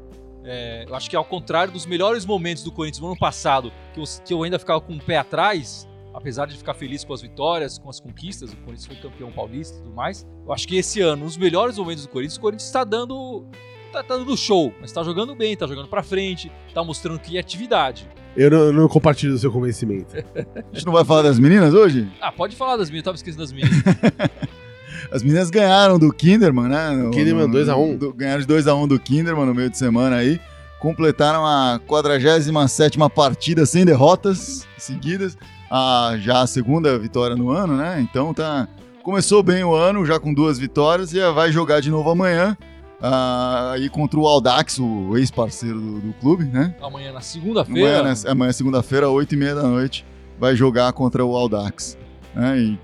É, 0.45 0.85
eu 0.87 0.95
acho 0.95 1.09
que 1.09 1.15
ao 1.15 1.25
contrário 1.25 1.73
dos 1.73 1.85
melhores 1.85 2.25
momentos 2.25 2.63
do 2.63 2.71
Corinthians 2.71 3.01
no 3.01 3.07
ano 3.07 3.17
passado, 3.17 3.71
que 3.93 3.99
eu, 3.99 4.03
que 4.23 4.33
eu 4.33 4.43
ainda 4.43 4.59
ficava 4.59 4.79
com 4.79 4.93
o 4.93 4.99
pé 4.99 5.17
atrás, 5.17 5.87
apesar 6.13 6.45
de 6.45 6.55
ficar 6.55 6.75
feliz 6.75 7.03
com 7.03 7.13
as 7.13 7.21
vitórias, 7.21 7.79
com 7.79 7.89
as 7.89 7.99
conquistas, 7.99 8.53
o 8.53 8.57
Corinthians 8.57 8.85
foi 8.85 8.95
campeão 8.95 9.31
paulista 9.31 9.77
e 9.77 9.81
tudo 9.81 9.93
mais. 9.93 10.25
Eu 10.45 10.53
acho 10.53 10.67
que 10.67 10.77
esse 10.77 11.01
ano, 11.01 11.25
nos 11.25 11.35
melhores 11.35 11.77
momentos 11.77 12.03
do 12.05 12.09
Corinthians, 12.09 12.37
o 12.37 12.41
Corinthians 12.41 12.67
está 12.67 12.83
dando. 12.83 13.45
Tá, 13.91 14.03
tá 14.03 14.17
dando 14.17 14.35
show, 14.35 14.73
mas 14.81 14.91
tá 14.91 15.01
jogando 15.03 15.33
bem, 15.33 15.55
tá 15.55 15.65
jogando 15.65 15.87
pra 15.87 16.03
frente, 16.03 16.51
tá 16.73 16.83
mostrando 16.83 17.17
criatividade. 17.17 18.07
Eu 18.35 18.51
não, 18.51 18.73
não 18.73 18.87
compartilho 18.89 19.31
do 19.31 19.39
seu 19.39 19.49
convencimento. 19.49 20.15
A 20.17 20.75
gente 20.75 20.85
não 20.85 20.91
vai 20.91 21.05
falar 21.05 21.21
das 21.21 21.39
meninas 21.39 21.73
hoje? 21.73 22.11
Ah, 22.19 22.31
pode 22.31 22.57
falar 22.57 22.75
das 22.75 22.89
minhas, 22.89 23.01
eu 23.01 23.05
tava 23.05 23.15
esquecendo 23.15 23.41
das 23.41 23.53
minhas. 23.53 23.69
As 25.11 25.21
meninas 25.23 25.49
ganharam 25.49 25.97
do 25.99 26.11
Kinderman, 26.13 26.67
né? 26.67 26.89
No- 26.91 27.11
Kinderman, 27.11 27.47
no- 27.47 27.51
2 27.53 27.69
a 27.69 27.75
1. 27.75 27.97
do- 27.97 28.13
Ganharam 28.13 28.41
de 28.41 28.47
2x1 28.47 28.87
do 28.87 28.99
Kinderman 28.99 29.45
no 29.45 29.53
meio 29.55 29.69
de 29.69 29.77
semana 29.77 30.17
aí. 30.17 30.39
Completaram 30.79 31.45
a 31.45 31.79
47 31.87 32.97
partida 33.13 33.65
sem 33.65 33.85
derrotas 33.85 34.67
seguidas. 34.77 35.37
A, 35.71 36.15
já 36.19 36.41
a 36.41 36.47
segunda 36.47 36.97
vitória 36.99 37.35
no 37.35 37.49
ano, 37.49 37.75
né? 37.75 37.99
Então 38.01 38.33
tá. 38.33 38.67
Começou 39.03 39.41
bem 39.43 39.63
o 39.63 39.73
ano, 39.73 40.05
já 40.05 40.19
com 40.19 40.33
duas 40.33 40.57
vitórias, 40.59 41.13
e 41.13 41.31
vai 41.31 41.51
jogar 41.51 41.79
de 41.79 41.89
novo 41.91 42.09
amanhã. 42.09 42.57
ah, 43.01 43.71
aí 43.73 43.89
contra 43.89 44.19
o 44.19 44.25
Aldax, 44.27 44.79
o 44.79 45.15
ex-parceiro 45.17 45.79
do, 45.79 45.99
do 45.99 46.13
clube, 46.13 46.45
né? 46.45 46.73
Amanhã 46.81 47.05
na 47.07 47.09
Amanhã, 47.09 47.21
segunda-feira. 47.21 48.03
né, 48.03 48.13
amanhã 48.27 48.51
segunda-feira, 48.51 49.07
8h30 49.07 49.55
da 49.55 49.63
noite, 49.63 50.05
vai 50.39 50.55
jogar 50.55 50.91
contra 50.93 51.23
o 51.25 51.35
Aldax. 51.35 51.97
né? 52.33 52.57
E, 52.57 52.63
e 52.73 52.79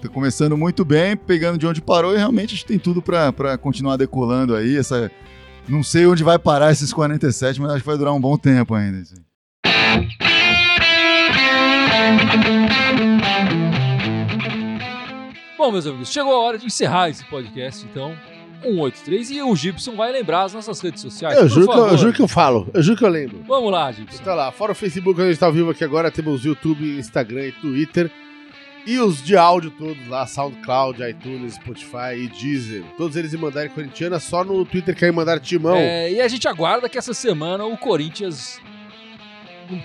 tá 0.00 0.08
começando 0.08 0.56
muito 0.56 0.84
bem, 0.84 1.16
pegando 1.16 1.58
de 1.58 1.66
onde 1.66 1.80
parou, 1.80 2.14
e 2.14 2.16
realmente 2.16 2.54
a 2.54 2.56
gente 2.56 2.66
tem 2.66 2.78
tudo 2.78 3.02
pra 3.02 3.32
pra 3.32 3.58
continuar 3.58 3.96
decolando 3.96 4.54
aí. 4.54 4.76
Essa, 4.76 5.10
não 5.68 5.82
sei 5.82 6.06
onde 6.06 6.22
vai 6.22 6.38
parar 6.38 6.70
esses 6.72 6.92
47, 6.92 7.60
mas 7.60 7.72
acho 7.72 7.80
que 7.80 7.86
vai 7.86 7.98
durar 7.98 8.14
um 8.14 8.20
bom 8.20 8.36
tempo 8.38 8.74
ainda. 8.74 8.98
aí. 8.98 9.28
Bom, 15.58 15.72
meus 15.72 15.86
amigos, 15.86 16.08
chegou 16.10 16.32
a 16.32 16.38
hora 16.38 16.58
de 16.58 16.66
encerrar 16.66 17.10
esse 17.10 17.24
podcast, 17.24 17.84
então. 17.84 18.16
183 18.62 19.30
e 19.30 19.42
o 19.42 19.54
Gibson 19.54 19.94
vai 19.94 20.10
lembrar 20.10 20.42
as 20.42 20.54
nossas 20.54 20.80
redes 20.80 21.00
sociais. 21.00 21.36
Eu 21.36 21.42
por 21.42 21.48
juro, 21.48 21.68
que 21.68 21.78
eu, 21.78 21.86
eu 21.88 21.98
juro 21.98 22.12
que 22.12 22.22
eu 22.22 22.28
falo, 22.28 22.68
eu 22.74 22.82
juro 22.82 22.96
que 22.96 23.04
eu 23.04 23.08
lembro. 23.08 23.44
Vamos 23.46 23.70
lá, 23.70 23.90
Gibson. 23.92 24.18
Então 24.20 24.34
lá, 24.34 24.50
fora 24.50 24.72
o 24.72 24.74
Facebook, 24.74 25.20
onde 25.20 25.28
a 25.28 25.32
gente 25.32 25.40
tá 25.40 25.46
ao 25.46 25.52
vivo 25.52 25.70
aqui 25.70 25.84
agora, 25.84 26.10
temos 26.10 26.44
YouTube, 26.44 26.98
Instagram 26.98 27.46
e 27.46 27.52
Twitter. 27.52 28.10
E 28.88 28.98
os 28.98 29.22
de 29.22 29.36
áudio 29.36 29.70
todos 29.70 30.08
lá, 30.08 30.26
SoundCloud, 30.26 31.02
iTunes, 31.02 31.56
Spotify 31.56 32.14
e 32.16 32.26
Deezer. 32.26 32.82
Todos 32.96 33.18
eles 33.18 33.34
em 33.34 33.36
Mandarem 33.36 33.68
Corintiana, 33.68 34.18
só 34.18 34.42
no 34.42 34.64
Twitter 34.64 34.96
querem 34.96 35.14
mandar 35.14 35.38
timão. 35.40 35.76
É, 35.76 36.10
e 36.10 36.22
a 36.22 36.26
gente 36.26 36.48
aguarda 36.48 36.88
que 36.88 36.96
essa 36.96 37.12
semana 37.12 37.66
o 37.66 37.76
Corinthians, 37.76 38.58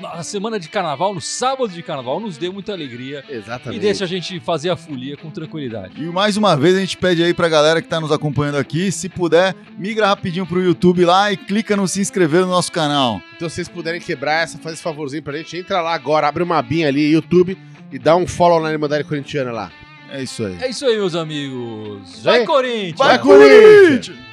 na 0.02 0.24
semana 0.24 0.58
de 0.58 0.70
carnaval, 0.70 1.14
no 1.14 1.20
sábado 1.20 1.68
de 1.68 1.84
carnaval, 1.84 2.22
nos 2.22 2.38
dê 2.38 2.50
muita 2.50 2.72
alegria 2.72 3.26
e 3.30 3.34
Exatamente. 3.34 3.82
deixe 3.82 4.06
a 4.06 4.08
gente 4.08 4.40
fazer 4.40 4.70
a 4.70 4.78
folia 4.78 5.18
com 5.18 5.30
tranquilidade. 5.30 6.02
E 6.02 6.06
mais 6.06 6.38
uma 6.38 6.56
vez 6.56 6.74
a 6.78 6.80
gente 6.80 6.96
pede 6.96 7.22
aí 7.22 7.34
pra 7.34 7.50
galera 7.50 7.82
que 7.82 7.90
tá 7.90 8.00
nos 8.00 8.10
acompanhando 8.10 8.56
aqui, 8.56 8.90
se 8.90 9.10
puder, 9.10 9.54
migra 9.78 10.08
rapidinho 10.08 10.46
pro 10.46 10.64
YouTube 10.64 11.04
lá 11.04 11.30
e 11.30 11.36
clica 11.36 11.76
no 11.76 11.90
se 11.90 12.00
inscrever 12.00 12.44
no 12.44 12.48
nosso 12.48 12.72
canal. 12.72 13.22
Então, 13.36 13.50
se 13.50 13.56
vocês 13.56 13.68
puderem 13.68 14.00
quebrar 14.00 14.44
essa, 14.44 14.58
faz 14.58 14.76
esse 14.76 14.84
favorzinho 14.84 15.22
pra 15.22 15.36
gente, 15.36 15.58
entra 15.58 15.82
lá 15.82 15.94
agora, 15.94 16.26
abre 16.26 16.42
uma 16.42 16.58
abinha 16.58 16.88
ali, 16.88 17.12
YouTube, 17.12 17.58
e 17.94 18.00
dá 18.00 18.16
um 18.16 18.26
follow 18.26 18.60
na 18.60 18.72
Irmandade 18.72 19.04
Corintiana 19.04 19.52
lá. 19.52 19.72
É 20.12 20.24
isso 20.24 20.44
aí. 20.44 20.58
É 20.62 20.70
isso 20.70 20.84
aí, 20.86 20.96
meus 20.96 21.14
amigos. 21.16 22.24
Vai. 22.24 22.40
Vai, 22.40 22.46
Corinthians! 22.46 22.98
Vai, 22.98 23.20
Corinthians! 23.20 24.33